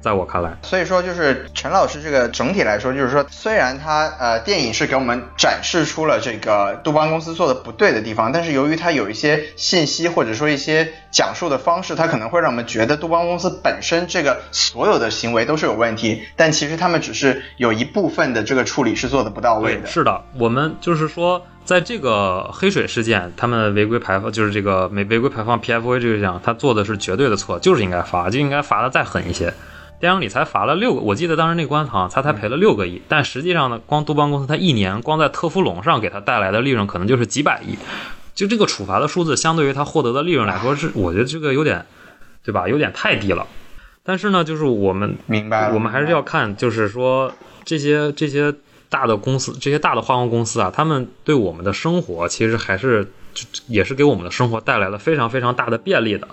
[0.04, 0.54] 在我看来。
[0.62, 19.86] 所以说，就是陈老师这个整体来说，就是说，虽然他呃电影是给我们展示出了这个杜邦公司做的不对的地方，但是由于他有一些信息或者说一些讲述的方式，他可能会让我们觉得杜邦公司本身这个所有的行为都是有问题，但其实他们只是有一部分的这个处理是做的不到位的。
[19.86, 29.54] 是的，我们就是说，在这个黑水事件，他们违规排放，就是这个没违规排放 PFOA 这个项，他做的是绝对的错，就是应该罚，就应该罚的再狠一些。
[30.04, 37.78] 电影里才罚了六个，我记得当时那官方他才赔了六个亿，但实际上呢，光杜邦公司他一年光在特氟龙上给他带来的利润可能就是几百亿，
[38.34, 41.86] 就这个处罚的数字相对于他获得的利润来说是，我觉得这个有点，
[42.44, 42.68] 对吧？
[42.68, 43.46] 有点太低了。
[44.02, 47.32] 但是呢，就是我们明白，我们还是要看，就是说
[47.64, 48.52] 这些这些
[48.90, 53.10] 大的公司，这些大的化工公司啊，他们对我们的生活其实还是
[53.68, 56.28] 也是给我们的生活带来了非常非常大的便利的。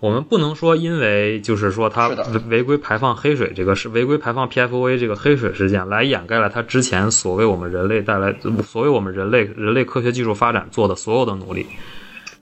[0.00, 2.16] 我们不能说因为就是说它违
[2.48, 8.34] 违规排放黑水这个是违规排放 PFOA 这个黑水事件来掩盖了它之前所谓我们人类带来
[8.64, 11.66] 所谓我们人类人类科学技术发展做的所有的努力。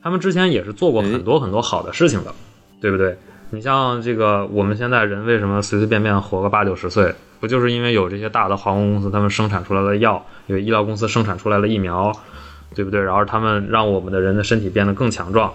[0.03, 2.33] 他们之前也是做过很多很多好的事情的，
[2.81, 3.17] 对不对？
[3.51, 12.13] 你像这个，我们现在人为什么随随便便活个八九十岁，不就是因为有这些大的航空公司，他们生产出来的药，有医疗公司生产出来的疫苗，
[12.75, 13.01] 对不对？
[13.01, 15.53] 然后他们让我们的人的身体变得更强壮。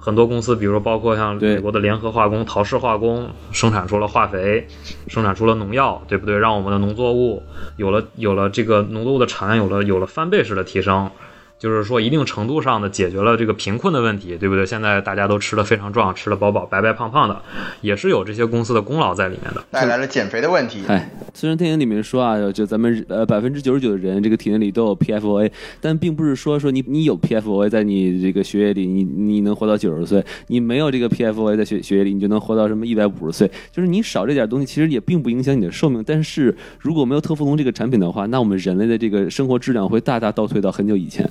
[0.00, 4.66] 很多公司，比如说包括像美国的联合化工、陶氏化工，生产出了化肥，
[5.08, 6.38] 生产出了农药，对不对？
[6.38, 7.42] 让我们的农作物
[7.76, 11.10] 有了有了这个农作物的产量有了有了翻倍式的提升，
[11.58, 14.64] 就是说一定程度上的解决了这个贫困的问题，对不对？
[14.64, 17.42] 现在大家都吃的非常壮，吃的饱饱、白白胖胖的，
[17.80, 19.64] 也是有这些公司的功劳在里面的。
[19.70, 20.82] 带来了减肥的问题。
[20.86, 33.50] 哎，虽然电影里面说啊，就咱们呃百分之九十九的人这个体内里都有 PFOA，但并不是说说你你有 PFOA 在你这个血液里，你你能活到九十岁，你没有这个 PFOA 在血血液里，你就能活到什么一百五十岁。
[33.72, 36.04] 就是你少这点东西，其实也并不影响你的寿命。
[36.06, 41.28] 但是如果没有特氟龙这个产品的话，那我们人类的这个生活质量会大大倒退到很久以前，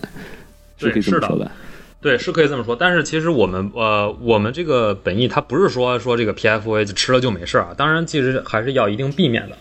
[0.78, 1.52] 是对可以这么是的说吧？
[2.00, 2.76] 对，是可以这么说。
[2.76, 9.58] 但是其实我们呃，我们这个本意它不是说说这个 PFOA 就吃了就没事儿啊，当然其实还是要一定避免的。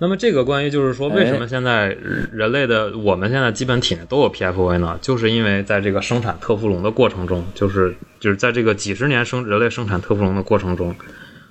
[0.00, 1.96] 那么这个关于就是说，为什么现在
[2.32, 4.96] 人类的我们现在基本体内都有 PFOA 呢？
[5.00, 10.94] 就是因为在这个生产特氟龙的过程中，就是就是在这个几十年生人类生产特氟龙的过程中，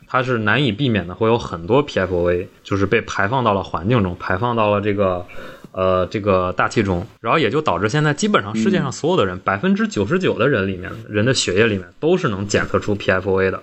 [0.07, 5.26] 它是难以避免的会有很多 PFOA 就是被排放到了环境中，排放到了这个
[5.72, 13.61] 呃这个大气中，然后也就导致现在基本上世界上所有的人百分之九十九的人里面，人的血液里面都是能检测出 PFOA 的。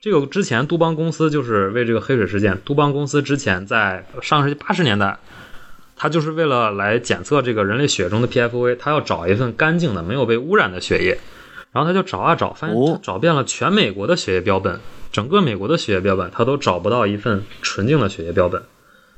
[0.00, 5.18] 这个之前杜邦公司就是为这个黑水事件，杜邦公司之前在上世纪八十年代，
[5.96, 11.18] 他就是为了来检测这个人类血中的 PFOA，他要找一份干净的、没有被污染的血液，
[11.72, 14.78] 然后他就找啊找，发现找遍了全美国的血液标本，
[15.10, 18.62] 整个美国的血液标本，他都找不到一份纯净的血液标本。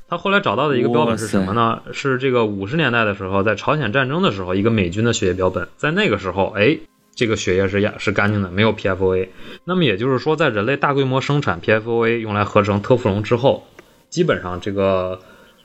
[0.09, 1.81] 他后来找到的一个标本是什么呢？
[1.93, 6.79] 是这个五十年代的时候，在朝鲜战争的时候，一个美军的血液标本，在那个时候，哎，
[7.13, 9.27] 这个血液是呀是干净的，没有 PFOA。
[9.65, 13.67] 那么也就是说，在人类大规模生产 PFOA 用来合成特氟龙之后，
[14.09, 15.19] 基本上这个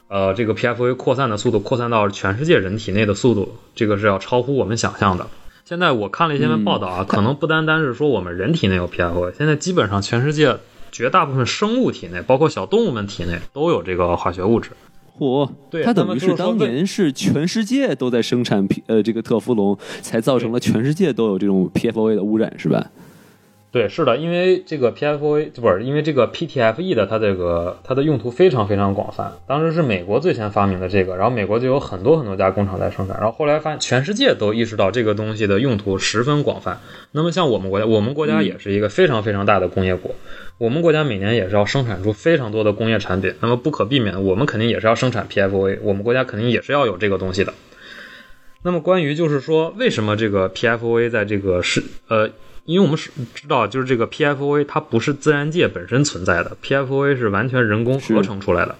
[0.09, 5.27] 呃这个 PFOA 扩散的速度，扩散到全世界人体内的速度，这个是要超乎我们想象的。
[5.65, 10.59] 现在我看了一些报道啊，可能不单单是说我们人体内有 PFOA，现在基本上全世界
[10.95, 14.71] 绝大部分生物体内，包括小动物们体内都有这个化学物质。
[15.19, 22.93] 嚯，对它等于是当年是全世界都在生产 P 呃这个特氟龙，才造成了全世界都有这种 PFOA 的污染，是吧？
[23.75, 36.79] 对，是的，因为这个 PFOA 不是因为这个 PTFE 的它这个它的用途非常非常广泛，当时是美国最先发明的这个，然后美国就有很多很多家工厂在生产，然后后来发现全世界都意识到这个东西的用途十分广泛。
[37.11, 40.15] 那么像我们国家，我们国家也是一个非常非常大的工业国，
[40.59, 47.53] 我们国家每年也是要生产出非常多的工业产品，那么不可避免，我们肯定也是要生产 PFOA，我们国家肯定也是要有这个东西的。
[48.63, 52.31] 那么关于就是说，为什么这个 PFOA 在这个是呃，
[52.65, 58.75] 因为我们是知道，就是这个 PFOA 它不是自然界本身存在的，PFOA 是完全人工合成出来的。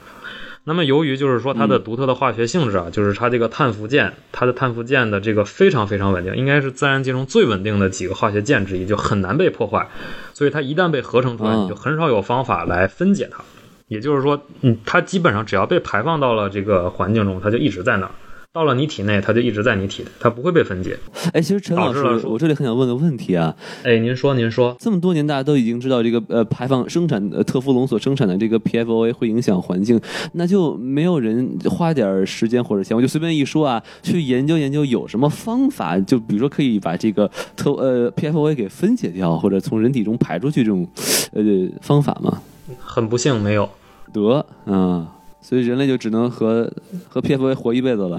[0.67, 9.87] 那么由于就是说它的独特的化学性质啊，就是它这个碳氟键，它的碳氟键的这个非常非常稳定，应该是自然界中最稳定的几个化学键之一，就很难被破坏。
[10.33, 13.45] 所以它一旦被合成出来，嗯你就很少有方法来分解它。
[13.89, 18.13] 也就是说，嗯，它基本上只要被排放到了这个环境中，它就一直在那儿。
[18.55, 20.97] 到了你体内，它就一直在你体内，它不会被分解。
[21.33, 23.53] 哎，其实陈老师我这里很想问个问题啊，
[23.83, 30.01] 哎，您说，您说，这么多年大家都已经知道这个呃排放生产呃特氟龙所生产的这个 PFOA 会影响环境，
[30.35, 40.89] 那就没有人花点时间或者钱，我就随便一说啊，去研究研究有什么方法，就比如说可以把这个特呃 PFOA 给分解掉，或者从人体中排出去这种
[41.33, 41.43] 呃
[41.81, 42.41] 方法吗？
[42.79, 43.69] 很不幸没有。
[44.13, 45.14] 得啊、
[45.47, 46.73] 所以人类就只能和
[47.11, 48.19] 和 PFOA 活一辈子了。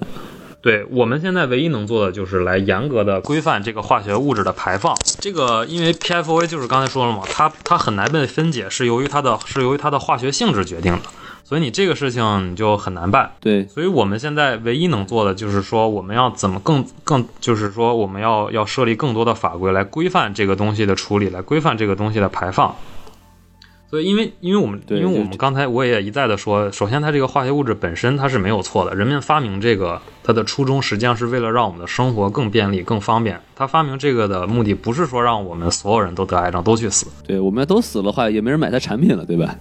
[0.62, 4.96] 对我们现在唯一能做的就是来严格的规范这个化学物质的排放。
[5.20, 11.02] 这个因为 PFOA 就是刚才说了嘛，它它很难被分解，是由于它的是由于它的化学性质决定的，
[11.44, 13.32] 所以你这个事情你就很难办。
[13.40, 22.76] 对，所以我们现在唯一能做的就是说，我们要怎么更更，就是说我们要要设立更多的法规来规范这个东西的处理，来规范这个东西的排放。
[23.96, 33.40] 所以，因为因为我们因为我们刚才我也一再的说，首先它这个化学物质本身它是没有错的，人们发明这个它的初衷实际上是为了让我们的生活更便利、更方便。
[33.56, 39.56] 他发明这个的目的不是说让我们所有人都得癌症都去死，对，我们要都死了的话，也没人买他产品了，对吧？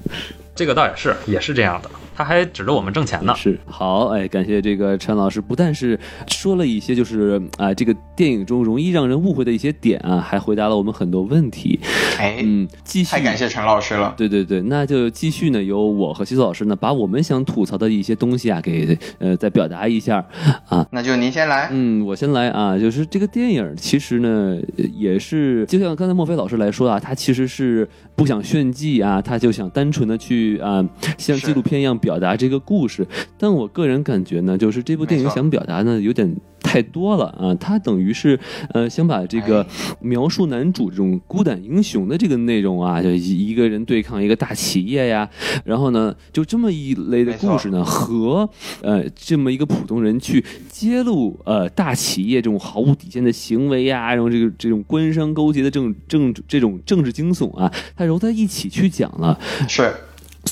[0.55, 3.35] 这个倒也是也是这样的，他还指着我们挣钱呢。
[3.37, 11.79] 是好，哎，感谢这个陈老师，不但是说了一些就是啊、这个电影中容易让人误会的一些点啊，还回答了我们很多问题。
[12.19, 14.15] 哎，嗯，继续太感谢陈老师了。
[14.17, 20.25] 对对对，那就继续呢，由我和西索老师呢，把我们想吐槽的一些东西啊，给呃再表达一下
[20.69, 20.87] 啊。
[20.91, 21.69] 那就您先来。
[21.71, 30.85] 嗯，我先来啊，就是这个电影其实呢，呃也是就像刚才莫菲老师来说啊，他其实是不想炫技啊，他就想单纯的去啊，
[31.19, 33.07] 像纪录片一样表达这个故事。
[33.39, 36.35] 但我个人感觉呢，就是这部电影想表达呢，有点。
[36.65, 37.55] 太多了啊！
[37.61, 38.41] 他等于是，
[38.73, 39.67] 呃，想把这个哎。
[40.01, 45.29] 描述男主这种孤胆英雄的这个内容啊，就一一个人对抗一个大企业呀，
[45.65, 48.49] 然后呢，就这么一类的故事呢，和
[48.81, 59.39] 呃这么一个普通人去揭露呃大企业这种毫无底线的行为呀，然后这个这种官商勾结的这种政这种政治惊悚啊，他揉在一起去讲了，
[59.69, 59.93] 是，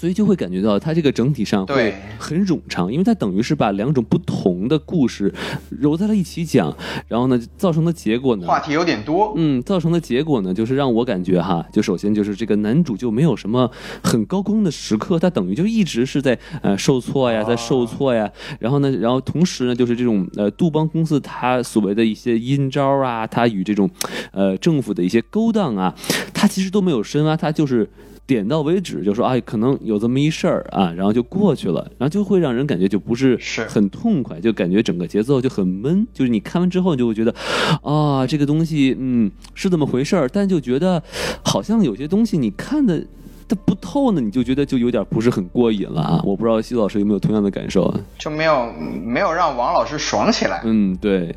[0.03, 5.33] 所以就会感觉到它这个整体上会很冗长，因为它等于是把两种不同的故事
[5.70, 6.77] 揉在了一起讲，
[7.07, 9.33] 然后呢，造成的结果呢，话题有点多。
[9.37, 13.70] 嗯，造成的结果呢，就是让我感觉哈，就首先就是这个男主就没有什么
[14.03, 23.89] 很高光的时刻，他等于就一直是在呃受挫呀，在受挫呀，然后呢，然后同时呢，就是这种呃杜邦公司他所谓的一些阴招啊，他与这种
[24.33, 25.95] 呃政府的一些勾当啊，
[26.35, 27.89] 他其实都没有深挖，他就是。
[28.27, 33.65] 点到为止，就说哎，可能有这么一事儿啊，然后就过去了，然后就会让人感觉就不是是。
[33.66, 36.07] 很痛快，就感觉整个节奏就很闷。
[36.12, 37.35] 就是你看完之后，你就会觉得
[37.82, 41.03] 啊，这个东西嗯是这么回事儿，但就觉得
[41.44, 43.05] 好像有些东西你看的
[43.48, 46.20] 它不透呢，你就觉得就有点不是很过瘾了啊。
[46.24, 48.01] 我不知道西老师有没有同样的感受啊？
[48.19, 48.73] 就没有
[49.05, 50.62] 没有让王老师爽起来。
[50.64, 51.35] 嗯，对，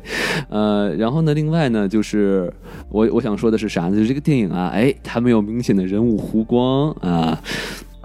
[0.48, 2.52] 呃，然后呢，另外呢，就是
[2.88, 3.92] 我我想说的是啥呢？
[3.92, 7.40] 就是这个电影啊，哎，它没有明显的人物弧光啊，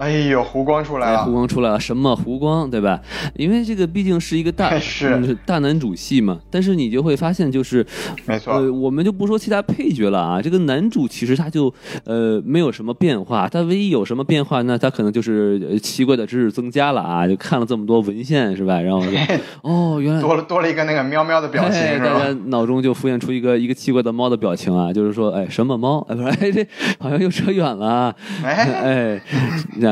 [0.02, 3.00] 哎呦，湖光出来了，光出来了，什么湖光，对吧？
[3.36, 7.86] 因为这个毕竟是一个大是嗯大男主戏嘛，但是你就会发现，就是
[8.26, 11.72] 没错呃，我们就不说其他配角了啊，这个男主其实他就
[12.04, 14.76] 呃没有什么变化，他唯一有什么变化呢？
[14.76, 18.80] 他可能就是呃奇怪的知识增加了啊，就看了这么多文献是吧？
[18.80, 19.16] 然后就
[19.62, 22.32] 哦，原来多了多了一个那个喵喵的表情哎，大家？
[22.46, 26.00] 脑中就浮现出一个一个奇怪的猫的表情啊，就是说，哎，什么猫？
[26.08, 26.66] 哎，不是，哎，这
[26.98, 28.14] 好像又扯远了啊。
[28.42, 28.52] 哎，
[28.82, 29.22] 哎，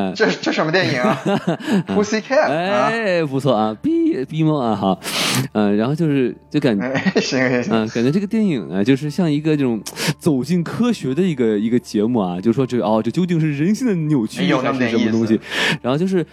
[0.09, 1.21] 那这这什么电影啊？
[1.89, 2.89] Pussy Cat 啊？
[2.91, 4.99] 哎，不错啊，，B B 梦啊，好，
[5.53, 6.85] 嗯、然后就是就感觉。
[6.87, 9.81] 哎，行行行，嗯，感觉这个电影啊，就是像一个这种
[10.19, 15.39] 走进科学的一个一个节目啊，就说这哦，这究竟是人性的扭曲还是什么东西？
[15.83, 16.25] 然后就是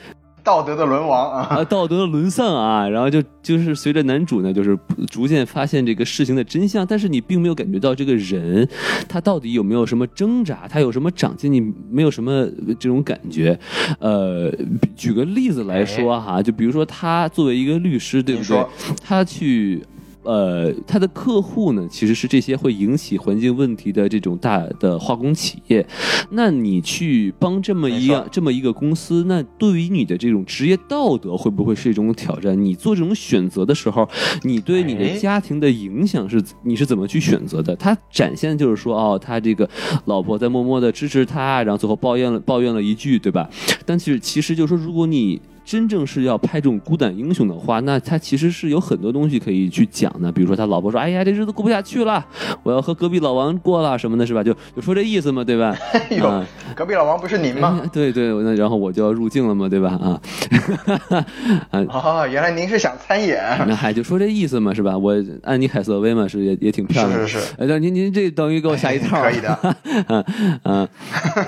[0.47, 1.57] 道德的沦亡啊！
[1.57, 4.79] 啊，道德的沦丧啊，然后就就是随着男主呢，就是
[5.11, 8.65] 逐渐发现这个事情的真相，但是你并没有感觉到这个人
[9.09, 11.59] 他到底有没有什么挣扎，他有什么长进，你
[11.91, 12.47] 没有什么
[12.79, 13.59] 这种感觉。
[13.99, 14.49] 呃，
[14.95, 18.65] 举个例子来说哈，就比如说他作为一个律师，对不对？
[19.03, 19.83] 他去。
[20.27, 25.87] 呃，他的客户呢，其实是这些会引起环境问题的这种大的化工企业。
[26.31, 32.61] 那你去帮这么一样这么一个公司，那对于你的这种职业道德会不会是一种挑战？
[32.61, 34.05] 你做这种选择的时候，
[34.43, 37.73] 你对你的哎家庭的影响是你是怎么去选择的？
[37.77, 39.69] 他展现的就是说，哦，他这个
[40.07, 43.49] 老婆在默默的支持他，然后最后抱怨了抱怨了一句，对吧？
[43.85, 50.31] 但其实其实就是说，如果你真正是要拍这种孤胆英雄的话，那他其实是有很多东西可以去讲的。
[50.31, 52.25] 比如说他老婆说：“哎呀，这日子过不下去了，
[52.63, 55.75] 我要和隔壁老王过了什么的，是吧？”就 就说这意思嘛，对吧？
[55.91, 57.81] 哎呦啊，隔壁老王不是您吗？
[57.83, 59.99] 哎对对，那然后我就要入境了嘛，对吧？
[61.69, 63.37] 啊，哦，原来您是想参演，
[63.67, 64.97] 那还就说这意思嘛，是吧？
[64.97, 65.13] 我
[65.43, 67.27] 安妮海瑟薇嘛，是也也挺漂亮的。
[67.27, 69.49] 是是是哎，但您您这等于给我下一套，可以的，
[70.07, 70.23] 啊
[70.63, 70.87] 啊，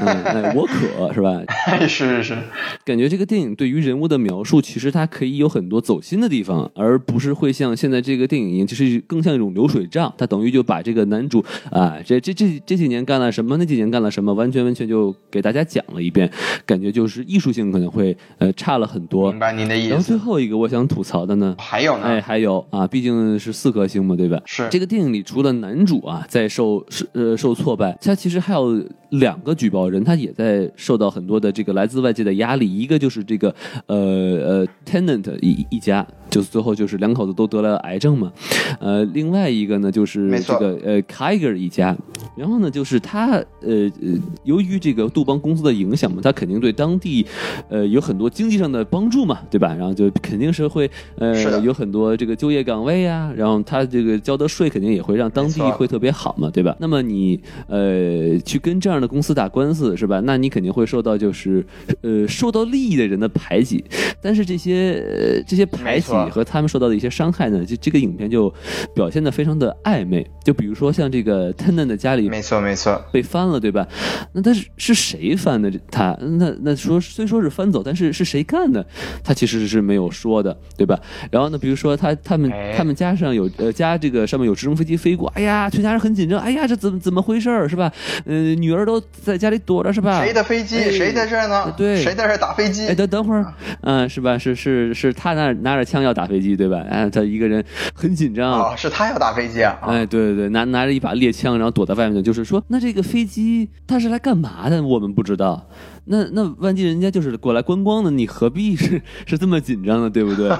[0.01, 1.39] 嗯，哎，我可是吧？
[1.67, 2.37] 哎，是是是，
[2.83, 10.13] 感觉这个电影对于人物的描述，其实它可以有很多走心的地方，而不是会像现在这个电影一样，就是更像一种流水账。
[10.17, 16.29] 它等于就把这个男主啊，这这这这几年干了什么，那几年干了什么，完全完全就给大家讲了一遍，
[16.65, 19.39] 感觉就是艺术性可能会呃差了很多明。
[19.39, 20.19] 白您的意然后最。
[20.19, 22.03] 后一个我想吐槽的呢，还有呢？
[22.03, 24.37] 哎，还有啊，毕竟是四颗星嘛，对吧？
[24.45, 32.69] 是这个电影里，除了男主啊在受是呃受挫败，他其实还有两个举报人，他也在受到很多的这个来自外界的压力。
[32.69, 33.55] 一个就是这个
[33.85, 38.31] 呃呃呃 Tenant 一一家，就是最后就是两口子都得了癌症嘛。
[38.79, 41.95] 呃，另外一个呢就是这个呃 Kiger 一家，
[42.35, 43.31] 然后呢就是他
[43.61, 47.25] 呃呃由于这个杜邦公司的影响嘛，他肯定对当地
[47.69, 49.73] 呃有很多经济上的帮助嘛，对吧？
[49.73, 56.75] 然后就肯定是会呃是有很多这个就业岗位啊，然后他这个交的税肯定也会让当地会特别好嘛，对吧？
[56.79, 60.19] 那么你呃去跟这样的公司打官司是吧？
[60.23, 61.65] 那你肯定会受到就是
[62.01, 63.83] 呃受到利益的人的排挤，
[64.21, 68.53] 但是这些呃这些排挤和他们受到的一些伤害呢，就这个影片就
[68.95, 70.25] 表现的非常的暧昧。
[70.43, 73.87] 就比如说像这个 Tenant 的家里没错没错，被翻了，对吧？
[74.33, 75.71] 那他是是谁翻的？
[75.91, 78.83] 他那那说虽说是翻走，但是是谁干的？
[79.23, 80.99] 他其实是没有说的，对吧？
[81.31, 87.91] 然后呢，比如说他他们哎他们家上有呃家这个上面有直升飞机飞过，哎呀，全家人很紧张，哎呀，这怎么怎么回事儿是吧？
[88.25, 90.23] 嗯、女儿都在家里躲着是吧？
[90.23, 90.77] 谁的飞机？
[90.77, 91.71] 哎谁在这儿呢？
[91.77, 92.87] 对谁在这儿打飞机？
[92.87, 94.37] 哎，等等会儿，嗯、是吧？
[94.37, 96.83] 是是是他拿拿着枪要打飞机，对吧？
[96.89, 97.63] 哎，他一个人
[97.93, 98.51] 很紧张。
[98.51, 99.77] 哦，是他要打飞机啊！
[99.81, 104.81] 啊哎，对对对，拿拿着一把猎枪，然后躲在外面，就是说，那这个飞机他是来干嘛的？
[104.83, 105.67] 我们不知道。
[106.05, 110.09] 那那万一人家就是过来观光的，你何必是 是这么紧张呢？
[110.09, 110.49] 对不对？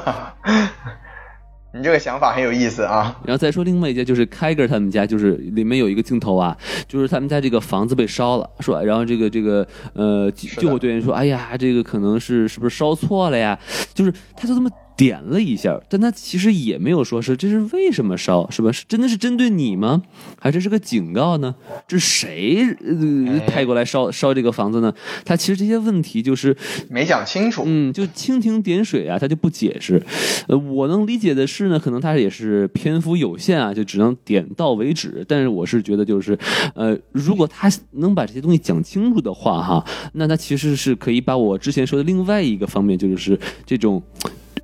[1.72, 3.16] 你这个想法很有意思啊。
[3.24, 6.58] 然后再说另外一家，就是开格他们家，就是里面有一个镜头啊，
[6.88, 13.58] 就是他们家这个房子被烧了，说，然后这个这个呃救火队员说，哎呀，这个可能是是不是烧错了呀？
[13.94, 14.68] 就是他就这么
[15.00, 18.70] 点了一下，但他其实也没有说是这是为什么烧，是吧？
[18.70, 20.02] 是真的是针对你吗？
[20.38, 21.56] 还是是个警告呢？
[21.88, 24.94] 这谁呃哎派过来烧烧这个房子呢？
[25.24, 26.54] 他其实这些问题就是
[26.90, 27.64] 没讲清楚。
[27.66, 30.04] 嗯，就蜻蜓点水啊，他就不解释。
[30.50, 35.24] 呃，我能理解的是呢，可能他也是篇幅有限啊，就只能点到为止。
[35.26, 36.38] 但是我是觉得，就是
[36.76, 44.04] 呃，如果他能把这些东西讲清楚的话，哈，那他其实是可以把我之前说的另外一个方面，就是这种。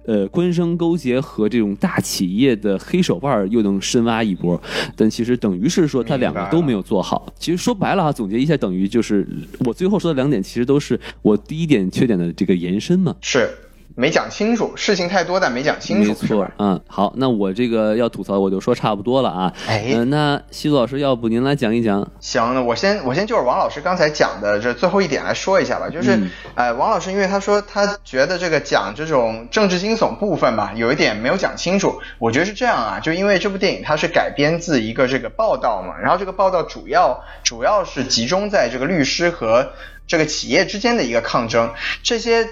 [0.08, 4.62] 呃，官商勾结和这种大企业的黑手腕儿又能深挖一波，
[4.96, 7.34] 但其实等于是说他两个都没有做好。
[7.38, 9.28] 其实说白了啊，总结一下，等于就是
[9.66, 13.16] 我最后说的两点，其实都是我第一点缺点的这个延伸嘛。
[13.22, 13.50] 是
[13.96, 19.54] 没讲清楚，事情太多但没讲清楚，没错嗯，好，那我这个要吐槽我就说差不多了啊。
[19.68, 22.06] 哎呃那西子老师，要不您来讲一讲？
[22.20, 32.02] 行，那我先我先就是王老师刚才讲的这最后一点来说一下吧，就是、嗯呃，王老师因为他说他觉得这个讲这种政治惊悚部分吧，有一点没有讲清楚。
[32.20, 39.72] 我觉得是这样啊，就因为这部电影它是改编自一个这个报道嘛，然后这个报道主要主要是集中在这个律师和
[40.06, 41.72] 这个企业之间的一个抗争，
[42.04, 42.46] 这些。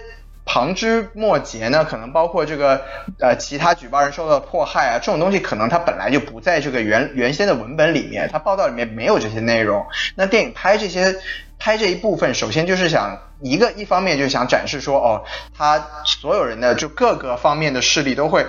[0.45, 2.81] 旁枝末节呢，可能包括这个
[3.19, 9.85] 呃其他举报人受到的迫害啊，这种东西可能它本来就不在这个原原先的文本里面，它报道里面没有这些内容。
[10.15, 11.15] 那电影拍这些
[11.57, 15.23] 拍这一部分，首先就是想一个一方面就是想展示说，哦，
[15.57, 18.45] 他所有人的就各个方面的势力都会。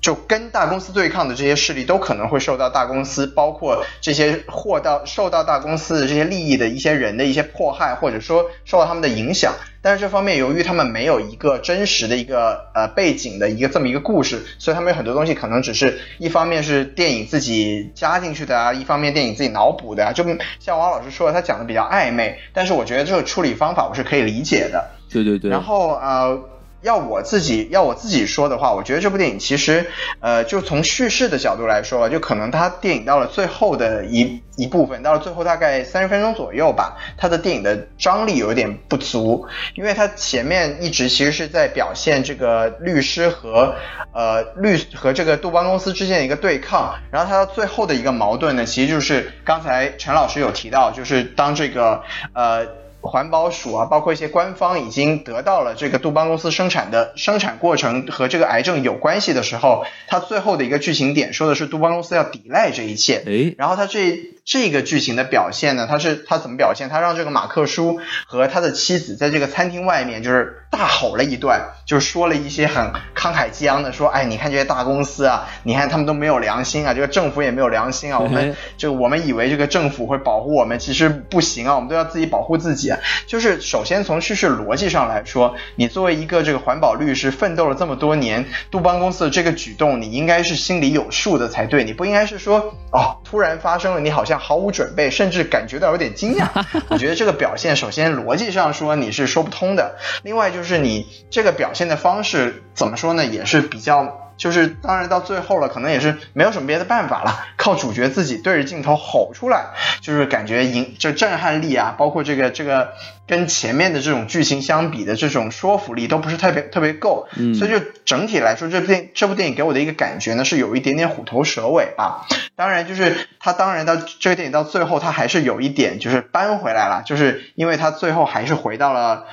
[0.00, 9.54] 就跟大公司对抗的这些势力都可能会受到大公司，包括这些获到受到大公司的这些利益的一些人的一些迫害，或者说受到他们的影响。
[9.80, 20.12] 但是这方面由于他们没有一个真实的一个呃背景的一个这么一个故事，所以他们有很多东西可能只是一方面是电影自己加进去的啊，一方面电影自己脑补的啊。
[20.12, 20.24] 就
[20.58, 24.84] 像王老师说的，他讲的比较暧昧，但是我觉得这个处理方法我是可以理解的。
[25.10, 25.48] 对对对。
[25.48, 26.38] 然后呃，
[26.82, 29.90] 要我自己要我自己说的话，我觉得这部电影其实
[30.20, 43.74] 呃，就从叙事的角度来说，就可能它电影到了最后的一一部分，到了最后大概三十分钟左右吧，它的电影的张力有点不足，因为它前面一直其实是在表现这个律师和
[44.12, 52.02] 呃律和这个杜邦公司之间的一个对抗，然后它到最后的一个矛盾呢，其实就是刚才陈老师有提到，就是当这个
[52.32, 52.66] 呃。
[53.00, 63.22] 环保署啊，包括一些官方已经得到了这个杜邦公司生产的生产过程和这个癌症有关系的时候，它最后的一个剧情点说的是杜邦公司要抵赖这一切。
[63.26, 66.88] 哎，然后它这这个剧情的表现呢，它是它怎么表现？
[66.88, 82.92] 它让这个马克叔和他的妻子在这个餐厅外面就是大吼了一段，就是说了一些很慷慨激昂的说，哎，你看这些大公司啊，你看他们都没有良心啊，这个政府也没有良心啊，我们就我们以为这个政府会保护我们，其实不行啊，我们都要自己保护自己。
[83.26, 94.38] 就是首先从叙事逻辑上来说，你作为一个这个环保律师，奋斗了这么多年，杜邦公司的这个举动，你应该是心里有数的才对，你不应该是说哦，突然发生了，你好像。
[94.38, 96.46] 毫无准备，甚至感觉到有点惊讶。
[96.88, 99.96] 我觉得这个表现，首先逻辑上说你是说不通的。
[100.22, 104.24] 另外就是你这个表现的方式，怎么说呢，也是比较。
[104.38, 109.70] 就是当然到最后了，可能也是没有什么别的办法了，靠主角自己对着镜头吼出来，
[110.00, 112.92] 就是感觉赢这震撼力啊，包括这个这个
[113.26, 122.24] 跟前面的这种剧情相比的这种说服力都不是特别特别够，嗯，所以就整体来说，这部电这部电影给我的一个感觉呢，是有一点点虎头蛇尾吧。
[122.54, 129.26] 当然就是他当然到这个电影到最后，他还是有一点就是扳回来了，就是因为他最后还是回到了。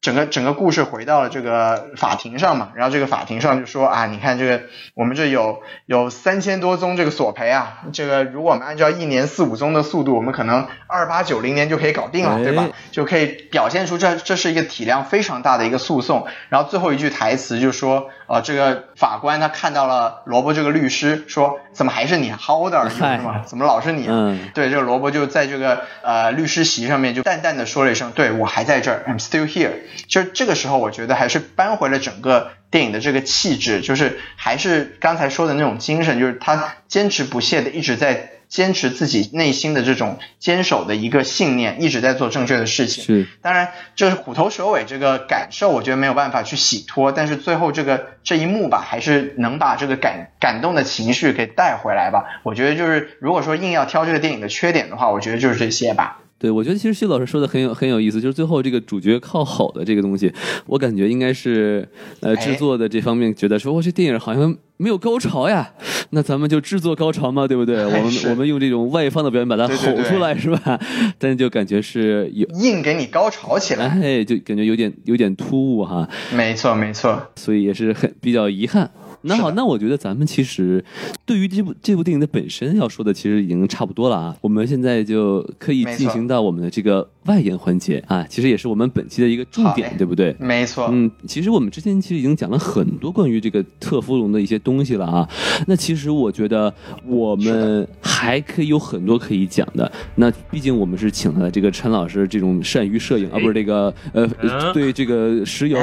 [0.00, 4.62] 整个整个故事回到了这个法庭上嘛，然后这个法庭上就说啊，你看这个
[4.94, 12.68] 我们这有有三千多宗这个索赔啊，这个如果我们按照一年四五宗的速度，我们可能二八九零年就可以搞定了，对吧？
[12.92, 16.28] 就可以表现出这这是一个体量非常大的一个诉讼。
[16.48, 23.42] 然后最后一句台词就说，呃，这个法官他看到了萝卜这个律师，说怎么还是你，How old are you 是吗？
[23.46, 24.38] 怎么老是你啊？
[24.52, 29.70] 对，这个萝卜就在这个呃律师席上面就淡淡的说了一声，对我还在这儿，I'm still here。
[30.06, 43.04] 就这个时候，我觉得还是扳回了整个电影的这个气质，就是还是刚才说的那种精神，就是他坚持不懈的一直在坚持自己内心的这种坚守的一个信念，一直在做正确的事情。
[43.04, 52.24] 是，当然这是虎头蛇尾这个感受，我觉得没有办法去洗脱，但是最后这个这一幕吧，还是能把这个感感动的情绪给带回来吧。
[52.42, 56.20] 我觉得就是如果说硬要挑这个电影的缺点的话，我觉得就是这些吧。
[56.40, 60.32] 对，我觉得其实徐老师说的很有很有意思，就是最后这个主角靠吼的这个东西，
[60.66, 61.88] 我感觉应该是
[62.20, 65.72] 呃制作的这方面觉得说，我这电影好像没有高潮呀，
[66.10, 67.84] 那咱们就制作高潮嘛，对不对？
[67.84, 70.80] 我们我们用这种外放的表演把它吼出来是吧？
[71.18, 76.08] 但就感觉是有硬给你高潮起来，哎，就感觉有点有点突兀哈。
[76.34, 78.90] 没错没错，所以也是很比较遗憾。
[79.22, 80.84] 那好，那我觉得咱们其实
[81.26, 84.36] 对于这部这部电影的本身要说的，其实已经差不多了啊。
[84.40, 90.34] 我们现在就可以进行到我们的这个外延环节啊，其实也是我们本期的一个重点，对不对？
[90.40, 90.88] 没错。
[90.90, 95.28] 嗯，其实我们之前其实已经讲了很多关于这个特氟龙的一些东西了啊。
[95.66, 96.72] 那其实我觉得
[97.06, 99.90] 我们还可以有很多可以讲的。
[100.16, 104.26] 那毕竟我们是请了这个陈老师这种善于摄影啊，不是这个呃，
[104.72, 105.78] 对这个石油，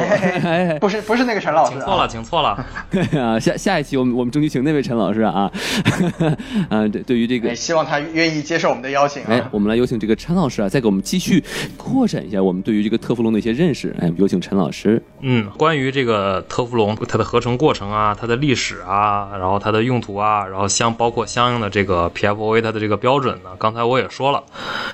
[0.81, 2.65] 不是不是那个陈老师，请错了，请错了。
[3.22, 5.51] 啊，下下一期我们我们争取请那位陈老师啊，
[6.69, 9.23] 啊，对，对于这个，希望他愿意接受我们的邀请。
[9.26, 11.35] 哎，我们来有请这个陈老师啊，再给我们继续
[11.76, 13.95] 扩展一下我们对于这个特氟龙的一些认识。
[13.99, 15.02] 哎，有请陈老师。
[15.22, 24.44] 嗯，关于这个特氟龙它的合成过程啊，它的历史啊，然后它的用途啊，然后相包括相应的这个 PFOA 它的这个标准呢，刚才我也说了。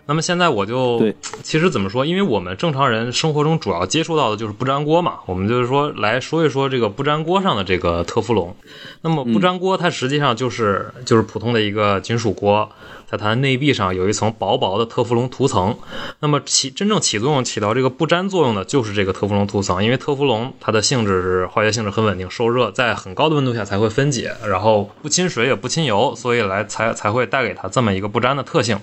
[0.06, 1.14] 那么现在我就，
[1.44, 2.06] 其实怎么说？
[2.06, 8.22] 因为我们正常人生活中主要接触到的就是不粘锅嘛，我们就是说来说一说这个不粘锅上的这个特。
[8.22, 8.56] 氟龙，
[9.02, 12.70] 那么不粘锅它实际上就是就是普通的一个金属锅，
[13.12, 15.78] 在它的内壁上有一层薄薄的特氟龙涂层。
[16.22, 28.80] 那么起真正起作用起到这个不粘作用的就是这个特氟龙涂层，因为特氟龙它的性质是化学性质很稳定，受热在很高的温度下才会分解，然后不亲水也不亲油，所以来才才会带给它这么一个不粘的特性。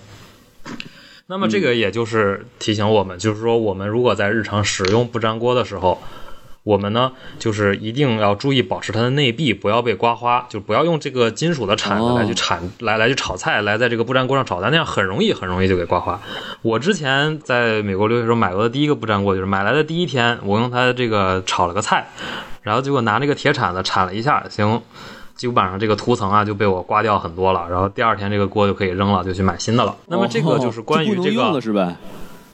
[1.27, 6.01] 那么这个也就是提醒我们，就是说我们如果在日常使用不粘锅的时候。
[6.65, 16.21] 我们呢，就是一定要注意保持它的内壁不要被刮花，就不要用这个金属的铲子来去铲，来来去炒菜，来在这个不粘锅上炒菜，那样很容易很容易就给刮花。
[16.61, 22.07] 我之前在美国留学时候买过的第一个不粘锅，就是买来的第一天，我用它这个炒了个菜，
[22.61, 24.83] 然后结果拿那个铁铲子铲了一下，行，
[25.37, 27.67] 基本上这个涂层啊就被我刮掉很多了。
[27.71, 29.97] 然后第二天这个锅就可以扔了，就去买新的了。
[30.07, 31.97] 那么这个就是关于这个是吧？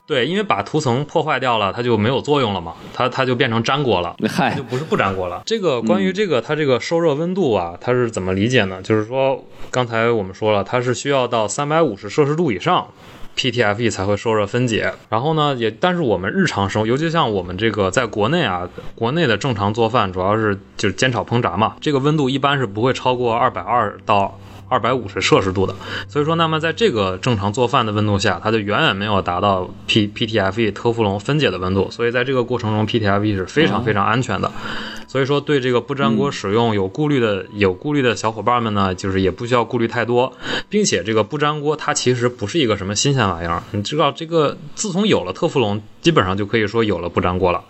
[0.07, 5.43] 对，因为把涂层破坏掉了，它就没有作用了嘛，它它就变成粘锅了，它就不是不粘锅了。
[5.47, 8.83] 这个关于这个它这个受热温度啊，它是怎么理解呢？
[8.83, 12.87] 就是说刚才我们说了，它是需要到三百五十摄氏度以上
[13.35, 14.93] ，PTFE 才会受热分解。
[15.09, 24.39] 然后呢，也但是我们日常生活，尤其像我们这个在国内啊，国内的正常做饭主要是就是煎炒烹炸嘛，这个温度一般是不会超过二百二到。
[24.69, 25.75] 二百五十摄氏度的。
[26.09, 31.91] 所以说，那么在这个正常做饭的温度下，它就远远没有达到 P PTFE 特氟龙分解的温度。
[31.91, 34.51] 所以在这个过程中，PTFE 是非常非常安全的。
[35.07, 40.33] 所以说，对这个不粘锅使用有顾虑的、有顾虑的小伙伴们呢，就是也不需要顾虑太多，
[40.69, 43.63] 并且这个不粘锅它其实不是一个什么新鲜玩意儿。
[43.71, 47.63] 你知道，这个自从有了特氟龙，基本上就可以说有了不粘锅了。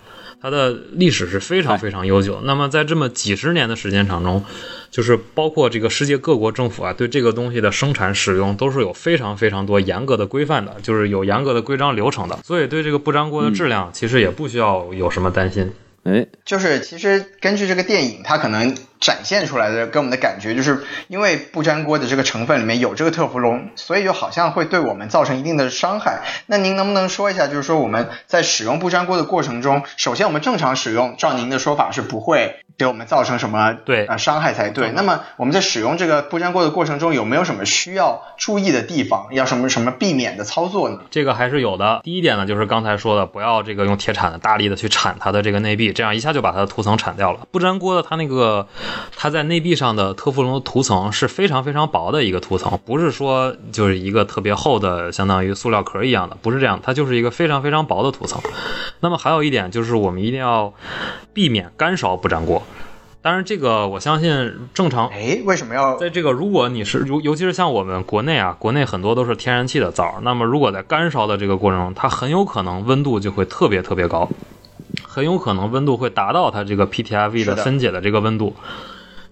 [0.45, 2.43] 它的历史是非常非常悠久。
[2.45, 4.45] 那么在这么几十年的时间长中，
[4.91, 12.39] 就是包括这个世界各国政府啊，对这个东西的生产使用都是有非常非常多严格的规范的，就是有严格的规章流程的。
[12.45, 15.73] 所以对这个不粘锅的质量，其实也不需要有什么担心。
[16.03, 26.23] 哎，就是其实根据这个电影，它可能展现出来的给我们的感觉，就是因为不粘锅的这个成分里面有这个特氟龙，所以就好像会对我们造成一定的伤害。
[26.47, 34.91] 那您能不能说一下，就是说我们在使用不粘锅的过程中，首先我们正常使用，照您的说法是不会给我们造成什么对呃伤害才对。
[34.91, 41.01] 那么我们在使用这个不粘锅的过程中，有没有什么需要注意的地方，要什么什么避免的操作呢？
[41.11, 42.01] 这个还是有的。
[42.03, 47.41] 第一点呢，就是刚才说的，不要这个用铁铲子大力的去铲它的这个内壁，这样一下就把它的涂层铲掉了。
[47.51, 48.67] 不粘锅的它那个
[49.17, 58.41] 它在内壁上的特氟龙的涂层是非常非常薄的一个涂层，不是说就是一个特别厚的，相当于塑料壳一样的，不是这样，它就是一个非常非常薄的涂层。
[59.01, 60.73] 那么还有一点就是，我们一定要
[61.33, 62.63] 避免干烧不粘锅。
[63.23, 74.29] 当然，这个我相信正常哎，为什么要在这个，如果你是尤尤其是像我们国内啊，国内很多都是天然气的灶，那么如果在干烧的这个过程中，它很有可能温度就会特别特别高，
[75.03, 77.63] 很有可能温度会达到它这个 PTFE 的的。
[77.65, 78.55] 分解的这个温度。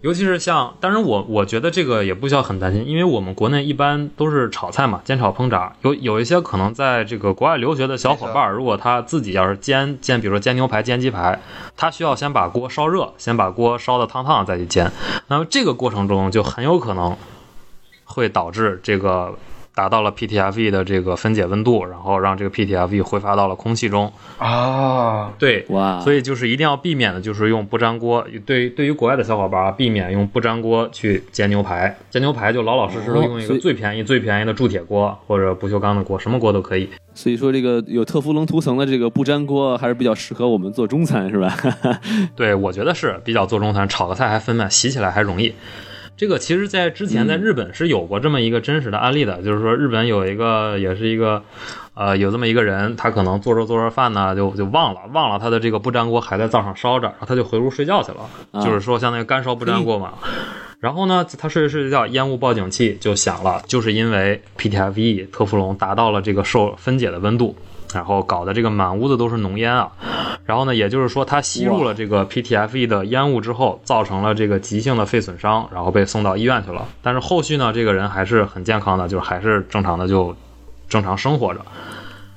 [0.00, 11.40] 尤其是像，当然我我觉得这个也不需要很担心，因为我们国内一般都是炒菜嘛，煎炒烹炸，有有一些可能在这个国外留学的小伙伴儿，如果他自己要是煎煎，比如说煎牛排、煎鸡排，
[11.76, 14.90] 他需要先把锅烧热，先把锅烧的烫烫再去煎，
[15.28, 17.16] 那么这个过程中就很有可能
[18.02, 19.32] 会导致这个
[19.74, 24.12] 达到了 PTFE 的这个分解温度，然后让这个 PTFE 挥发到了空气中。
[24.38, 25.32] 啊？
[25.38, 28.26] 对，哇，所以就是一定要避免的，就是用不粘锅。
[28.44, 31.96] 对，对于国外的小伙伴啊，避免用不粘锅去煎牛排。
[32.10, 36.88] 煎牛排就老老实实的哦用一个最便宜、最便宜的铸铁锅或者不锈钢的锅，什么锅都可以。
[37.14, 41.54] 所以说这个有特氟龙涂层的这个不粘锅还是比较适合我们做中餐，是吧？
[42.36, 45.54] 对，我觉得是比较做中餐，炒个菜还分呢，洗起来还容易。
[46.16, 51.42] 这个其实，在之前在日本是有过这么一个真实的案例的，就是说日本有一个也是一个，
[51.94, 58.20] 呃，有这么一个人，他可能做着做着饭呢，就就忘了忘了他的这个不粘锅还在灶上烧着，然后他就回屋睡觉去了，
[58.52, 60.14] 啊就是说像那个干烧不粘锅嘛。
[60.78, 67.56] 然后呢，他睡着睡着觉，烟雾报警器就响了，就是因为 PTFE 特氟龙达到了这个受分解的温度，
[67.92, 69.90] 然后搞得这个满屋子都是浓烟啊。
[70.44, 76.88] 然后呢，也就是说，他吸入了这个 PTFE 的烟雾之后，造成了这个急性的肺损伤，然后被送到医院去了。
[77.00, 80.34] 但是后续呢，这个人还是很健康的，就是还是正常的就
[80.88, 81.60] 正常生活着。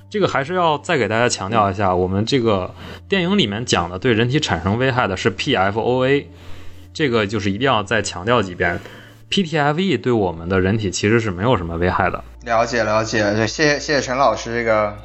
[0.07, 2.73] 这个还是要再给大家强调一下，我们这个
[3.09, 6.25] 电影里面讲的对人体产生危害的是 PFOA，
[6.93, 8.79] 这个就是一定要再强调几遍。
[9.31, 12.23] PTFE 对我们的人体其实是没有什么危害的。
[12.43, 14.95] 了解了解，对，谢谢谢谢陈老师这个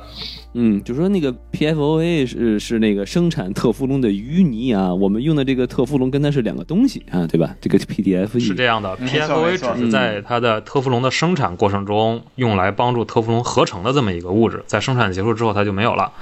[0.54, 7.54] 嗯，就说那个 PFOA 是是那个生产特氟龙的淤泥啊，我们用的这个特氟龙跟它是两个东西啊，对吧？
[7.60, 16.12] 这个 PDFE 是这样的，PFOA 只是在它的特氟龙的生产过程中用来帮助特氟龙合成的这么一个物质，在生产结束之后它就没有了。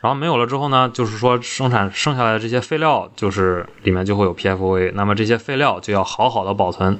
[0.00, 6.98] 然后没有了之后呢，就是说生产剩下来的这些废料，就是里面就会有 PFOA，那么这些废料就要好好的保存。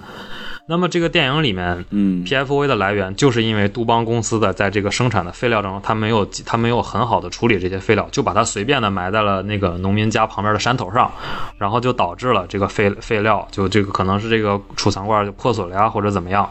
[0.66, 11.10] 那么这个电影里面，嗯 PFOA 的来源就是因为杜邦公司的在这个生产的废料中，它没有它没有很好的处理这些废料，就把它随便的埋在了那个农民家旁边的山头上，
[11.58, 16.48] 然后就导致了这个废废料就这个可能是这个储藏罐就破损了呀，或者怎么样。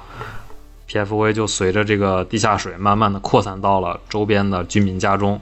[0.90, 5.40] PFOA 就随着这个地下水慢慢的扩散到了周边的居民家中，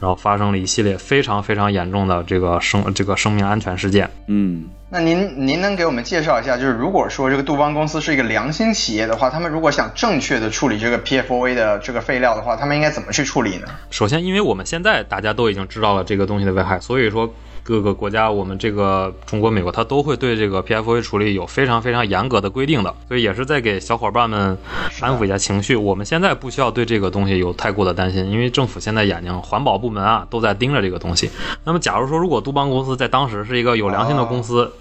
[0.00, 4.10] 然后发生了一系列非常非常严重的这个生这个生命安全事件。
[4.26, 13.68] 嗯，那您您能给我们介绍一下，就是如果说这个杜邦公司是一个良心企业的话，他们如果想正确的处理这个 PFOA 的这个废料的话，他们应该怎么去处理呢？
[13.90, 17.34] 首先，因为我们现在大家都已经知道了这个东西的危害，所以说
[17.68, 22.94] 各个国家，我们这个中国、美国，它都会对这个 PFOA 处理有非常非常严格的规定的。
[23.06, 24.56] 所以也是在给小伙伴们
[25.02, 25.76] 安抚一下情绪。
[25.76, 31.30] 我们现在不需要对这个东西有太过的担心，因为政府现在眼睛、环保部门啊都在盯着这个东西。
[31.64, 34.72] 那么，假如说如果杜邦公司在当时是一个有良心的公司，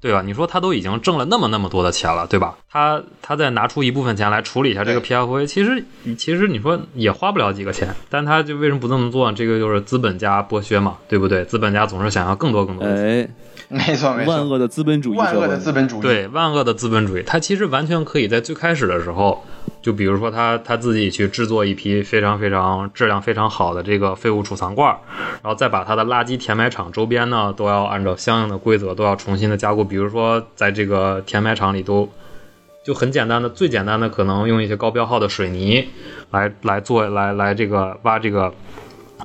[0.00, 0.22] 对吧？
[0.24, 2.56] 你说他都已经挣了那么那么多的钱了，对吧？
[2.70, 5.84] 他他再拿出一部分钱来处理一下这个对 PFOA，其实
[6.16, 9.30] 其实你说也花不了几个钱，但他就为什么不这么做？
[9.32, 11.44] 这个就是资本家剥削嘛，对不对？
[11.44, 13.22] 资本家总是想要更多更多的钱。
[13.22, 13.28] 哎，
[13.88, 19.44] 没错没错，万恶的资本主义，万恶的资本主义，对，万恶的资本主义，他其实完全可以在最开始的时候，
[19.88, 24.94] 就比如说他他自己去制作一批非常非常质量非常好的这个废物储藏罐，
[25.42, 32.06] 然后再把它的垃圾填埋场周边呢，都要按照相应的规则都要重新的加固，比如说在这个填埋场里都。
[32.84, 35.86] 就很简单的，最简单的可能用一些高标号的水泥
[36.30, 38.52] 来来做，来来这个挖这个。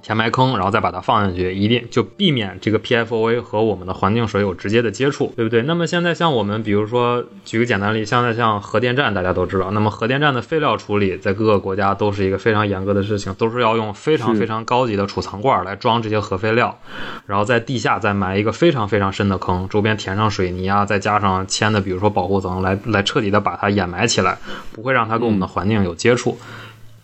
[0.03, 5.63] 填埋坑，然后再把它放进去，一定就避免这个 PFOA 和我们的环境水有直接的接触，对不对？
[5.63, 16.77] 那么现在像我们，比如说举个简单例，现在像核电站，大家都知道，那么核电站的废料处理在各个国家都是一个非常严格的事情，都是要用非常非常高级的储藏罐来装这些核废料，
[17.25, 24.37] 然后在地下再埋一个非常非常深的坑，周边填上水泥啊，再加上铅的，比如说保护层，来来彻底的把它掩埋起来，
[24.73, 26.37] 不会让它跟我们的环境有接触，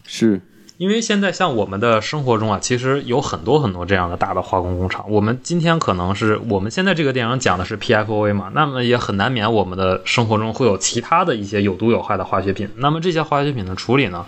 [0.05, 0.41] 是。
[0.79, 5.03] 因为现在像我们的生活中啊，其实有很多很多这样的大的化工工厂。
[5.09, 12.69] 我们今天可能是我们现在这个电影讲的是 PFOA 嘛，那么也很难免我们的生活中会有其他的一些有毒有害的化学品。
[12.77, 14.25] 那么这些化学品的处理呢，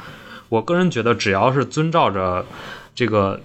[0.49, 2.45] 我个人觉得只要是遵照着
[2.94, 3.40] 这个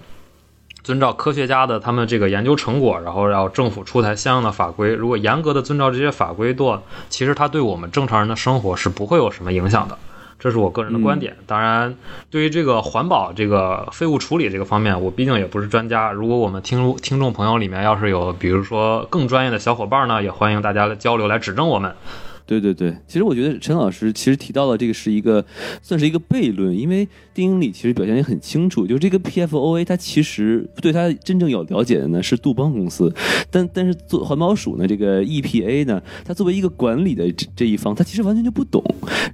[0.83, 9.97] 遵照科学家的他们这个研究成果，然后让政府出台相应的法规，如果严格的遵照这些法规做，其实它对我们正常人的生活是不会有什么影响的。
[10.39, 11.35] 这是我个人的观点。
[11.45, 11.95] 当然，
[12.29, 16.11] 对于这个环保、这个废物处理这个方面，我毕竟也不是专家。
[16.11, 21.95] 如果我们听听众朋友里面要是有，比如说更专业的小伙伴呢，也欢迎大家来交流，来指正我们。
[22.47, 25.43] 对对对，其实我觉得陈老师其实提到了这个是一个
[25.81, 33.13] 算是一个悖论，因为电影里其实表现也很清楚，就是这个 PFOA 它其实对它真正有了解的呢是杜邦公司，
[33.51, 38.81] 但但是做环保署呢这个 EPA 呢，它作为一个管理的这这一方，它其实完全就不懂，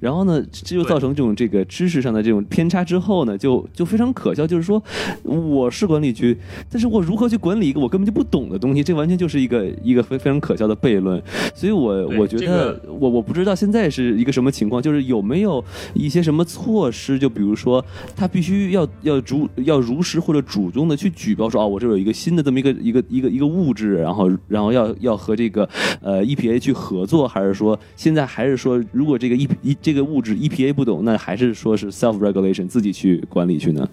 [0.01, 4.83] 然后呢这就造成这种这个知识上的这种偏差之后呢，就就非常可笑，就是说
[5.21, 6.35] 我是管理局，
[6.67, 11.21] 但是我如何去管理一个我根本就不懂的东西，这完全就是一个一个非非常可笑的悖论，
[11.53, 12.81] 所以我我觉得。
[13.03, 15.61] 我我不知道现在是一个什么情况，就是有没有
[15.93, 17.19] 一些什么措施？
[17.19, 17.83] 就比如说，
[18.15, 25.67] 他必须要要主要如实或者主动的去举报说，哦，我这有一个新的这么一个一个一个一个物质，然后然后要要和这个
[26.01, 33.85] 呃 EPA 去合作，还是说现在还是说，如果这个 ep 一这个物质 EPA 不懂，那还是说是 self regulation 自己去管理去呢？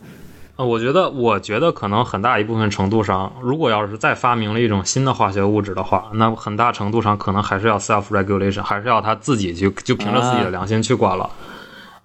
[0.64, 11.28] 我觉得，我觉得可能很大一部分程度上，如果要是再发明了一种新的化学物质的话，那很大程度上可能还是要 self regulation，还是要他自己去就凭着自己的良心去管了。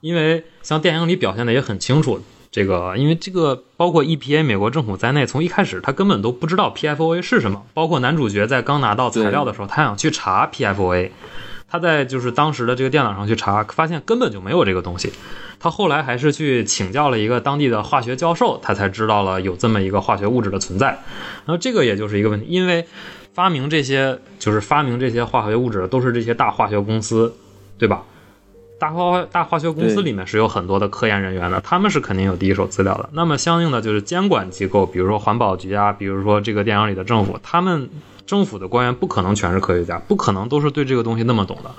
[0.02, 2.20] 因为像电影里表现的也很清楚，
[2.52, 7.64] 这个因为这个包括 EPA 美国政府在内，从一开始他根本都不知道 PFOA 是什么。
[7.74, 11.10] 包括男主角在刚拿到材料的时候，他想去查 PFOA，
[11.70, 15.12] 他在就是当时的这个电脑上去查，发现根本就没有这个东西。
[15.60, 21.00] 他后来还是去请教了一个当地的化学教授，他才知道了有这么一个化学物质的存在。
[21.46, 22.86] 那这个也就是一个问题，因为
[23.34, 27.34] 发明这些就是发明这些化学物质的都是这些大化学公司，
[27.78, 28.04] 对吧？
[28.78, 33.10] 大化大化学公司里面是有很多的科研人员的，他们是肯定有第一手资料的。
[33.14, 37.90] 那么相应的就是监管机构，比如说环保局啊，比如说这个电影里的政府，他们
[38.26, 41.72] 政府的官员不可能全是科学家，不可能都是对这个东西那么懂的。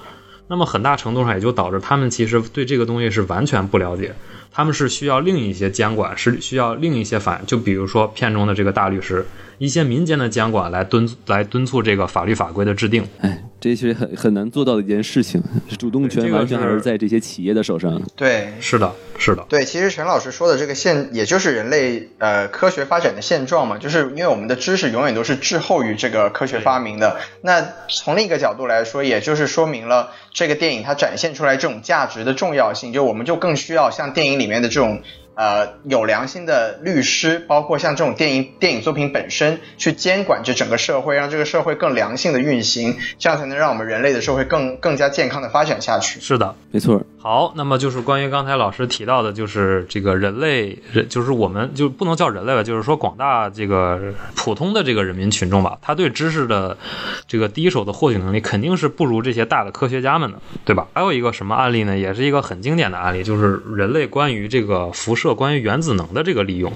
[0.48, 4.14] 那么很大程度上也就导致他们其实对这个东西是完全不了解，
[4.52, 9.26] 他们是需要另一些监管，是需要另一些反，就比如说片中的这个大律师。
[9.58, 15.42] 一些民间的监管来敦来敦促这个法律法规的制定，哎，这是很很难做到的一件事情，
[15.78, 18.00] 主动权完全还是在这些企业的手上。
[18.14, 19.44] 对，是的，是的。
[19.48, 27.16] 对，其实陈老师说的这个现，也就是人类呃科学发展的现状嘛，就是因为我们的知识永远都是滞后于这个科学发明的。
[27.40, 35.02] 那从另一个角度来说，也就是说明了这个电影它展现出来这种价值的重要性，就我们就更需要像电影里面的这种。
[35.36, 46.20] 呃，有良心的律师，包括像这种电影电影作品本身，去监管这整个社会，让这个社会更良性的运行，这样才能让我们人类的社会更更加健康的发展下去。
[46.20, 47.02] 是的，没错。
[47.18, 54.00] 好，那么就是关于刚才老师提到的，就是这个人类，人就是我们就不能叫人类吧，就是说广大这个
[54.34, 56.78] 普通的这个人民群众吧，他对知识的
[57.26, 60.86] 这个第一手的获取能力肯定是不如这些大的科学家们的，对吧？
[60.94, 61.98] 还有一个什么案例呢？
[61.98, 65.25] 也是一个很经典的案例，就是人类关于这个辐射。
[65.34, 66.72] 关于原子能的这个利用，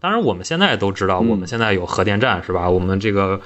[0.00, 2.68] 当然我们现在都知道，我们现在有核电站是吧？
[2.68, 3.40] 我们这个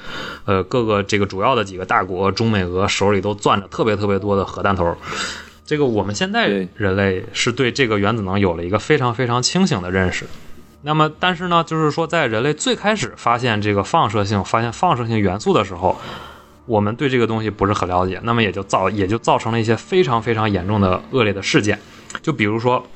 [0.45, 4.97] 呃各个这个主要的几个大国，中美俄手里都攥着特别特别多的核弹头。
[5.65, 10.25] 这个我们现在人类是对这个原子能有了一个非常非常清醒的认识。
[10.83, 16.01] 那么，但是呢，就是说在人类最开始发现这个放射性、发现放射性元素的时候，
[16.67, 21.79] 我们对这个东西不是很了解，那么也就造也就造成了一些非常非常严重的恶劣的事件，
[22.23, 22.87] 就比如说。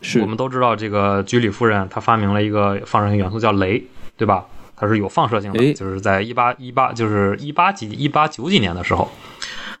[0.00, 3.82] 是我们都知道，这个居里夫人她发明了一个放射性元素叫镭，
[4.16, 4.44] 对吧？
[4.76, 9.10] 它是有放射性哎的，就是在一八一八就是一八几一八九几年的时候。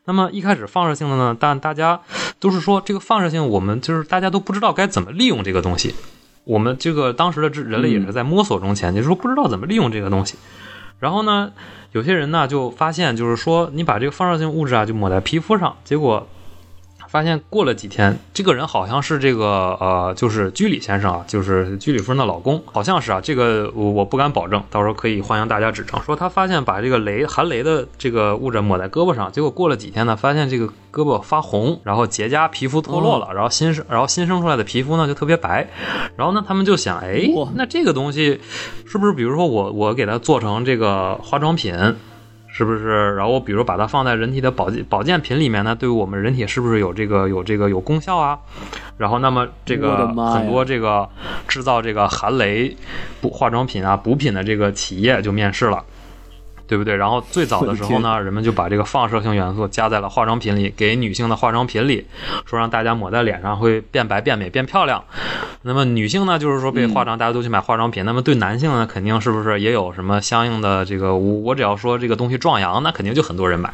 [0.06, 2.00] 那么一开始放射性的呢，但大家
[2.40, 5.94] 都是说这个放射性，我们就是大家都不知道该怎么利用这个东西。
[6.44, 10.36] 我们这个当时的人类也是在摸索中前进，就是说不知道怎么利用这个东西。
[10.98, 11.52] 然后呢，
[11.92, 16.26] 有些人呢就发现，就是说你把这个放射性物质啊就抹在皮肤上，结果
[17.08, 25.98] 发现过了几天，这个人好像是这个呃，就是居里先生啊，就是居里夫人的老公，好像是啊，这个我我不敢保证，到时候可以欢迎大家指正。
[26.02, 35.66] 说他发现把这个雷含雷的这个物质抹在胳膊上，结果过了几天呢，发现这个胳膊发红，然后结痂，皮肤脱落了，然后新生然后新生出来的皮肤呢就特别白，
[36.16, 38.38] 然后呢他们就想，哎哇，那这个东西
[38.86, 41.74] 是不是比如说我我给它做成这个化妆品？
[42.58, 43.14] 是不是？
[43.14, 48.36] 然后我比如把它放在人体的保健保健品里面呢，对于我们人体是不是有这个有这个有功效啊？
[48.96, 51.08] 然后那么这个很多这个
[51.46, 52.74] 制造这个含镭
[53.20, 55.84] 补化妆品啊补品的这个企业就面试了。
[56.68, 56.94] 对不对？
[56.94, 62.06] 然后最早的时候呢，人们就把这个放射性元素加在了化妆品里，给女性的化妆品里，
[62.44, 65.02] 说让大家抹在脸上会变白、变美、变漂亮。
[65.62, 68.04] 那么女性呢，就是说被化妆，大家都去买化妆品。
[68.04, 71.16] 那么对男性呢，肯定是不是也有什么相应的这个？
[71.16, 73.72] 我我只要说这个东西壮阳，那肯定就很多人买。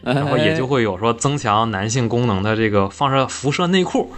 [0.00, 4.12] 然然后也就会有说增强男性功能的这个放射辐射内裤，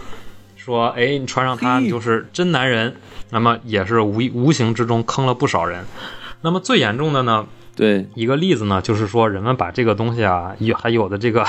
[0.55, 2.95] 说哎，你穿上它你就是真男人。
[3.33, 5.85] 那么也是无无形之中坑了不少人。
[6.41, 7.45] 那么最严重的呢，
[7.81, 11.43] 对，一个例子呢，就是说人们把这个东西啊，有还有的这个，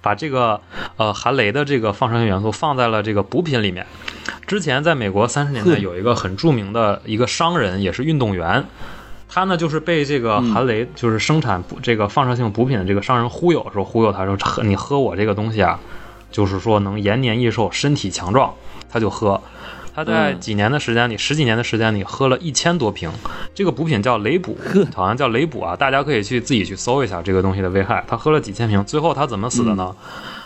[0.00, 0.60] 把这个
[0.96, 3.86] 呃含雷的这个放射性元素放在了这个补品里面。
[4.44, 8.64] 之前在美国三十年代有一个很著名的一个商人，也是运动员，
[9.28, 15.78] 他呢就是被这个含雷，就是生产补这个放射性补品的这个商人忽悠，说忽悠他说喝你喝我这个东西啊，
[16.32, 18.52] 就是说能延年益寿，身体强壮，
[18.90, 19.40] 他就喝。
[19.94, 23.10] 他在嗯几年的时间里，十几年的时间里，喝了一千多瓶。
[23.54, 24.56] 这个补品叫雷补，
[24.94, 28.04] 好像叫雷补啊，大家可以去自己去搜一下这个东西的危害。
[28.08, 29.94] 他喝了几千瓶，最后他怎么死的呢？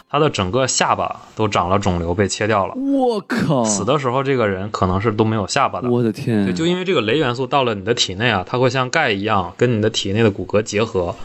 [0.09, 2.75] 他的整个下巴都长了肿瘤，被切掉了。
[2.77, 5.91] 我靠，死的时候，这个人可能是都没有下巴的。
[5.91, 11.17] 我的天对，，就因为这个雷元素到了你的体内啊，它会像钙一样跟你的体内的骨骼结合，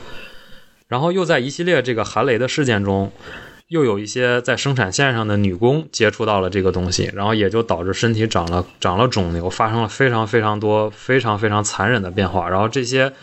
[0.87, 3.11] 然后又在一系列这个含雷的事件中，
[3.71, 12.49] 又有一些在生产线上的女工接触到了这个东西，然后也就导致身体长了长了肿瘤，发生了非常非常多非常非常残忍的变化。
[12.49, 13.13] 然后这些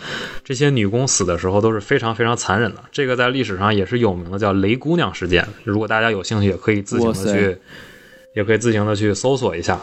[0.43, 5.47] 这些女工死的时候都是非常非常残忍的，这个在历史上也是有名的，叫雷姑娘事件。
[5.65, 7.59] 如果大家有兴趣，也可以自行的去，
[8.35, 9.79] 也可以自行的去搜索一下。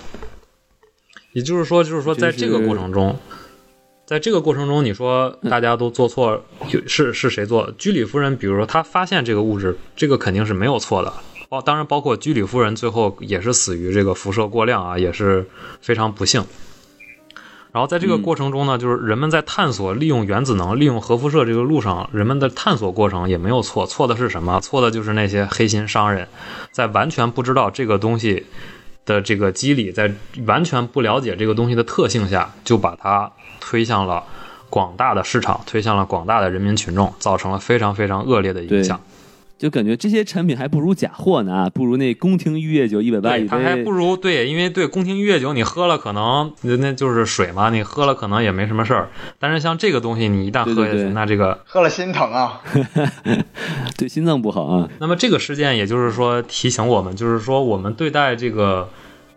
[1.34, 3.16] 也就是说，就是说，在这个过程中，
[4.06, 6.40] 在这个过程中，你说大家都做错，
[6.86, 7.73] 是是谁做的？
[7.76, 11.11] 居里夫人，比如说她发现这个物质，这个肯定是没有错的。
[11.49, 15.48] 包当然包括居里夫人最后也是死于这个辐射过量啊，也是
[15.82, 16.44] 非常不幸。
[17.72, 23.88] 然后在这个过程中呢，就是人们在探索利用原子能、利用核辐射这个路上，人们的探索过程也没有错。
[23.88, 24.60] 错的是什么？
[24.60, 26.27] 错的就是那些黑心商人，
[26.72, 28.45] 在完全不知道这个东西
[29.03, 30.14] 的这个机理，在
[30.45, 33.30] 完全不了解这个东西的特性下，就把它
[33.66, 34.24] 推向了
[34.70, 39.02] 广大的市场，推向了广大的人民群众，造成了非常非常恶劣的影响。
[39.58, 43.90] 就感觉这些产品还不如假货呢，啊不如那宫廷御液酒一百八，一杯它还不。
[43.90, 49.10] 如对，因为对宫廷御液酒你喝了可能那就是水嘛，你喝了可能也没什么事儿。
[49.40, 52.62] 但是像这个东西，你一旦喝下去，对对对那这个喝了心疼啊！
[53.98, 54.90] 对心脏不好啊。
[55.00, 58.90] 那么这个事件，也就是说提醒我们，就是说我们对待这个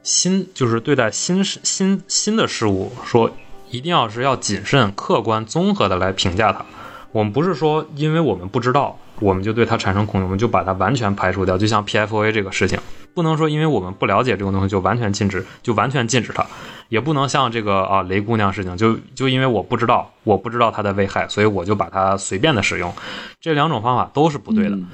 [0.03, 3.31] 新，就是对待新事新新的事物，说
[3.71, 6.65] 一定要是要谨慎、客观、综合的来评价它。
[7.13, 11.57] 我们不是说因为我们不知道，我们就对它产生恐惧，我们就把它完全排除掉。
[11.57, 12.79] 就像 PFOA 这个事情，
[13.15, 16.47] 不能说因为我们不了解这个东西就完全禁止，就完全禁止它，
[16.89, 22.93] 也不能像这个啊雷姑娘事情，就就因为我不知道，我不知道它的危害，所以我就把它随便的使用。
[23.41, 24.77] 这两种方法都是不对的。
[24.77, 24.87] 嗯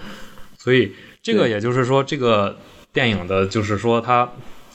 [0.57, 2.57] 所以这个也就是说，这个
[2.91, 4.27] 电影的，就是说它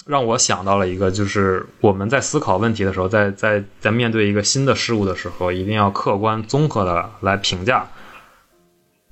[0.09, 7.87] 让我想到了一个，就是我们在思考问题的时候，在在在面对一个新的事物的时候，一定要客观综合的来评价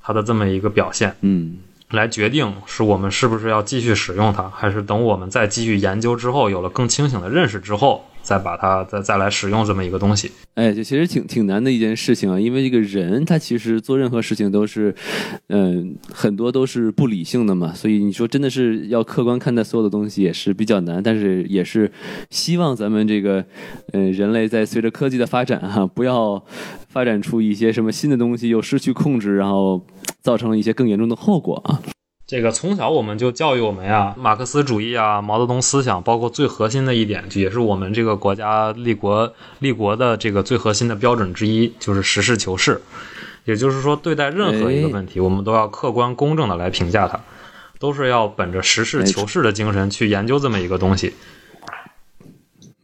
[0.02, 1.60] 它的这么一个表现，嗯，
[1.92, 10.30] 来决定是我们是不是要继续使用它，还是等我们再继续研究之后，有了更清醒的认识之后，再把它再再来使用这么一个东西。
[10.56, 14.94] 哎，这其实挺挺难的一件事情啊，因为这个人他其实做任何事情都是，
[15.48, 21.90] 嗯、很多都是不理性的嘛，所以你说真的是要客观看待所有的东西也是比较难，但是也是
[22.30, 23.46] 希望咱们这个，
[23.94, 26.44] 嗯、人类在随着科技的发展哈、不要
[26.90, 29.82] 发展出一些什么新的东西又失去控制，然后
[30.20, 31.80] 造成了一些更严重的后果啊。
[32.28, 42.82] 这个从小我们就教育我们呀，马克思主义啊，毛泽东思想，包括最核心的一点，也是我们这个国家立国立国的这个最核心的标准之一，就是实事求是。
[43.46, 47.18] 也就是说，对待任何一个问题，我们都要客观公正的来评价它，
[47.80, 51.14] 都是要本着实事求是的精神去研究这么一个东西。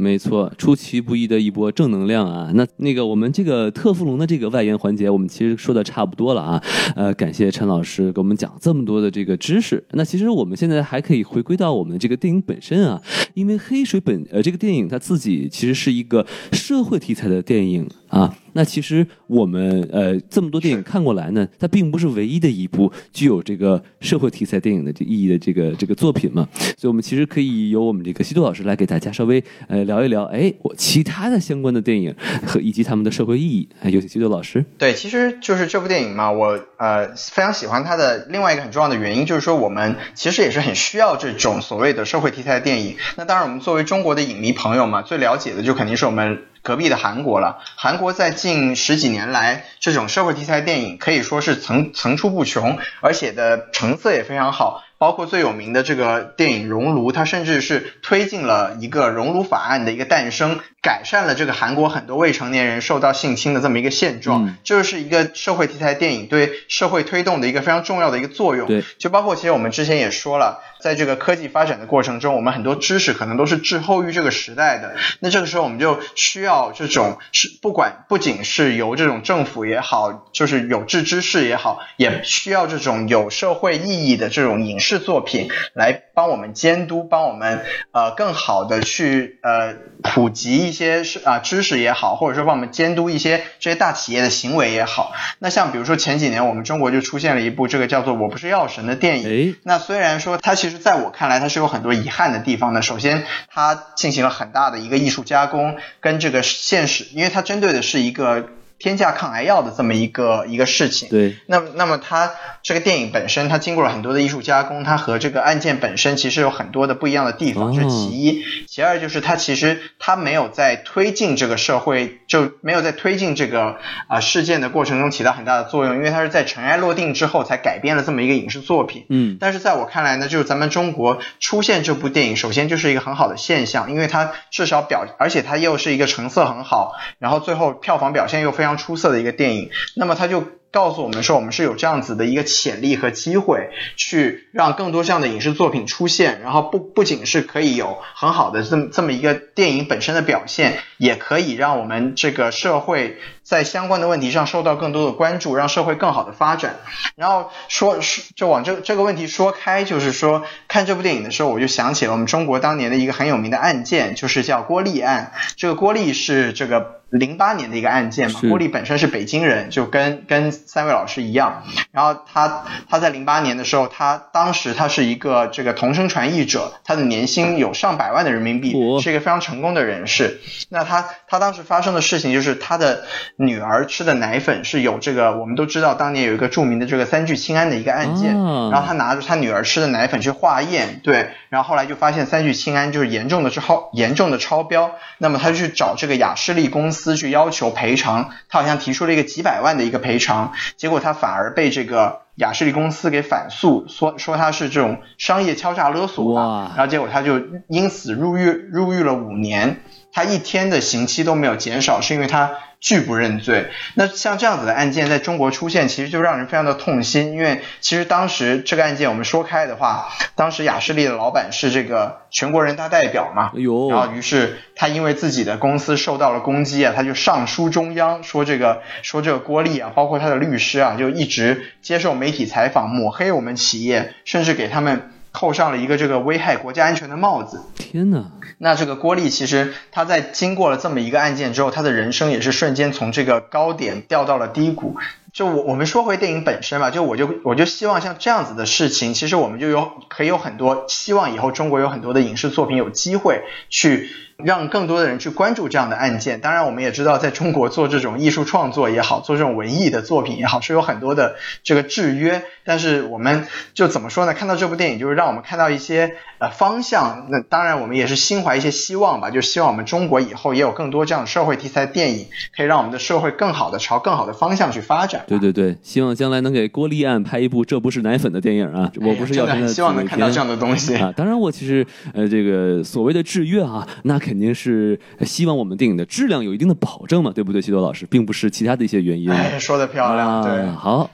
[0.03, 2.51] 没错，出其不意的一波正能量啊！
[2.53, 6.61] 那那个我们这个特富龙的这个外延环节，我们其实说的差不多了啊。
[6.93, 9.81] 呃，感谢陈老师给我们讲这么多的这个知识。
[9.91, 13.01] 那其实我们现在还可以回归到我们这个电影本身啊，
[13.33, 18.35] 因为《黑水本》呃这个电影它自己其实是一个社会题材的电影啊。
[18.53, 26.47] 那其实我们呃这么多电影看过来呢，它并不是唯一的一部具有这个社会题材电影的这意义的这个这个作品嘛，
[26.77, 32.15] 所以我们其实可以由我们这个西多老师来给大家稍微呃聊一聊，哎，我其他的相关的电影
[32.45, 34.63] 和以及他们的社会意义，有请西多老师。
[34.77, 42.95] 对，其实就是这部电影嘛，我呃非常喜欢它的另外一个很重要的原因，就是说我们其实也是很需要这种所谓的社会题材的电影。
[43.17, 46.39] 那当然，我们作为中国的影迷朋友嘛，最了解的就肯定是我们。
[46.63, 54.83] 隔壁的韩国了，韩国在近十几年来，这种社会题材电影可以说是层层出不穷，而且的成色也非常好。
[55.03, 64.55] 包括最有名的这个电影《熔炉》，它甚至是推进了一个熔炉法案的一个诞生，改善了这个韩国很多未成年人受到性侵的这么一个现状。
[64.63, 68.65] 这就是一个社会题材电影对社会推动的一个非常重要的一个作用。
[68.65, 74.95] 对，就包括其实我们之前也说了，在这个科技发展的过程中，我们很多知识可能都是滞后于这个时代的。
[75.19, 84.92] 那这个时候我们就需要这种是不管不仅是由这种政府也好，就是有志之士也好，也需要这种有社会意义的这种影视。
[84.99, 95.13] 作品来帮我们监督，帮我们呃更好的去呃普及一些是啊知识也好，或者说帮我们监督一些这些大企业的行为也好。
[95.39, 99.55] 那像比如说前几年我们中国就出现了一部这个叫做《我不是药神》的电影。
[99.63, 102.81] 那虽然说它其实在我看来它是有很多遗憾的地方的。
[102.81, 108.47] 首先它进行了很大的一个艺术加工，跟这个现实，因为它针对的是一个。
[108.83, 112.33] 天价抗癌药的这么一个一个事情，对，那那么它
[112.63, 118.43] 这个电影本身，它经过了很多的艺术加工，它和这个案件本身其实有很多的不一样的地方，这是其一。
[118.67, 123.77] 其二就是它其实它没有在推进这个社会，就没有在推进这个
[124.07, 129.05] 啊事件的过程中起到很大的作用，因为它是在尘埃落定之后才改编了这么一个影视作品。
[129.09, 138.73] 嗯，但是在我看来呢，就是咱们中国出现这部电影，首先就是一个很好的现象，因为它至少表，而且它又是一个成色很好，然后最后票房表现又非常。
[138.73, 140.43] 出色的一个电影，那么它就
[140.73, 156.77] 告诉我们说，我们是有这样子的一个潜力和机会，去让更多这样的影视作品出现，然后不不仅是可以有很好的这么这么一个电影本身的表现，也可以让我们这个社会在相关的问题上受到更多的关注，让社会更好的发展。
[157.15, 157.99] 然后说
[158.35, 165.33] 就往这这个问题说开，就是说看这部电影的时候，我就想起了我们中国当年的一个很有名的案件，就是叫郭丽案。
[165.57, 167.03] 这个郭丽是这个。
[167.13, 171.61] 零八年的一个案件嘛，郭丽本身是北京人，就跟跟三位老师一样。
[171.91, 180.41] 然后他他在零八年的时候，他当时他是一个这个同声传译者，他的年薪有上百万的人民币，是一个非常成功的人士。
[180.69, 183.05] 那他他当时发生的事情就是他的
[183.35, 188.33] 女儿吃的奶粉是有这个，我们都知道当年有一个著名的这个三聚氰胺的一个案件，
[188.71, 197.03] 然后他拿着他女儿吃的奶粉去化验，对，然后后来就发现三聚氰胺就是严重的超严重的超标，那么他就去找这个雅士利公司。
[197.03, 209.81] 司去要求赔偿，他好像提出了一个几百万的一个赔偿，结果他反而被这个雅士利公司给反诉，说说他是这种商业敲诈勒索，然后结果他就因此入狱入狱了五年，
[210.13, 212.51] 他一天的刑期都没有减少，是因为他。
[212.83, 217.31] 拒不认罪，那像这样子的案件在中国出现，其实就让人非常的痛心。
[217.31, 223.53] 因为其实当时这个案件我们说开的话，当时雅士利的老板是这个全国人大代表嘛，
[223.89, 235.12] 然后于是他因为自己的公司受到了攻击啊，他就上书中央说这个说这个郭丽啊，包括他的律师啊，就一直接受媒体采访抹黑我们企业，甚至给他们。
[235.33, 237.59] 扣上了一个这个危害国家安全的帽子。
[237.75, 238.31] 天哪！
[238.59, 244.95] 那这个郭丽其实他在经过了这么一个案件之后，他的人生也是瞬间从这个高点掉到了低谷。
[245.33, 254.11] 就我我们说回电影本身吧，就我就我就希望像这样子的事情，其实我们就有可以有很多希望以后中国有很多的影视作品有机会去
[254.45, 256.39] 让更多的人去关注这样的案件。
[256.39, 262.43] 当然，我们也知道，在中国做这种艺术创作也好，做这种文艺的作品也好，是有很多的这个制约。
[262.65, 264.33] 但是我们就怎么说呢？
[264.33, 267.27] 看到这部电影，就是让我们看到一些呃方向。
[267.29, 275.23] 那当然，我们也是心怀一些希望吧，就希望我们中国以后也有更多这样的社会题材电影，可以让我们的社会更好的朝更好的方向去发展。
[275.27, 278.89] 对对对，希望将来能给郭立案拍一部《这不是奶粉》的电影啊！
[279.01, 281.13] 我不是要真的很希望能看到这样的东西啊！
[281.17, 289.31] 当然，我其实呃，这个所谓的制约啊，那肯定是希望我们电影的质量有一定的保证嘛，对不对，西多老师，并不是其他的一些原因。
[289.31, 291.09] 哎，说的漂亮，对，好，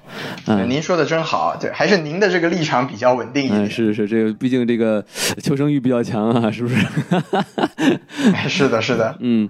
[0.47, 3.69] 嗯您说的真好，对，还是您的这个立场比较稳定一点。
[3.69, 5.03] 是是，这个毕竟这个
[5.41, 6.75] 求生欲比较强啊，是不是？
[8.47, 9.49] 是的，是的，嗯，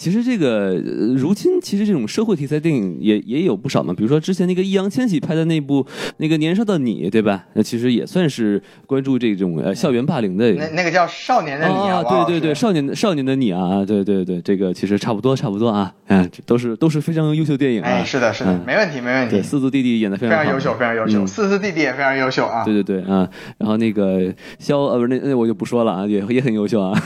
[0.00, 0.82] 其实这个
[1.14, 5.86] 如今其实这种社会题材电影也也有不少嘛，比如说之前那个易烊千玺拍的那部
[6.16, 7.44] 那个年少的你，对吧？
[7.52, 10.50] 那其实也算是关注这种呃校园霸凌的。
[10.52, 17.86] 那那个叫少年的你啊，对对对，少年少年的你啊，对对对，这个其实差不多差不多啊，嗯，都是都是非常优秀电影啊。
[17.86, 19.42] 哎，是的，是的，没问题，没问题。
[19.42, 21.26] 四字弟弟演的非常非常优秀，非常优秀。
[21.26, 22.64] 四字弟弟也非常优秀啊。
[22.64, 23.28] 对对对啊，
[23.58, 26.98] 然后那个肖呃不是那那我就不说了啊，也也很优秀啊。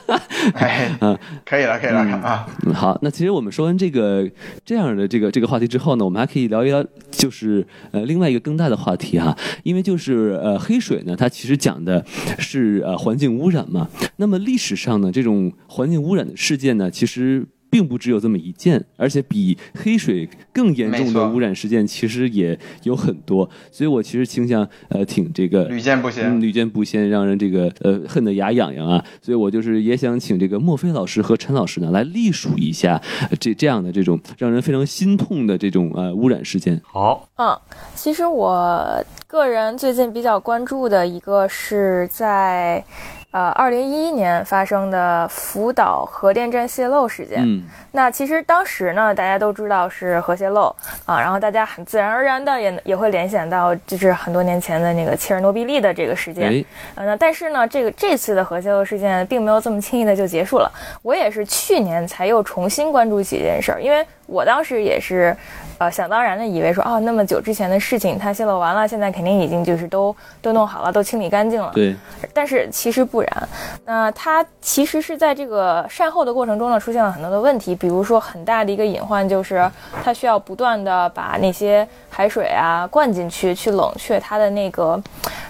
[0.56, 2.37] 哎，嗯，可以了，可以了啊。
[2.74, 4.28] 好，那其实我们说完这个
[4.64, 12.04] 这样的这个这个话题之后呢，我们还可以聊一聊，就是呃另外一个更大的话题哈，因为就是呃黑水呢，它其实讲的
[12.38, 13.88] 是呃环境污染嘛。
[14.16, 17.46] 那么历史上呢，这种环境污染的事件呢，其实。
[17.70, 29.04] 并不只有这么一件，而且比黑水更严重的污染事件其实也有很多，所以我其实倾向呃挺这个屡见不鲜，屡见不鲜，让人这个呃恨得牙痒痒啊！
[29.20, 33.00] 所以我就是也想请这个莫非老师和陈老师呢来隶属一下
[33.38, 36.80] 这这样的这种让人非常心痛的这种呃污染事件。
[36.84, 37.58] 好，嗯，
[37.94, 42.84] 其实我个人最近比较关注的一个是在。
[43.30, 50.74] 呃，二零一一年发生的福岛核电站泄漏事件，嗯，那其实当时呢，大家都知道是核泄漏
[51.04, 56.64] 啊，然后大家很自然而然的也也会联想到，就是很多年前的那个切尔诺贝利的这个事件，
[56.94, 60.72] 呃，那但是呢，这个这次的核泄漏事件并没有这么轻易的就结束了，
[61.02, 65.36] 我也是去年才又重新关注起这件事儿，因为我当时也是。
[65.80, 71.70] 呃，想当然的以为说，哦，那么久之前的事情它泄露完了，现在肯定已经就是都都弄好了，都清理干净了。
[71.72, 71.94] 对。
[72.34, 73.48] 但是其实不然，
[73.84, 79.70] 那它其实是在这个善后的过程中呢，出现了很多的问题，比如说很大的一个隐患就是
[80.02, 85.00] 它需要不断的把那些海水啊灌进去，去冷却它的那个，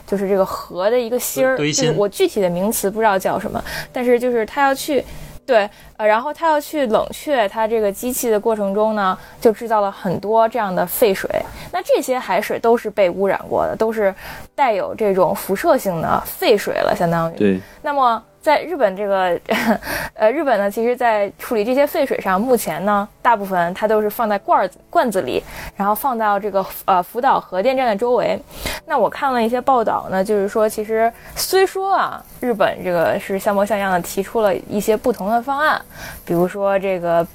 [0.07, 5.03] 就是这个核的一个芯儿，就是我具体的名词不知道叫什么，但是就是它要去。
[5.49, 11.29] 对，呃，然后他要去冷却它这个机器的过程中呢，就制造了很多这样的废水。
[11.73, 14.15] 那这些海水都是被污染过的，都是
[14.55, 17.37] 带有这种辐射性的废水了，相当于。
[17.37, 17.61] 对。
[17.81, 18.23] 那么。
[18.49, 19.39] 在日本这个，
[20.17, 25.45] 呃，日本呢，其实，在处理这些废水上，目前呢，大部分它都是放在罐子罐子里，
[25.77, 28.41] 然后放到这个呃福岛核电站的周围。
[28.87, 35.79] 那我看了一些报道呢，就是说，其实虽说啊，日本这个是像模像样的提出了一些不同的方案，
[36.25, 37.27] 比如说这个。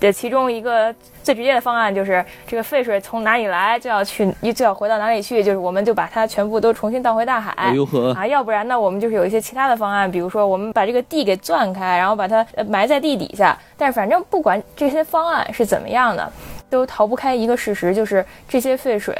[0.00, 7.52] 这其中一个最直接的方案就是，这个废水从哪里来就要去，就要回到哪里去，就是我们就把它全部都重新倒回大海。
[8.16, 13.56] 啊，要不然呢，我们就是有一些其他的方案，比如说我们把这个地给钻开，然后把它埋在地底下。
[13.76, 16.32] 但是反正不管这些方案是怎么样的，
[16.70, 19.14] 都逃不开一个事实，就是这些废水。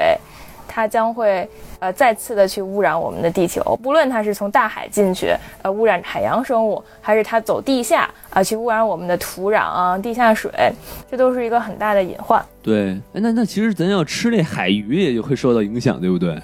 [0.73, 1.47] 它将会
[1.81, 10.51] 呃再次的去污染我们的地球，不论它是从大海进去呃污染海洋生物，还是它走地下啊去污染我们的土壤啊地下水，
[11.11, 12.45] 这都是一个很大的隐患。
[12.63, 16.39] 对，那那其实咱要吃那海鱼也就会受到影响，对不对？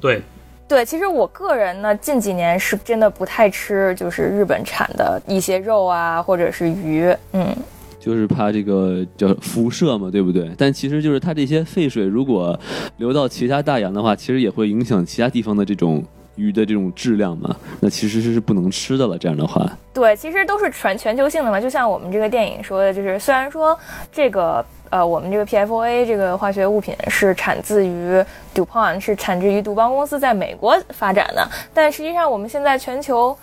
[0.00, 0.22] 对，
[0.68, 7.56] 对，其实我个人呢近几年是真的不太吃就是日本产的一些肉啊或者是鱼，嗯。
[8.00, 10.50] 就是怕这个叫辐射嘛，对不对？
[10.56, 12.58] 但其实就是它这些废水如果
[12.96, 16.02] 流到其他大洋的话，其实也会影响其他地方的这种
[16.34, 17.54] 鱼的这种质量嘛。
[17.78, 19.18] 那其实是不能吃的了。
[19.18, 21.60] 这样的话，对，其实都是全全球性的嘛。
[21.60, 23.78] 就像我们这个电影说的，就是虽然说
[24.10, 28.24] 这个呃，我们这个 PFOA 这个化学物品是产自于
[28.54, 33.36] DuPont，是产自于杜邦公司在美国发展的，但实际上我们现在全球。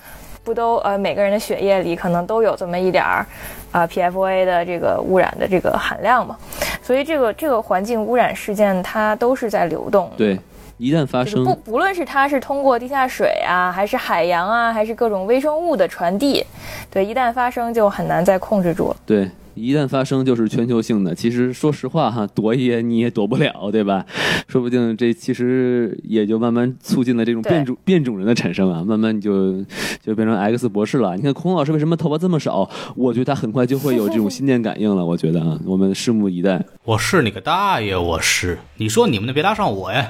[0.43, 3.25] 不都呃每个人的血液里可能都有这么一点儿
[3.71, 6.37] 啊 PFOA 的这个污染的这个含量嘛？
[6.81, 10.11] 所以这个这个环境污染事件它都是在流动。
[10.17, 10.39] 对，
[10.77, 16.45] 一旦发生，不不论是它是通过地下水啊，还是海洋啊，还是各种微生物的传递，
[16.89, 18.95] 对，一旦发生就很难再控制住了。
[19.05, 19.29] 对。
[19.57, 21.15] 一旦发生就是全球性的。
[21.15, 24.05] 其实说实话哈，躲也你也躲不了，对吧？
[24.47, 29.63] 说不定这其实也就慢慢促进了这种变种变种人的产生啊，慢慢你就
[30.01, 31.15] 就变成 X 博士了。
[31.15, 32.69] 你看孔老师为什么头发这么少？
[32.95, 35.05] 我觉得他很快就会有这种心电感应了。
[35.05, 36.63] 我觉得啊，我们拭目以待。
[36.83, 37.97] 我是你个大爷！
[37.97, 40.07] 我是你说你们的别搭上我呀！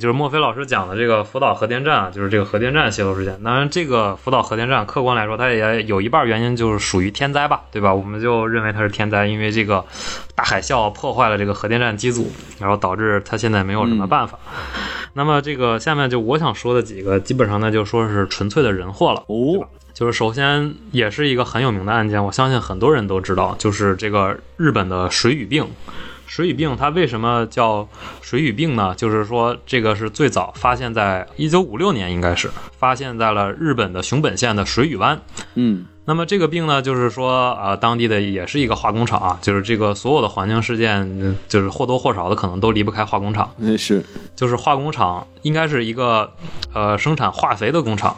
[0.00, 3.42] 就是墨菲老师讲的这个福岛核电站啊，就是这个核电站泄漏事件。
[3.42, 7.92] 当然，这个福岛核电站客观来说，它也有一半原因就是属于天灾吧，对吧？
[7.92, 9.84] 我们就认为它是天灾，因为这个
[10.36, 12.30] 大海啸破坏了这个核电站机组，
[12.60, 14.38] 然后导致它现在没有什么办法。
[15.14, 19.24] 那么这个下面就我想说的几个，基本上呢就说是纯粹的人祸了。
[19.26, 25.66] 哦，就是首先也是一个很有名的案件，我相信很多人都知道，就是这个日本的水俣病。
[26.28, 27.88] 水俣病它为什么叫
[28.20, 28.94] 水俣病呢？
[28.94, 35.18] 就是说这个是最早发现在一九五六年，应该是发现在了日本的熊本县的水俣湾。
[35.54, 43.50] 嗯，那么这个病呢，就是说啊、呃当地的也是一个化工厂啊，就是这个所有的环境事件，嗯就是或多或少的可能都离不开化工厂。
[43.56, 44.04] 嗯是
[44.36, 46.30] 就是化工厂应该是一个
[46.74, 48.14] 呃生产化肥的工厂，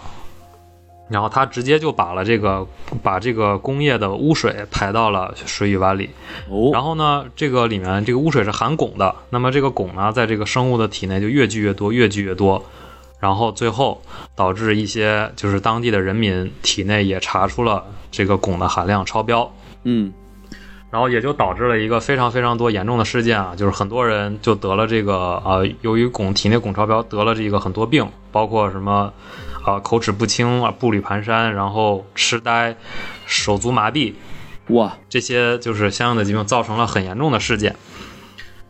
[1.10, 2.64] 然后他直接就把了这个
[3.02, 6.08] 把这个工业的污水排到了水俣湾里，
[6.48, 12.64] 哦，然后呢，这个里面这个污水是含汞的，那么这个汞呢，在这个生物的体内就越聚越多，越聚越多，
[13.18, 14.00] 然后最后
[14.36, 20.12] 导致一些就是当地的人民体内也查出了这个汞的含量超标，嗯，
[20.92, 29.12] 然后也就导致了一个非常非常多严重的事件啊，就是很多人就得了这个呃，由于汞体内汞超标得了这个很多病，包括什么
[29.64, 32.76] 啊、口齿不清啊、步履蹒跚，然后痴呆、
[33.26, 34.14] 手足麻痹
[34.68, 37.74] 哇，这些就是相应的疾病，造成了很严重的事件。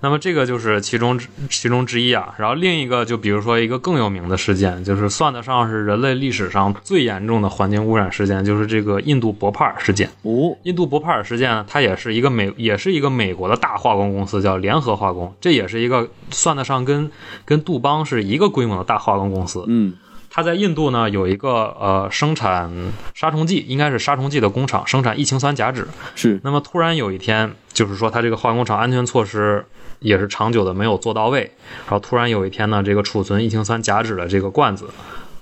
[0.02, 10.08] 那么这个就是其中之其中之一啊，然后另一个就比如说一个更有名的事件，就是算得上是人类历史上最严重的环境污染事件，就是这个印度博帕尔事件。
[10.22, 17.10] 哦，印度博帕尔事件呢，它也是一个美，也是一个美国的大化工公司，叫联合化工，这也是一个算得上跟
[17.44, 19.62] 跟杜邦是一个规模的大化工公司。
[19.68, 19.92] 嗯，
[20.31, 22.70] 它在印度呢有一个呃生产
[23.15, 25.85] 杀虫剂，应该是杀虫剂的工厂，生产异氰酸甲酯。
[26.15, 29.66] 是，那么突然有一天，就是说它这个化工厂安全措施
[29.98, 31.40] 也是长久的没有做到位，
[31.85, 34.89] 然后突然有一天呢，这个储存异氰酸甲酯的这个罐子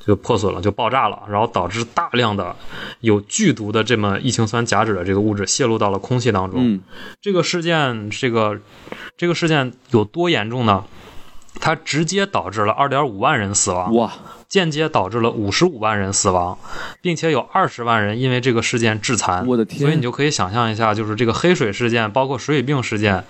[0.05, 2.57] 就破损了，就爆炸了，然后导致大量的
[3.01, 6.61] 有剧毒的这么异氰酸甲酯的这个物质泄露到了空气当中。
[6.63, 6.81] 嗯，
[7.21, 8.59] 这个事件，这个
[9.19, 10.83] 这个事件有多严重呢？
[11.61, 14.13] 它直接导致了2.5万人死亡，哇，
[14.49, 16.59] 间接导致了五十五万人死亡，
[17.03, 19.47] 并且有二十万人因为这个事件致残。
[19.47, 23.23] 我的天所以你就可以想象一下，就是这个黑水事件，包括水俣病事件，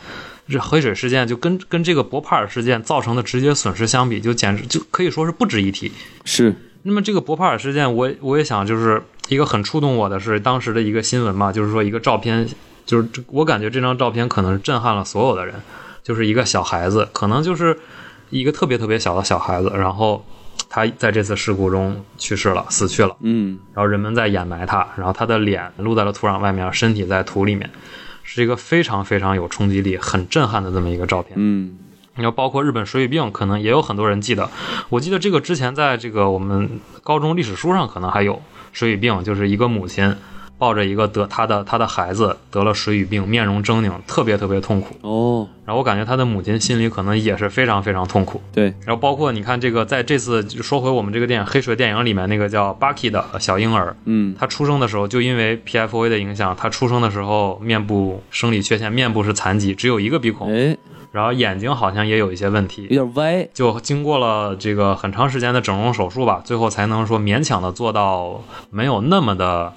[0.49, 5.91] 这黑水事件就跟跟这个博帕尔事件造成的直接损失相比，就简直就可以说是不值一提。
[6.25, 6.55] 是，
[6.85, 12.49] 那么这个博帕尔事件，我我也想就是一个很触动我的是当时的一个新闻嘛，就是说一个照片，
[12.87, 15.57] 就是这我感觉这张照片可能震撼了所有的人，
[16.05, 17.77] 就是一个小孩子，可能就是
[18.31, 20.25] 一个特别特别小的小孩子，然后
[20.69, 23.17] 他在这次事故中去世了，死去了。
[23.21, 27.71] 嗯，然后人们在掩埋他，然后他的脸露在了土壤外面，身体在土里面，
[28.23, 31.33] 是一个非常非常有冲击力、很震撼的这么一个照片。
[31.37, 31.79] 嗯，
[32.17, 34.51] 你要包括日本水俣病，可能也有很多人记得。
[34.91, 38.43] 我记得这个之前在这个我们高中历史书上可能还有
[38.73, 40.15] 水俣病，就是一个母亲
[40.59, 44.97] 抱着一个得他的他的孩子得了水俣病，面容狰狞，特别特别痛苦。
[45.03, 48.43] 哦，然后我感觉他的母亲心里可能也是非常非常痛苦。
[48.53, 60.77] 对，然后包括你看这个，在这次就说回我们这个电影《黑水》电影里面那个叫 Bucky 的小婴儿，嗯，他出生的时候就因为 PFOA 的影响，他出生的时候面部生理缺陷，面部是残疾，只有一个鼻孔，哎，
[61.13, 69.73] 然后眼睛好像也有一些问题，有点歪，就经过了这个很长时间的整容手术吧，最后才能说勉强的做到没有那么的。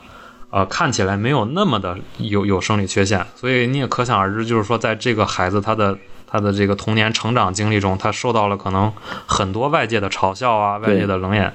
[0.52, 5.98] 呃，看起来没有那么的有有生理缺陷，所以你也可想而知，就是说，在这个孩子他的
[6.28, 8.92] 他的这个童年成长经历中，他受到了可能
[9.26, 11.54] 很多外界的嘲笑啊，外界的冷眼。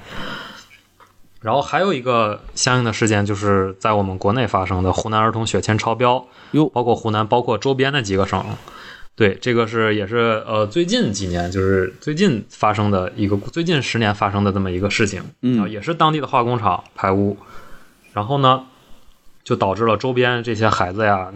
[1.43, 8.45] 然后还有一个相应的事件，就是在我们国内发生的湖南儿童血铅超标，哟包括湖南，包括周边的几个省。
[9.15, 17.37] 对，这个是也是呃最近几年，就是最近发生的一个最近十年发生的这么一个事情，嗯，也是当地的化工厂排污，
[18.13, 18.65] 然后呢，
[19.47, 21.29] 就导致了周边这些孩子呀，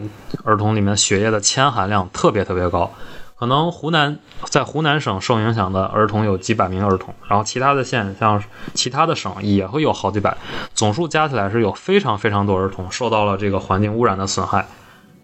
[0.43, 2.91] 儿童里面血液的铅含量特别特别高，
[3.39, 8.43] 可能湖南在湖南省受影响的儿童有几百名儿童，然后其他的县像
[8.73, 10.35] 其他的省也会有好几百，
[10.73, 14.67] 总数加起来是有非常非常多儿童受到了这个环境污染的损害。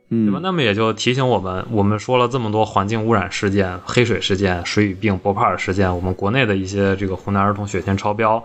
[0.09, 0.39] 对吧？
[0.39, 8.41] 嗯，那么也就提醒我们，我们说了这么多环境污染事件、黑水事件、水俣病、博帕尔事件，我们国内的一些这个湖南儿童血铅超标，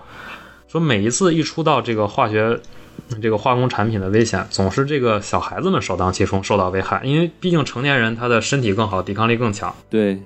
[0.66, 2.58] 说每一次一出到这个化学
[3.20, 9.74] 这个化工产品的危险，总是这个小孩子们首当其冲受到危害，因为毕竟成年人他的身体更好，抵抗力更强。
[9.90, 10.22] 对，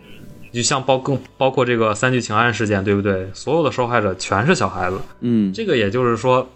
[0.52, 3.28] 就像包更包括这个三聚氰胺事件，对不对？
[3.34, 5.00] 所有的受害者全是小孩子。
[5.20, 6.48] 嗯，这个也就是说，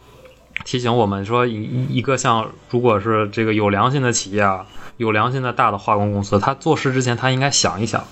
[0.65, 4.65] 提醒我们说，一一个像如果是这个有良心的企业啊，
[4.99, 8.05] 有良心的大的化工公司，他做事之前他应该想一想，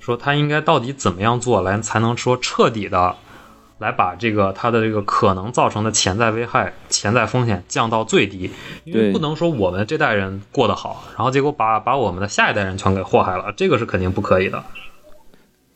[0.00, 3.14] 说他应该到底怎么样做来才能说彻底的。
[3.78, 8.50] 来把这个它的这个可能造成的潜在危害、潜在风险降到最低，
[8.84, 14.62] 因为不能说我们这代人过得好，然后结果把把我们的下一代人全给祸害了，这个是肯定不可以的。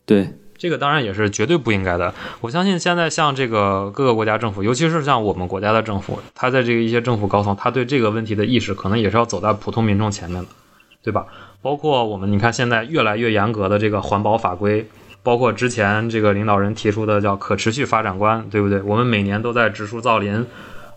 [0.07, 2.15] 对，这个当然也是绝对不应该的。
[2.41, 10.49] 我相信现在像这个各个国家政府，尤其是像我们国家的政府，他在这个一些政府高层，他对这个问题的意识可能也是要走在普通民众前面的，
[11.03, 11.27] 对吧？
[11.61, 14.89] 包括我们，你看现在越来越严格的这个环保法规，
[15.23, 18.81] 包括之前这个领导人提出的叫可持续发展观，对不对？
[18.83, 20.47] 我们每年都在植树造林，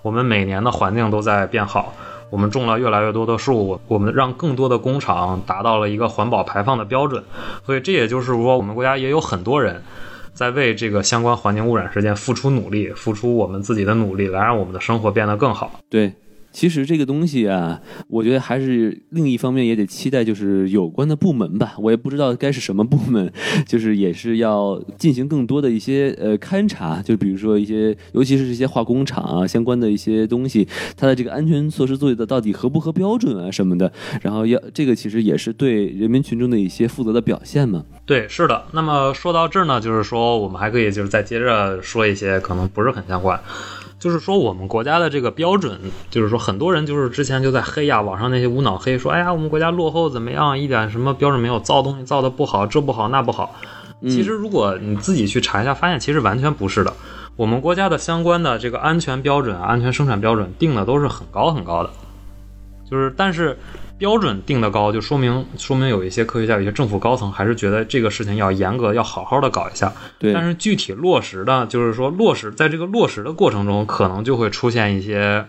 [0.01, 1.93] 我们每年的环境都在变好，
[2.29, 7.23] 我们种了越来越多的树，我们让更多的工厂达到了一个环保排放的标准，
[7.65, 9.83] 所以这也就是说，我们国家也有很多人
[10.33, 15.79] 在为这个相关环境污染事件付出努力，付出我们自己的努力，来让我们的生活变得更好。
[15.89, 16.13] 对，
[16.51, 23.31] 其实这个东西啊，我觉得还是另一方面也得期待，就是有关的部门吧，我也不知道该是什么部门，
[23.65, 30.67] 就是也是要进行更多的一些呃勘察，就比如说一些，尤其是这些化工厂啊相关的一些东西，
[30.97, 33.91] 它的这个安全措施做的到底合不合标准啊什么的，
[34.21, 37.83] 然后要这个其实也是对人民群众的一些负责的表现嘛。
[38.05, 38.65] 对，是的。
[38.73, 43.39] 那么说到这儿呢，就是说我们还可以就是再接着说一些可能不是很相关。
[44.01, 45.79] 就是说，我们国家的这个标准，
[46.09, 53.53] 就是说，很多人就是之前就在黑呀，网上那些无脑黑说，哎呀，我们国家落后怎么样，一点什么标准没有，造东西造的不好，这不好那不好。
[54.01, 56.91] 其实如果你自己去查一下，发现其实完全不是的。
[57.35, 61.91] 我们国家的相关的这个安全标准、安全生产标准定的都是很高很高的，
[62.89, 63.55] 就是但是
[64.01, 69.93] 标准定的高，就说明说明有一些科学家、有一些政府高层还是觉得这个事情要严格、要好好的搞一下。
[70.17, 75.45] 对，但是具体落实的，就是说落实在这个落实的过程中，可能就会出现一些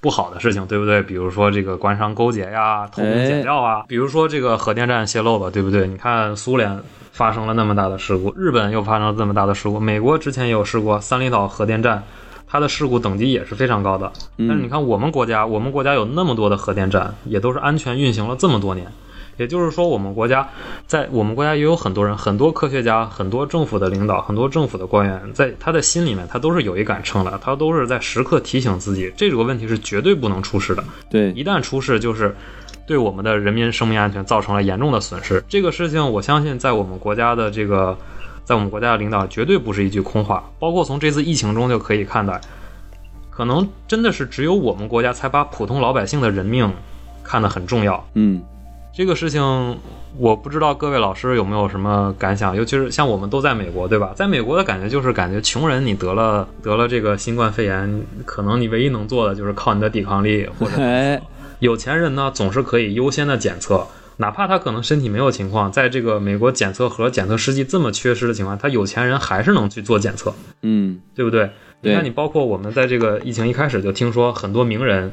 [0.00, 1.00] 不好的事情，对不对？
[1.00, 5.86] 比如说这个官商勾结呀、偷工减料啊，比如说这个核电站泄漏吧，对不对？
[5.86, 12.02] 你看苏联发生了那么大的事故，日本又发生了这么大的事故，美国之前也有事故，三里岛核电站。
[12.52, 18.86] 它的事故等级也是非常高的，但是你看我们国家，我们国家有那么多的核电站，也都是安全运行了这么多年。
[19.38, 20.46] 也就是说，我们国家
[20.86, 30.84] 在我们国家也有很多人、很多科学家、很多政府的领导、很多政府的官员，在他的心里面，他都是有一杆秤的，他都是在时刻提醒自己，这个问题是绝对不能出事的。
[31.10, 32.36] 对，一旦出事，就是
[32.86, 35.42] 对我们的人民生命安全造成了严重的损失。
[35.48, 37.96] 这个事情，我相信在我们国家的这个，
[38.44, 40.50] 在我们国家的领导绝对不是一句空话。
[40.58, 42.40] 包括从这次疫情中就可以看到，
[43.30, 46.72] 可能真的是只有我们国家才把普通老百姓的人命
[47.22, 48.06] 看得很重要。
[48.14, 48.42] 嗯，
[48.92, 49.78] 这个事情，
[50.18, 54.12] 我不知道各位老师有没有什么感想，尤其是像我们都在美国，对吧？
[54.14, 61.22] 在美国的感觉就是，感觉穷人你得了得了这个新冠肺炎，可能你唯一能做的就是靠你的抵抗力，或者哎，
[61.60, 63.86] 有钱人呢总是可以优先的检测，
[64.22, 70.32] 哪怕他可能身体没有情况，在这个美国检测盒检测试剂这么缺失的情况，他有钱人还是能去做检测，
[70.62, 71.50] 嗯，对不对？
[71.82, 75.10] 对你看，你包括我们在这个疫情一开始就听说很多名人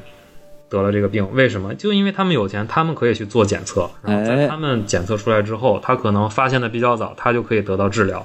[0.70, 1.74] 得了这个病，为什么？
[1.74, 8.24] 就因为他们有钱，他们可以去做检测，然后在哎他们检测出来之后，他可能发现的比较早，他就可以得到治疗，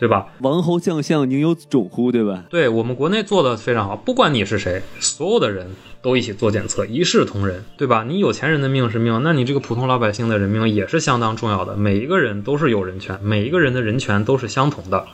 [0.00, 0.26] 对吧？
[0.40, 2.44] 王侯将相宁有种乎，对吧？
[2.50, 5.68] 对我们国内做的非常好，不管你是谁，所有的人
[6.02, 8.02] 都一起做检测，一视同仁，对吧？
[8.08, 11.76] 你有钱人的命是命，那你这个普通老百姓的人命也是相当重要的。
[11.76, 15.04] 每一个人都是有人权，每一个人的人权都是相同的。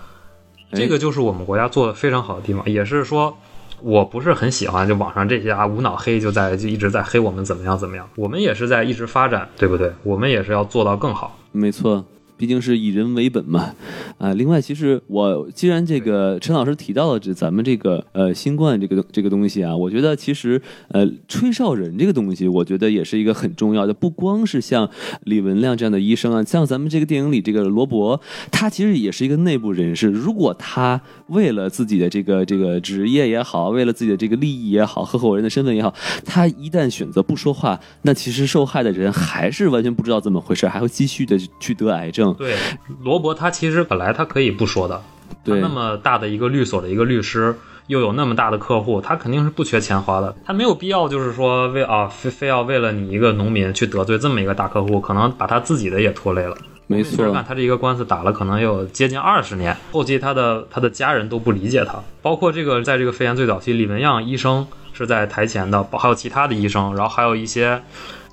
[0.71, 3.37] 哎这个就是我们国家做的非常好的地方，也是说。
[3.83, 9.93] 我不是很喜欢，就网上这些啊无脑黑就在就一直在黑我们怎么样怎么样，我们也是在一直发展，对不对？
[10.03, 11.39] 我们也是要做到更好。
[11.53, 12.03] 没错，
[12.37, 13.75] 毕竟是以人为本嘛。
[14.19, 23.93] 啊，另外，其实我既然这个陈老师提到了这咱们这个呃新冠这个这个东西啊，我觉得其实呃吹哨人这个东西，我觉得也是一个很重要的。
[23.93, 24.89] 不光是像
[25.25, 30.09] 李文亮这样的医生啊，像咱们这个电影里这个罗伯，他其实也是一个内部人士。
[30.09, 35.95] 如果他为了自己的这个这个职业也好，为了自己的这个利益也好，合伙人的身份也好，
[36.25, 42.26] 他一旦选择不说话，那其实受害的人还是完全不知道怎么回事，还会继续的去得癌症。
[42.35, 42.57] 对，
[43.03, 56.57] 罗伯他其实本来他可以不说的，他对那么大的一个律所的一个律师，又有那么大的客户，他肯定是不缺钱花的，他没有必要就是说为啊非非要为了你一个农民去得罪这么一个大客户，可能把他自己的也拖累了。
[56.89, 67.83] 没错他这一个官司打了可能有接近二十年，后期他的他的家人都不理解他，包括这个在这个肺炎最早期，李文样医生是在台前的，还有其他的医生，然后还有一些。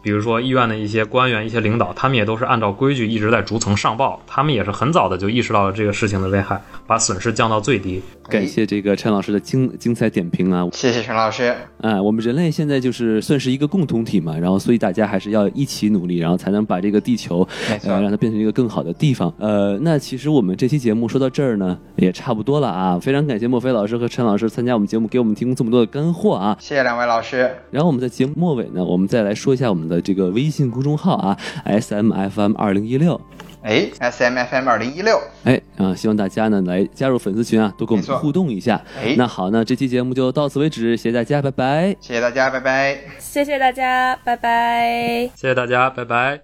[0.04, 8.02] 比如说医院的一些官员、一些领导，他们也都是按照规矩一直在逐层上报，他们也是很早的就意识到了这个事情的危害，把损失降到最低。
[8.30, 10.68] 感谢这个陈老师的精精彩点评啊！
[10.74, 11.56] 谢谢陈老师。
[11.82, 17.48] 哎，我们人类现在就是算是一个共同体嘛，然后所以大家还是要一起努力，然后才能把这个地球
[17.84, 19.34] 让它变成一个更好的地方。
[19.40, 22.98] 呃，那其实我们这期节目说到这儿呢，也差不多了啊。
[23.00, 26.58] 非常感谢莫菲老师和陈老师参加我们节目，给我们提供这么多的干货啊。
[26.60, 27.52] 谢谢两位老师。
[27.72, 33.20] 然后我们在节目末尾呢，我们再来说一下我们的这个微信公众号啊，S M F M 二零一六。
[33.62, 38.82] 哎，S M F M 二零一六，哎啊，希望大家呢来加入粉丝群啊，多跟我们互动一下。
[39.02, 41.96] 哎那好，那这期节目就到此为止，谢谢大家，拜拜。
[42.02, 42.98] 谢谢大家，拜拜。
[43.20, 45.32] 谢谢大家，拜拜。
[45.34, 46.42] 谢谢大家，拜拜。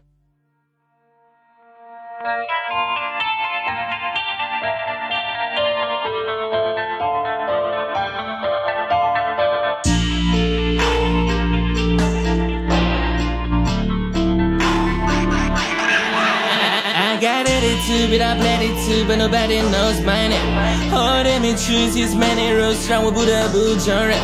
[17.99, 20.93] Attitude, but I played it too, but nobody knows my name.
[20.93, 24.17] All let me choose his many roads, 让我不得不承认。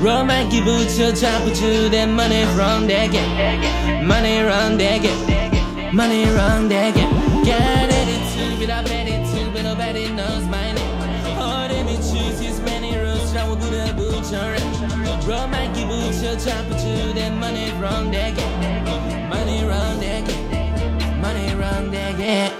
[0.00, 7.08] 若买一部车，抓不住的 money from that game, money from that game, money from that game.
[7.44, 11.38] Got attitude, but I played it too, but nobody knows my name.
[11.38, 14.60] All let me choose his many roads, 让我不得不承认。
[15.26, 18.84] 若买一部车，抓不住的 money from that game,
[19.28, 20.49] money from that game.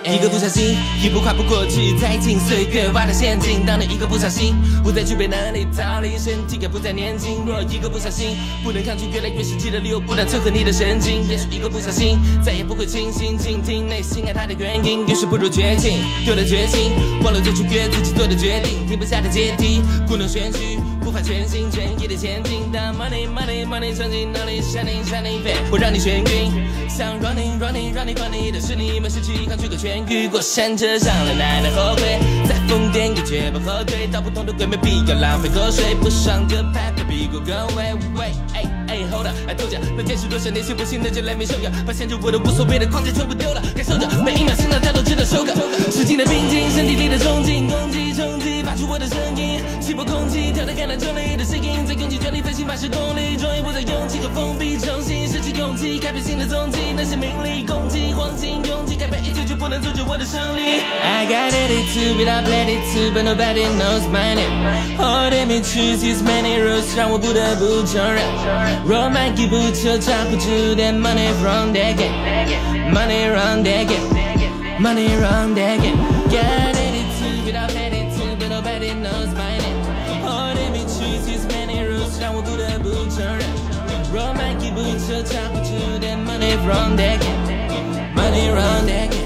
[0.05, 3.65] 一个不小心，一步跨不过去，踩进岁月挖的陷阱。
[3.65, 7.45] 当你一个不小心，不再具备能力逃离，身体也不再年轻。
[7.47, 11.27] 若一个不小心，不能抗拒越来越实际的理由，不能摧毁你的神经。
[11.29, 15.07] 也许一个不小心，再也不会清醒，倾听内心爱他的原因。
[15.07, 16.93] 于是不如绝情，丢了决心，
[17.23, 20.79] 忘了最初约自己做的决定，停不下的阶梯，故弄玄虚。
[21.01, 26.53] 不怕全心全意的前进，当 money money money 冲进脑里，shining shining face，我让你眩晕。
[26.89, 45.55] 想 running running running 管你的是你们失去抗拒个痊愈，过山车上了奶奶后悔，在疯癫也绝不后退，到不同的鬼没必要浪费口水，不爽就拍拍屁股跟喂喂，哎哎 hold up，I told ya，那天使多少年轻不幸的就 let me show ya，把限制我的无所谓的框架全部丢了，感受着每一秒心跳跳都值得收割，
[45.91, 60.83] 使劲的并进，身体里的冲劲，攻击冲发出我的声音，稀薄空气，跳得看得中立的声音，在用尽全力飞行八十公里，终于不再拥挤和封闭，重新失去勇气，改变新的踪迹，那些名利攻击，黄金拥挤，改变一切就不能阻止我的胜利。
[61.03, 64.53] I got attitude, but I played it too, but nobody knows my name.
[64.99, 68.23] Oh, let me choose is many roads，让我不得不承认，
[68.85, 72.13] 若买一部车，抓不住的 money from that game,
[72.93, 74.05] money from that game,
[74.79, 76.80] money from that game.
[86.65, 87.21] from deck,
[88.15, 89.20] money round deck.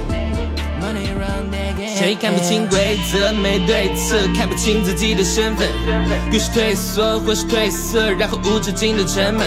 [1.95, 5.69] 谁看不清规则，没对策，看不清自己的身份，
[6.33, 9.47] 于是退缩或是褪色，然后无止境的沉闷。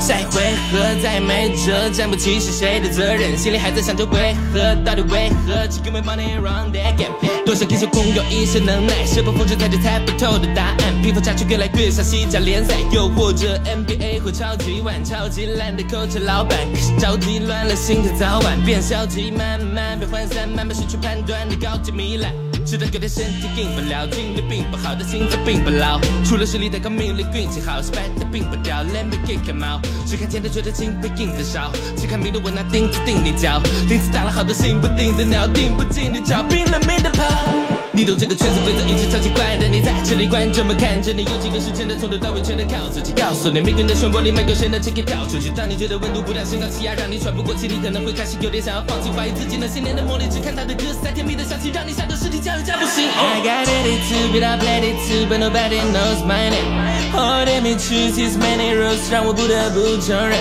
[0.00, 0.40] 下一回
[0.72, 3.36] 合再也没辙，站不起是谁的责任？
[3.36, 5.66] 心里还在想着为何，到底为何？
[5.68, 7.12] 只因为 money run that game。
[7.44, 11.02] 多少英雄空有一身能耐，是否复制才是猜不透的答案？
[11.02, 22.32] 披风下去越来越像西甲联赛，又或者 NBA 或超级碗，超级烂的 coach 老板，可是着急乱了心的早晚变消极，慢慢被涣散，慢慢失去判断的高级糜烂。
[22.64, 28.84] 直到有点身体硬不了，精力并不好但心脏并不老，除了实力但高，命力运气好，失败的并不掉。
[28.84, 37.81] Let me kick him out，只看甜的觉得轻，被硬的少，只看明的我拿钉子钉你脚，钉子打了好多心不定的鸟，定不进你脚，拼了命的跑。
[38.02, 43.12] 你懂这个圈子规则，一直超奇怪的你在这里，观众们看着你，有几个是真的，从头到尾全都靠自己。
[43.14, 45.50] 告诉你，命运的漩涡里没有谁能轻易跳出去。
[45.54, 53.06] 当你觉得温度不断升高，气压让你喘不过气，你可能会开始有点想要放弃，怀疑自己那些年的磨砺，只看他的歌词，在甜蜜的香气，让你想着尸体加油加不行。
[53.06, 56.74] I got attitude, but I played it too, but nobody knows my name.
[57.14, 60.34] Oh, let me choose his many roads，让我不得不承认，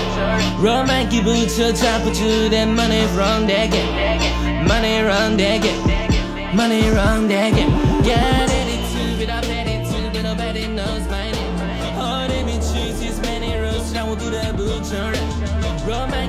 [0.57, 6.01] 若买一部车，抓不住的 money from that game, money from that game.
[6.53, 7.69] Money wrong, they get
[8.03, 10.09] Got attitude, but I bet it too
[10.75, 14.53] knows my name All they been chooses many roads Now we'll do the
[15.87, 16.27] Roll my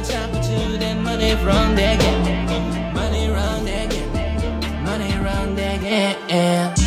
[0.00, 6.85] chop to That money wrong, they get Money wrong, they get Money wrong, they get